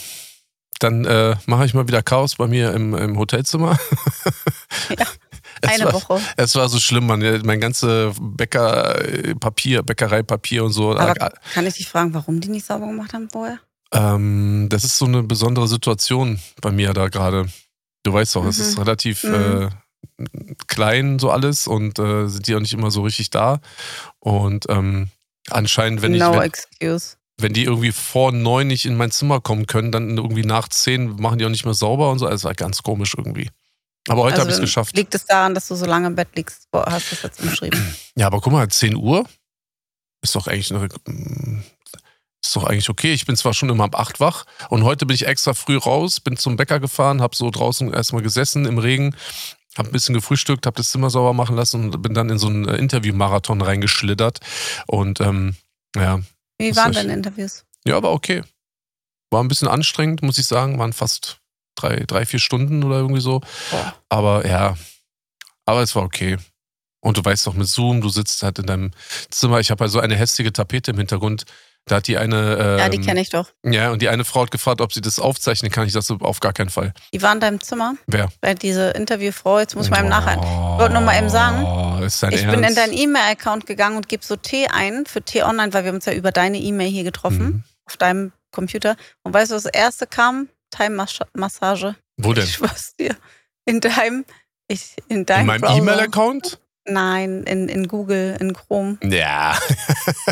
Dann 0.79 1.03
äh, 1.03 1.35
mache 1.45 1.65
ich 1.65 1.73
mal 1.73 1.87
wieder 1.87 2.01
Chaos 2.01 2.37
bei 2.37 2.47
mir 2.47 2.73
im, 2.73 2.95
im 2.95 3.17
Hotelzimmer. 3.17 3.77
Ja. 4.97 5.05
Eine 5.61 5.85
war, 5.85 5.93
Woche. 5.93 6.21
Es 6.37 6.55
war 6.55 6.69
so 6.69 6.79
schlimm, 6.79 7.07
man. 7.07 7.19
Mein 7.43 7.59
ganze 7.59 8.13
Bäckerpapier, 8.19 9.83
Bäckereipapier 9.83 10.63
und 10.63 10.71
so. 10.71 10.97
Aber 10.97 11.33
kann 11.53 11.65
ich 11.65 11.75
dich 11.75 11.87
fragen, 11.87 12.13
warum 12.13 12.39
die 12.39 12.49
nicht 12.49 12.65
sauber 12.65 12.87
gemacht 12.87 13.13
haben 13.13 13.29
vorher? 13.29 13.59
Ähm, 13.91 14.67
das 14.69 14.83
ist 14.83 14.97
so 14.97 15.05
eine 15.05 15.23
besondere 15.23 15.67
Situation 15.67 16.39
bei 16.61 16.71
mir 16.71 16.93
da 16.93 17.07
gerade. 17.07 17.47
Du 18.03 18.13
weißt 18.13 18.35
doch, 18.35 18.43
mhm. 18.43 18.49
es 18.49 18.59
ist 18.59 18.77
relativ 18.77 19.23
mhm. 19.23 19.33
äh, 19.33 19.69
klein 20.67 21.19
so 21.19 21.31
alles 21.31 21.67
und 21.67 21.99
äh, 21.99 22.27
sind 22.27 22.47
die 22.47 22.55
auch 22.55 22.59
nicht 22.59 22.73
immer 22.73 22.91
so 22.91 23.01
richtig 23.01 23.29
da. 23.29 23.59
Und 24.19 24.65
ähm, 24.69 25.09
anscheinend, 25.49 26.01
wenn 26.01 26.11
no 26.13 26.31
ich. 26.31 26.37
No 26.37 26.41
excuse. 26.41 27.15
Wenn 27.41 27.53
die 27.53 27.63
irgendwie 27.63 27.93
vor 27.93 28.33
neun 28.33 28.67
nicht 28.67 28.85
in 28.85 28.97
mein 28.97 29.11
Zimmer 29.11 29.39
kommen 29.39 29.65
können, 29.65 29.93
dann 29.93 30.17
irgendwie 30.17 30.43
nach 30.43 30.67
zehn 30.67 31.15
machen 31.21 31.39
die 31.39 31.45
auch 31.45 31.49
nicht 31.49 31.63
mehr 31.63 31.73
sauber 31.73 32.11
und 32.11 32.19
so. 32.19 32.25
Also, 32.25 32.35
es 32.35 32.43
war 32.43 32.53
ganz 32.53 32.83
komisch 32.83 33.15
irgendwie. 33.17 33.49
Aber 34.09 34.23
heute 34.23 34.33
also 34.33 34.41
habe 34.41 34.51
ich 34.51 34.55
es 34.55 34.61
geschafft. 34.61 34.95
Liegt 34.95 35.13
es 35.13 35.25
daran, 35.25 35.53
dass 35.53 35.67
du 35.67 35.75
so 35.75 35.85
lange 35.85 36.07
im 36.07 36.15
Bett 36.15 36.29
liegst? 36.35 36.67
Hast 36.73 37.11
du 37.11 37.15
das 37.15 37.23
jetzt 37.23 37.41
umschrieben? 37.41 37.95
Ja, 38.15 38.27
aber 38.27 38.41
guck 38.41 38.51
mal, 38.51 38.67
10 38.67 38.95
Uhr 38.95 39.25
ist 40.21 40.35
doch 40.35 40.47
eigentlich 40.47 40.73
eine, 40.73 40.89
ist 42.43 42.55
doch 42.55 42.63
eigentlich 42.63 42.89
okay. 42.89 43.13
Ich 43.13 43.25
bin 43.25 43.35
zwar 43.35 43.53
schon 43.53 43.69
immer 43.69 43.83
ab 43.85 43.97
8 43.97 44.19
wach 44.19 44.45
und 44.69 44.83
heute 44.83 45.05
bin 45.05 45.13
ich 45.13 45.27
extra 45.27 45.53
früh 45.53 45.77
raus, 45.77 46.19
bin 46.19 46.37
zum 46.37 46.55
Bäcker 46.55 46.79
gefahren, 46.79 47.21
habe 47.21 47.35
so 47.35 47.49
draußen 47.51 47.93
erstmal 47.93 48.23
gesessen 48.23 48.65
im 48.65 48.79
Regen, 48.79 49.15
habe 49.77 49.89
ein 49.89 49.91
bisschen 49.91 50.15
gefrühstückt, 50.15 50.65
habe 50.65 50.77
das 50.77 50.89
Zimmer 50.89 51.09
sauber 51.09 51.33
machen 51.33 51.55
lassen 51.55 51.85
und 51.85 52.01
bin 52.01 52.13
dann 52.13 52.29
in 52.29 52.39
so 52.39 52.47
einen 52.47 52.65
Interviewmarathon 52.65 53.61
reingeschlittert. 53.61 54.39
Und 54.87 55.21
ähm, 55.21 55.55
ja. 55.95 56.19
Wie 56.57 56.75
waren 56.75 56.93
deine 56.93 57.13
Interviews? 57.13 57.63
Ja, 57.85 58.01
war 58.01 58.11
okay. 58.11 58.43
War 59.31 59.43
ein 59.43 59.47
bisschen 59.47 59.67
anstrengend, 59.67 60.23
muss 60.23 60.37
ich 60.37 60.47
sagen. 60.47 60.79
Waren 60.79 60.93
fast 60.93 61.38
drei, 61.81 62.03
drei, 62.07 62.25
vier 62.25 62.39
Stunden 62.39 62.83
oder 62.83 62.97
irgendwie 62.97 63.21
so. 63.21 63.41
Ja. 63.71 63.95
Aber 64.09 64.45
ja, 64.47 64.75
aber 65.65 65.81
es 65.81 65.95
war 65.95 66.03
okay. 66.03 66.37
Und 67.01 67.17
du 67.17 67.23
weißt 67.23 67.47
doch 67.47 67.53
mit 67.53 67.67
Zoom, 67.67 68.01
du 68.01 68.09
sitzt 68.09 68.43
halt 68.43 68.59
in 68.59 68.65
deinem 68.65 68.91
Zimmer. 69.29 69.59
Ich 69.59 69.71
habe 69.71 69.83
halt 69.83 69.91
so 69.91 69.99
eine 69.99 70.15
hässliche 70.15 70.51
Tapete 70.51 70.91
im 70.91 70.97
Hintergrund. 70.97 71.45
Da 71.85 71.97
hat 71.97 72.07
die 72.07 72.17
eine. 72.17 72.57
Ähm, 72.59 72.77
ja, 72.77 72.89
die 72.89 72.97
ähm, 72.97 73.05
kenne 73.05 73.21
ich 73.21 73.29
doch. 73.29 73.49
Ja, 73.63 73.91
und 73.91 74.01
die 74.01 74.09
eine 74.09 74.25
Frau 74.25 74.41
hat 74.41 74.51
gefragt, 74.51 74.81
ob 74.81 74.93
sie 74.93 75.01
das 75.01 75.17
aufzeichnen 75.17 75.71
kann. 75.71 75.87
Ich 75.87 75.93
sagte, 75.93 76.17
auf 76.19 76.39
gar 76.39 76.53
keinen 76.53 76.69
Fall. 76.69 76.93
Die 77.13 77.21
war 77.21 77.33
in 77.33 77.39
deinem 77.39 77.61
Zimmer? 77.61 77.95
Wer? 78.05 78.29
Weil 78.41 78.55
diese 78.55 78.89
Interviewfrau, 78.91 79.59
jetzt 79.59 79.75
muss 79.75 79.89
man 79.89 80.05
oh, 80.05 80.09
nachher. 80.09 80.37
Ich 80.37 80.79
wollte 80.79 80.93
nur 80.93 81.01
mal 81.01 81.17
eben 81.17 81.29
sagen. 81.29 82.03
Ist 82.03 82.21
dein 82.21 82.33
ich 82.33 82.43
Ernst? 82.43 82.55
bin 82.55 82.69
in 82.69 82.75
deinen 82.75 82.93
E-Mail-Account 82.93 83.65
gegangen 83.65 83.97
und 83.97 84.07
gebe 84.09 84.23
so 84.23 84.35
T 84.35 84.67
ein 84.67 85.05
für 85.05 85.21
T-Online, 85.21 85.73
weil 85.73 85.85
wir 85.85 85.93
uns 85.93 86.05
ja 86.05 86.13
über 86.13 86.31
deine 86.31 86.59
E-Mail 86.59 86.89
hier 86.89 87.03
getroffen. 87.03 87.43
Mhm. 87.43 87.63
Auf 87.85 87.97
deinem 87.97 88.33
Computer. 88.51 88.95
Und 89.23 89.33
weißt 89.33 89.51
du, 89.51 89.55
was 89.55 89.63
das 89.63 89.73
erste 89.73 90.05
kam? 90.05 90.49
Time-Massage. 90.69 91.95
Wo 92.17 92.33
denn? 92.33 92.43
Ich 92.43 92.53
schwör's 92.53 92.95
dir. 92.99 93.15
In 93.65 93.81
deinem, 93.81 94.25
ich, 94.67 94.95
in 95.07 95.25
deinem 95.25 95.49
In 95.49 95.61
meinem 95.61 95.77
E-Mail-Account? 95.77 96.59
Nein, 96.91 97.43
in, 97.43 97.69
in 97.69 97.87
Google, 97.87 98.35
in 98.39 98.53
Chrome. 98.53 98.97
Ja. 99.03 99.57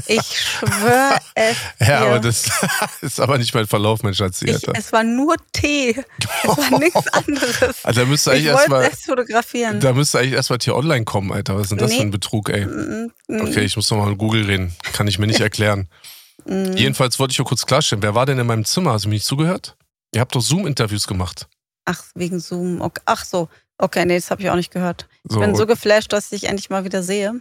Ich 0.08 0.40
schwöre 0.40 1.18
es. 1.36 1.58
Ja, 1.88 2.00
aber 2.06 2.20
das 2.20 2.50
ist 3.02 3.20
aber 3.20 3.38
nicht 3.38 3.54
mein 3.54 3.68
Verlauf, 3.68 4.04
mein 4.04 4.14
Schatz. 4.14 4.42
Ich, 4.42 4.68
es 4.74 4.94
war 4.94 5.04
nur 5.04 5.36
Tee. 5.52 5.96
Es 6.44 6.58
war 6.58 6.80
nichts 6.80 7.08
anderes. 7.14 7.84
Also, 7.84 8.02
da 8.02 8.06
müsste 8.06 8.32
eigentlich 8.32 8.46
erstmal. 8.46 8.86
es 8.86 9.02
fotografieren. 9.02 9.80
Da 9.80 9.94
müsste 9.94 10.20
eigentlich 10.20 10.34
erstmal 10.34 10.60
hier 10.62 10.76
online 10.76 11.04
kommen, 11.04 11.32
Alter. 11.32 11.56
Was 11.56 11.64
ist 11.64 11.72
denn 11.72 11.78
das 11.78 11.92
nee. 11.92 11.98
für 11.98 12.04
ein 12.04 12.12
Betrug, 12.12 12.50
ey? 12.50 12.68
Okay, 13.28 13.62
ich 13.62 13.76
muss 13.76 13.90
nochmal 13.92 14.10
mit 14.10 14.18
Google 14.18 14.46
reden. 14.46 14.76
Kann 14.94 15.08
ich 15.08 15.20
mir 15.20 15.28
nicht 15.28 15.42
erklären. 15.42 15.90
Mm. 16.46 16.74
Jedenfalls 16.74 17.20
wollte 17.20 17.34
ich 17.34 17.38
nur 17.38 17.48
kurz 17.48 17.66
klarstellen. 17.66 18.02
Wer 18.02 18.16
war 18.16 18.26
denn 18.26 18.40
in 18.40 18.48
meinem 18.48 18.66
Zimmer? 18.66 18.94
Hast 18.94 19.06
du 19.06 19.10
mir 19.10 19.16
nicht 19.16 19.26
zugehört? 19.26 19.76
Ihr 20.14 20.22
habt 20.22 20.36
doch 20.36 20.42
Zoom-Interviews 20.42 21.08
gemacht. 21.08 21.48
Ach, 21.86 22.04
wegen 22.16 22.40
Zoom. 22.40 22.82
Okay. 22.82 23.02
Ach 23.06 23.24
so. 23.26 23.50
Okay, 23.78 24.06
nee, 24.06 24.16
das 24.16 24.32
habe 24.32 24.42
ich 24.42 24.50
auch 24.50 24.56
nicht 24.56 24.72
gehört. 24.72 25.08
Ich 25.24 25.34
so, 25.34 25.40
bin 25.40 25.56
so 25.56 25.66
geflasht, 25.66 26.12
dass 26.12 26.32
ich 26.32 26.46
endlich 26.46 26.70
mal 26.70 26.84
wieder 26.84 27.04
sehe. 27.04 27.40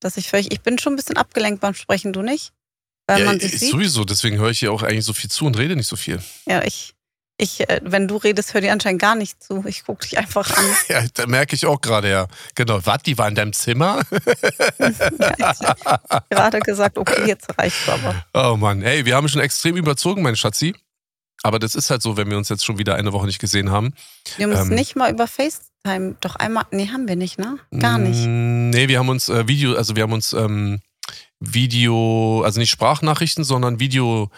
Dass 0.00 0.16
ich 0.16 0.28
völlig, 0.28 0.52
ich 0.52 0.60
bin 0.60 0.78
schon 0.78 0.92
ein 0.92 0.96
bisschen 0.96 1.16
abgelenkt 1.16 1.60
beim 1.60 1.74
Sprechen, 1.74 2.12
du 2.12 2.22
nicht? 2.22 2.52
Weil 3.06 3.20
ja, 3.20 3.26
man 3.26 3.40
sich 3.40 3.58
sieht. 3.58 3.70
sowieso, 3.70 4.04
deswegen 4.04 4.38
höre 4.38 4.50
ich 4.50 4.58
hier 4.58 4.70
auch 4.70 4.82
eigentlich 4.82 5.06
so 5.06 5.14
viel 5.14 5.30
zu 5.30 5.46
und 5.46 5.56
rede 5.56 5.74
nicht 5.74 5.88
so 5.88 5.96
viel. 5.96 6.22
Ja, 6.46 6.62
ich, 6.62 6.94
ich, 7.38 7.68
äh, 7.68 7.80
wenn 7.82 8.06
du 8.06 8.16
redest, 8.16 8.52
hör 8.52 8.60
dir 8.60 8.70
anscheinend 8.70 9.00
gar 9.00 9.14
nicht 9.14 9.42
zu. 9.42 9.64
Ich 9.66 9.84
gucke 9.84 10.02
dich 10.02 10.18
einfach 10.18 10.54
an. 10.56 10.64
ja, 10.88 11.02
da 11.14 11.26
merke 11.26 11.56
ich 11.56 11.64
auch 11.64 11.80
gerade, 11.80 12.10
ja. 12.10 12.28
Genau. 12.54 12.80
Was, 12.84 13.02
die 13.02 13.16
war 13.16 13.26
in 13.26 13.34
deinem 13.34 13.54
Zimmer? 13.54 14.02
ja, 14.78 15.52
ich 15.52 16.28
gerade 16.28 16.60
gesagt, 16.60 16.98
okay, 16.98 17.26
jetzt 17.26 17.58
reicht's 17.58 17.88
aber. 17.88 18.24
Oh 18.34 18.56
Mann, 18.56 18.82
ey, 18.82 19.06
wir 19.06 19.16
haben 19.16 19.28
schon 19.28 19.40
extrem 19.40 19.76
überzogen, 19.76 20.22
mein 20.22 20.36
Schatzi. 20.36 20.74
Aber 21.42 21.58
das 21.58 21.74
ist 21.74 21.90
halt 21.90 22.02
so, 22.02 22.16
wenn 22.16 22.30
wir 22.30 22.36
uns 22.36 22.48
jetzt 22.48 22.64
schon 22.64 22.78
wieder 22.78 22.96
eine 22.96 23.12
Woche 23.12 23.26
nicht 23.26 23.38
gesehen 23.38 23.70
haben. 23.70 23.94
Wir 24.36 24.46
haben 24.46 24.52
uns 24.52 24.68
ähm, 24.68 24.74
nicht 24.74 24.96
mal 24.96 25.10
über 25.12 25.26
FaceTime, 25.26 26.16
doch 26.20 26.36
einmal, 26.36 26.64
nee, 26.72 26.88
haben 26.88 27.06
wir 27.06 27.16
nicht, 27.16 27.38
ne? 27.38 27.58
Gar 27.78 27.98
nicht. 27.98 28.26
Mm, 28.26 28.70
nee, 28.70 28.88
wir 28.88 28.98
haben 28.98 29.08
uns 29.08 29.28
äh, 29.28 29.46
Video, 29.46 29.76
also 29.76 29.94
wir 29.94 30.02
haben 30.02 30.12
uns 30.12 30.32
ähm, 30.32 30.80
Video, 31.38 32.42
also 32.44 32.58
nicht 32.58 32.70
Sprachnachrichten, 32.70 33.44
sondern 33.44 33.78
Video, 33.78 34.30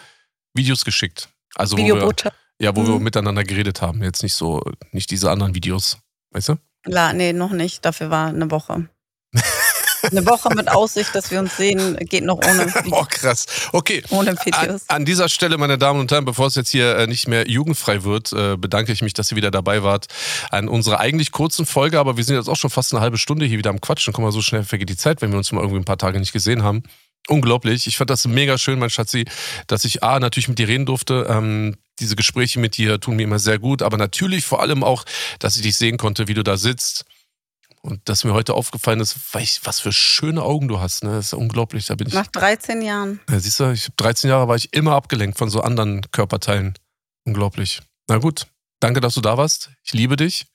Videos 0.53 0.85
geschickt. 0.85 1.29
Also 1.55 1.77
Videobotschaft. 1.77 2.35
Ja, 2.59 2.75
wo 2.75 2.81
mhm. 2.81 2.87
wir 2.87 2.99
miteinander 2.99 3.43
geredet 3.43 3.81
haben. 3.81 4.03
Jetzt 4.03 4.21
nicht 4.21 4.35
so, 4.35 4.61
nicht 4.91 5.09
diese 5.09 5.31
anderen 5.31 5.55
Videos. 5.55 5.97
Weißt 6.29 6.49
du? 6.49 6.57
La, 6.85 7.11
nee, 7.13 7.33
noch 7.33 7.51
nicht. 7.51 7.83
Dafür 7.85 8.11
war 8.11 8.27
eine 8.27 8.51
Woche. 8.51 8.87
Eine 10.09 10.25
Woche 10.25 10.53
mit 10.55 10.69
Aussicht, 10.69 11.13
dass 11.13 11.31
wir 11.31 11.39
uns 11.39 11.55
sehen, 11.57 11.97
geht 12.09 12.23
noch 12.23 12.37
ohne 12.37 12.73
Oh, 12.91 13.05
krass. 13.07 13.45
Okay. 13.71 14.03
Ohne 14.09 14.35
Videos. 14.43 14.81
An, 14.87 14.97
an, 14.97 15.05
dieser 15.05 15.29
Stelle, 15.29 15.57
meine 15.57 15.77
Damen 15.77 15.99
und 15.99 16.11
Herren, 16.11 16.25
bevor 16.25 16.47
es 16.47 16.55
jetzt 16.55 16.69
hier 16.69 16.97
äh, 16.97 17.07
nicht 17.07 17.27
mehr 17.27 17.47
jugendfrei 17.47 18.03
wird, 18.03 18.33
äh, 18.33 18.57
bedanke 18.57 18.91
ich 18.91 19.01
mich, 19.01 19.13
dass 19.13 19.31
ihr 19.31 19.37
wieder 19.37 19.51
dabei 19.51 19.83
wart 19.83 20.07
an 20.49 20.67
unserer 20.67 20.99
eigentlich 20.99 21.31
kurzen 21.31 21.65
Folge. 21.65 21.99
Aber 21.99 22.17
wir 22.17 22.23
sind 22.23 22.35
jetzt 22.35 22.49
auch 22.49 22.55
schon 22.55 22.69
fast 22.69 22.93
eine 22.93 23.01
halbe 23.01 23.17
Stunde 23.17 23.45
hier 23.45 23.57
wieder 23.57 23.69
am 23.69 23.81
Quatschen. 23.81 24.13
Guck 24.13 24.23
mal, 24.23 24.31
so 24.31 24.41
schnell 24.41 24.63
vergeht 24.63 24.89
die 24.89 24.97
Zeit, 24.97 25.21
wenn 25.21 25.31
wir 25.31 25.37
uns 25.37 25.51
mal 25.51 25.61
irgendwie 25.61 25.81
ein 25.81 25.85
paar 25.85 25.97
Tage 25.97 26.19
nicht 26.19 26.33
gesehen 26.33 26.63
haben. 26.63 26.83
Unglaublich. 27.27 27.85
Ich 27.85 27.97
fand 27.97 28.09
das 28.09 28.25
mega 28.25 28.57
schön, 28.57 28.79
mein 28.79 28.89
Schatzi, 28.89 29.25
dass 29.67 29.85
ich 29.85 30.03
A, 30.03 30.19
natürlich 30.19 30.47
mit 30.47 30.57
dir 30.57 30.67
reden 30.67 30.85
durfte. 30.85 31.27
Ähm, 31.29 31.75
diese 31.99 32.15
Gespräche 32.15 32.59
mit 32.59 32.77
dir 32.77 32.99
tun 32.99 33.15
mir 33.15 33.23
immer 33.23 33.37
sehr 33.37 33.59
gut, 33.59 33.83
aber 33.83 33.97
natürlich 33.97 34.43
vor 34.43 34.61
allem 34.61 34.83
auch, 34.83 35.05
dass 35.37 35.55
ich 35.55 35.61
dich 35.61 35.77
sehen 35.77 35.97
konnte, 35.97 36.27
wie 36.27 36.33
du 36.33 36.43
da 36.43 36.57
sitzt 36.57 37.05
und 37.81 38.07
dass 38.07 38.23
mir 38.23 38.33
heute 38.33 38.53
aufgefallen 38.53 38.99
ist, 38.99 39.15
was 39.33 39.79
für 39.79 39.91
schöne 39.91 40.43
Augen 40.43 40.67
du 40.67 40.79
hast. 40.79 41.03
Ne? 41.03 41.11
Das 41.11 41.27
ist 41.27 41.33
unglaublich. 41.33 41.87
Da 41.87 41.95
bin 41.95 42.07
ich. 42.07 42.13
Nach 42.13 42.27
13 42.27 42.81
Jahren. 42.81 43.19
Ja, 43.29 43.39
siehst 43.39 43.59
du, 43.59 43.71
ich 43.71 43.87
13 43.97 44.29
Jahre 44.29 44.47
war 44.47 44.55
ich 44.55 44.73
immer 44.73 44.95
abgelenkt 44.95 45.37
von 45.37 45.49
so 45.49 45.61
anderen 45.61 46.01
Körperteilen. 46.11 46.75
Unglaublich. 47.25 47.81
Na 48.07 48.17
gut, 48.17 48.47
danke, 48.79 49.01
dass 49.01 49.15
du 49.15 49.21
da 49.21 49.37
warst. 49.37 49.71
Ich 49.83 49.93
liebe 49.93 50.15
dich. 50.15 50.45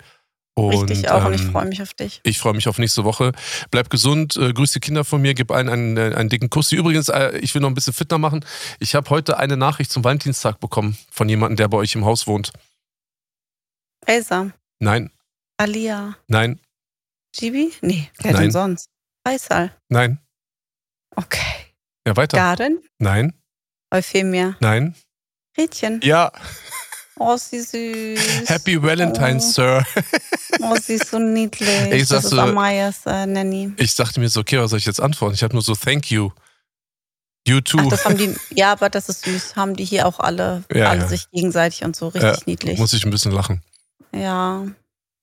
Und, 0.58 0.90
ich 0.90 1.10
auch 1.10 1.20
ähm, 1.20 1.26
und 1.26 1.34
ich 1.34 1.42
ähm, 1.42 1.52
freue 1.52 1.66
mich 1.66 1.82
auf 1.82 1.92
dich. 1.92 2.20
Ich 2.22 2.38
freue 2.38 2.54
mich 2.54 2.66
auf 2.66 2.78
nächste 2.78 3.04
Woche. 3.04 3.32
Bleib 3.70 3.90
gesund, 3.90 4.36
äh, 4.36 4.54
grüß 4.54 4.72
die 4.72 4.80
Kinder 4.80 5.04
von 5.04 5.20
mir, 5.20 5.34
gib 5.34 5.50
einen, 5.50 5.68
einen, 5.68 5.96
äh, 5.98 6.14
einen 6.14 6.30
dicken 6.30 6.48
Kuss. 6.48 6.72
Übrigens, 6.72 7.10
äh, 7.10 7.36
ich 7.38 7.54
will 7.54 7.60
noch 7.60 7.68
ein 7.68 7.74
bisschen 7.74 7.92
fitter 7.92 8.16
machen. 8.16 8.42
Ich 8.80 8.94
habe 8.94 9.10
heute 9.10 9.38
eine 9.38 9.58
Nachricht 9.58 9.92
zum 9.92 10.02
Valentinstag 10.02 10.58
bekommen 10.58 10.96
von 11.10 11.28
jemandem, 11.28 11.56
der 11.56 11.68
bei 11.68 11.76
euch 11.76 11.94
im 11.94 12.06
Haus 12.06 12.26
wohnt. 12.26 12.52
Elsa. 14.06 14.50
Nein. 14.78 15.10
Alia. 15.58 16.16
Nein. 16.26 16.58
Gibi? 17.36 17.72
Nee, 17.82 18.10
wer 18.18 18.32
Nein. 18.32 18.42
denn 18.42 18.50
sonst? 18.50 18.88
Faisal. 19.26 19.72
Nein. 19.88 20.18
Okay. 21.14 21.40
Ja, 22.06 22.16
weiter. 22.16 22.36
Garden? 22.36 22.82
Nein. 22.98 23.32
Euphemia? 23.90 24.56
Nein. 24.60 24.94
Riedchen? 25.56 26.00
Ja. 26.02 26.32
Oh, 27.18 27.36
sie 27.36 27.60
süß. 27.60 28.48
Happy 28.48 28.82
Valentine's, 28.82 29.46
oh. 29.46 29.52
Sir. 29.52 29.86
oh, 30.60 30.76
sie 30.76 30.94
ist 30.94 31.10
so 31.10 31.18
niedlich. 31.18 31.90
Ich 31.90 32.08
das 32.08 32.24
ist 32.24 32.30
so, 32.30 32.38
Amayas 32.38 33.06
äh, 33.06 33.24
Nanny. 33.24 33.72
Ich 33.78 33.94
dachte 33.96 34.20
mir 34.20 34.28
so, 34.28 34.40
okay, 34.40 34.58
was 34.58 34.70
soll 34.70 34.78
ich 34.78 34.84
jetzt 34.84 35.00
antworten? 35.00 35.34
Ich 35.34 35.42
habe 35.42 35.54
nur 35.54 35.62
so 35.62 35.74
Thank 35.74 36.10
you. 36.10 36.30
You 37.48 37.60
too. 37.60 37.78
Ach, 37.80 37.88
das 37.88 38.04
haben 38.04 38.18
die, 38.18 38.34
ja, 38.50 38.72
aber 38.72 38.90
das 38.90 39.08
ist 39.08 39.24
süß. 39.24 39.56
Haben 39.56 39.76
die 39.76 39.84
hier 39.84 40.06
auch 40.06 40.20
alle, 40.20 40.64
ja, 40.72 40.90
alle 40.90 41.02
ja. 41.02 41.08
sich 41.08 41.30
gegenseitig 41.30 41.84
und 41.84 41.96
so 41.96 42.08
richtig 42.08 42.38
ja, 42.38 42.42
niedlich. 42.44 42.78
Muss 42.78 42.92
ich 42.92 43.04
ein 43.04 43.10
bisschen 43.10 43.32
lachen. 43.32 43.62
Ja. 44.12 44.66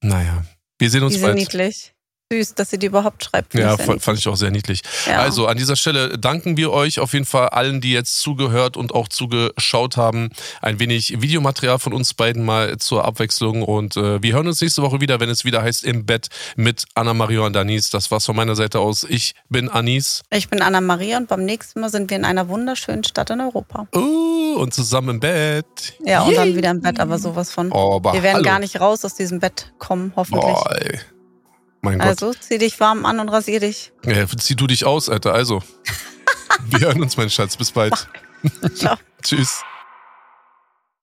Naja. 0.02 0.46
Wir 0.80 0.90
sehen 0.90 1.04
uns 1.04 1.14
die 1.14 1.20
bald. 1.20 1.38
Sind 1.38 1.54
niedlich. 1.54 1.94
Süß, 2.32 2.56
dass 2.56 2.70
sie 2.70 2.80
die 2.80 2.88
überhaupt 2.88 3.26
schreibt. 3.26 3.54
Ja, 3.54 3.78
fand 3.78 4.18
ich 4.18 4.28
auch 4.28 4.36
sehr 4.36 4.52
niedlich. 4.52 4.82
Ja. 5.08 5.20
Also 5.20 5.48
an 5.48 5.58
dieser 5.58 5.76
Stelle 5.76 6.18
danken 6.18 6.58
wir 6.58 6.72
euch 6.72 7.00
auf 7.00 7.14
jeden 7.14 7.26
Fall 7.26 7.50
allen, 7.50 7.82
die 7.82 7.92
jetzt 7.92 8.20
zugehört 8.20 8.78
und 8.78 8.94
auch 8.94 9.08
zugeschaut 9.08 9.98
haben. 9.98 10.30
Ein 10.62 10.80
wenig 10.80 11.22
Videomaterial 11.22 11.80
von 11.80 11.94
uns 11.94 12.14
beiden 12.14 12.44
mal 12.44 12.78
zur 12.78 13.06
Abwechslung 13.06 13.64
und 13.64 13.98
äh, 13.98 14.22
wir 14.22 14.34
hören 14.34 14.48
uns 14.48 14.62
nächste 14.62 14.82
Woche 14.82 15.02
wieder, 15.02 15.20
wenn 15.20 15.30
es 15.30 15.46
wieder 15.46 15.62
heißt 15.62 15.84
Im 15.84 16.06
Bett 16.06 16.28
mit 16.56 16.86
Anna-Maria 16.96 17.42
und 17.42 17.56
Anis. 17.56 17.90
Das 17.90 18.12
war's 18.12 18.26
von 18.26 18.36
meiner 18.36 18.56
Seite 18.56 18.80
aus. 18.80 19.06
Ich 19.08 19.36
bin 19.50 19.70
Anis. 19.70 20.24
Ich 20.32 20.50
bin 20.50 20.62
Anna-Maria 20.62 21.18
und 21.18 21.28
beim 21.28 21.46
nächsten 21.46 21.82
Mal 21.82 21.90
sind 21.90 22.10
wir 22.10 22.18
in 22.18 22.26
einer 22.26 22.48
wunderschönen 22.48 23.04
Stadt 23.04 23.30
in 23.30 23.42
Europa. 23.42 23.88
Uh, 23.96 24.56
und 24.56 24.74
zusammen 24.74 25.10
im 25.10 25.20
Bett. 25.20 25.66
Ja, 26.04 26.24
und 26.24 26.36
dann 26.36 26.56
wieder 26.56 26.72
im 26.72 26.82
Bett, 26.82 27.00
aber 27.00 27.20
sowas 27.20 27.52
von. 27.52 27.72
Oh, 27.72 28.02
wir 28.02 28.24
werden 28.24 28.36
hallo. 28.36 28.44
gar 28.44 28.60
nicht 28.60 28.80
raus 28.80 29.06
aus 29.06 29.16
diesem 29.16 29.40
Bett 29.40 29.74
kommen, 29.78 30.14
hoffentlich. 30.16 30.56
Oh, 30.56 30.64
ey. 30.70 31.00
Mein 31.84 32.00
Gott. 32.00 32.08
Also 32.08 32.34
zieh 32.34 32.58
dich 32.58 32.80
warm 32.80 33.06
an 33.06 33.20
und 33.20 33.28
rasier 33.28 33.60
dich. 33.60 33.92
Ja, 34.06 34.26
zieh 34.26 34.56
du 34.56 34.68
dich 34.68 34.86
aus, 34.86 35.10
Alter. 35.10 35.34
Also. 35.34 35.62
Wir 36.66 36.80
hören 36.80 37.02
uns, 37.02 37.18
mein 37.18 37.30
Schatz. 37.30 37.58
Bis 37.58 37.72
bald. 37.72 38.08
Ciao. 38.74 38.96
Tschüss. 39.22 39.64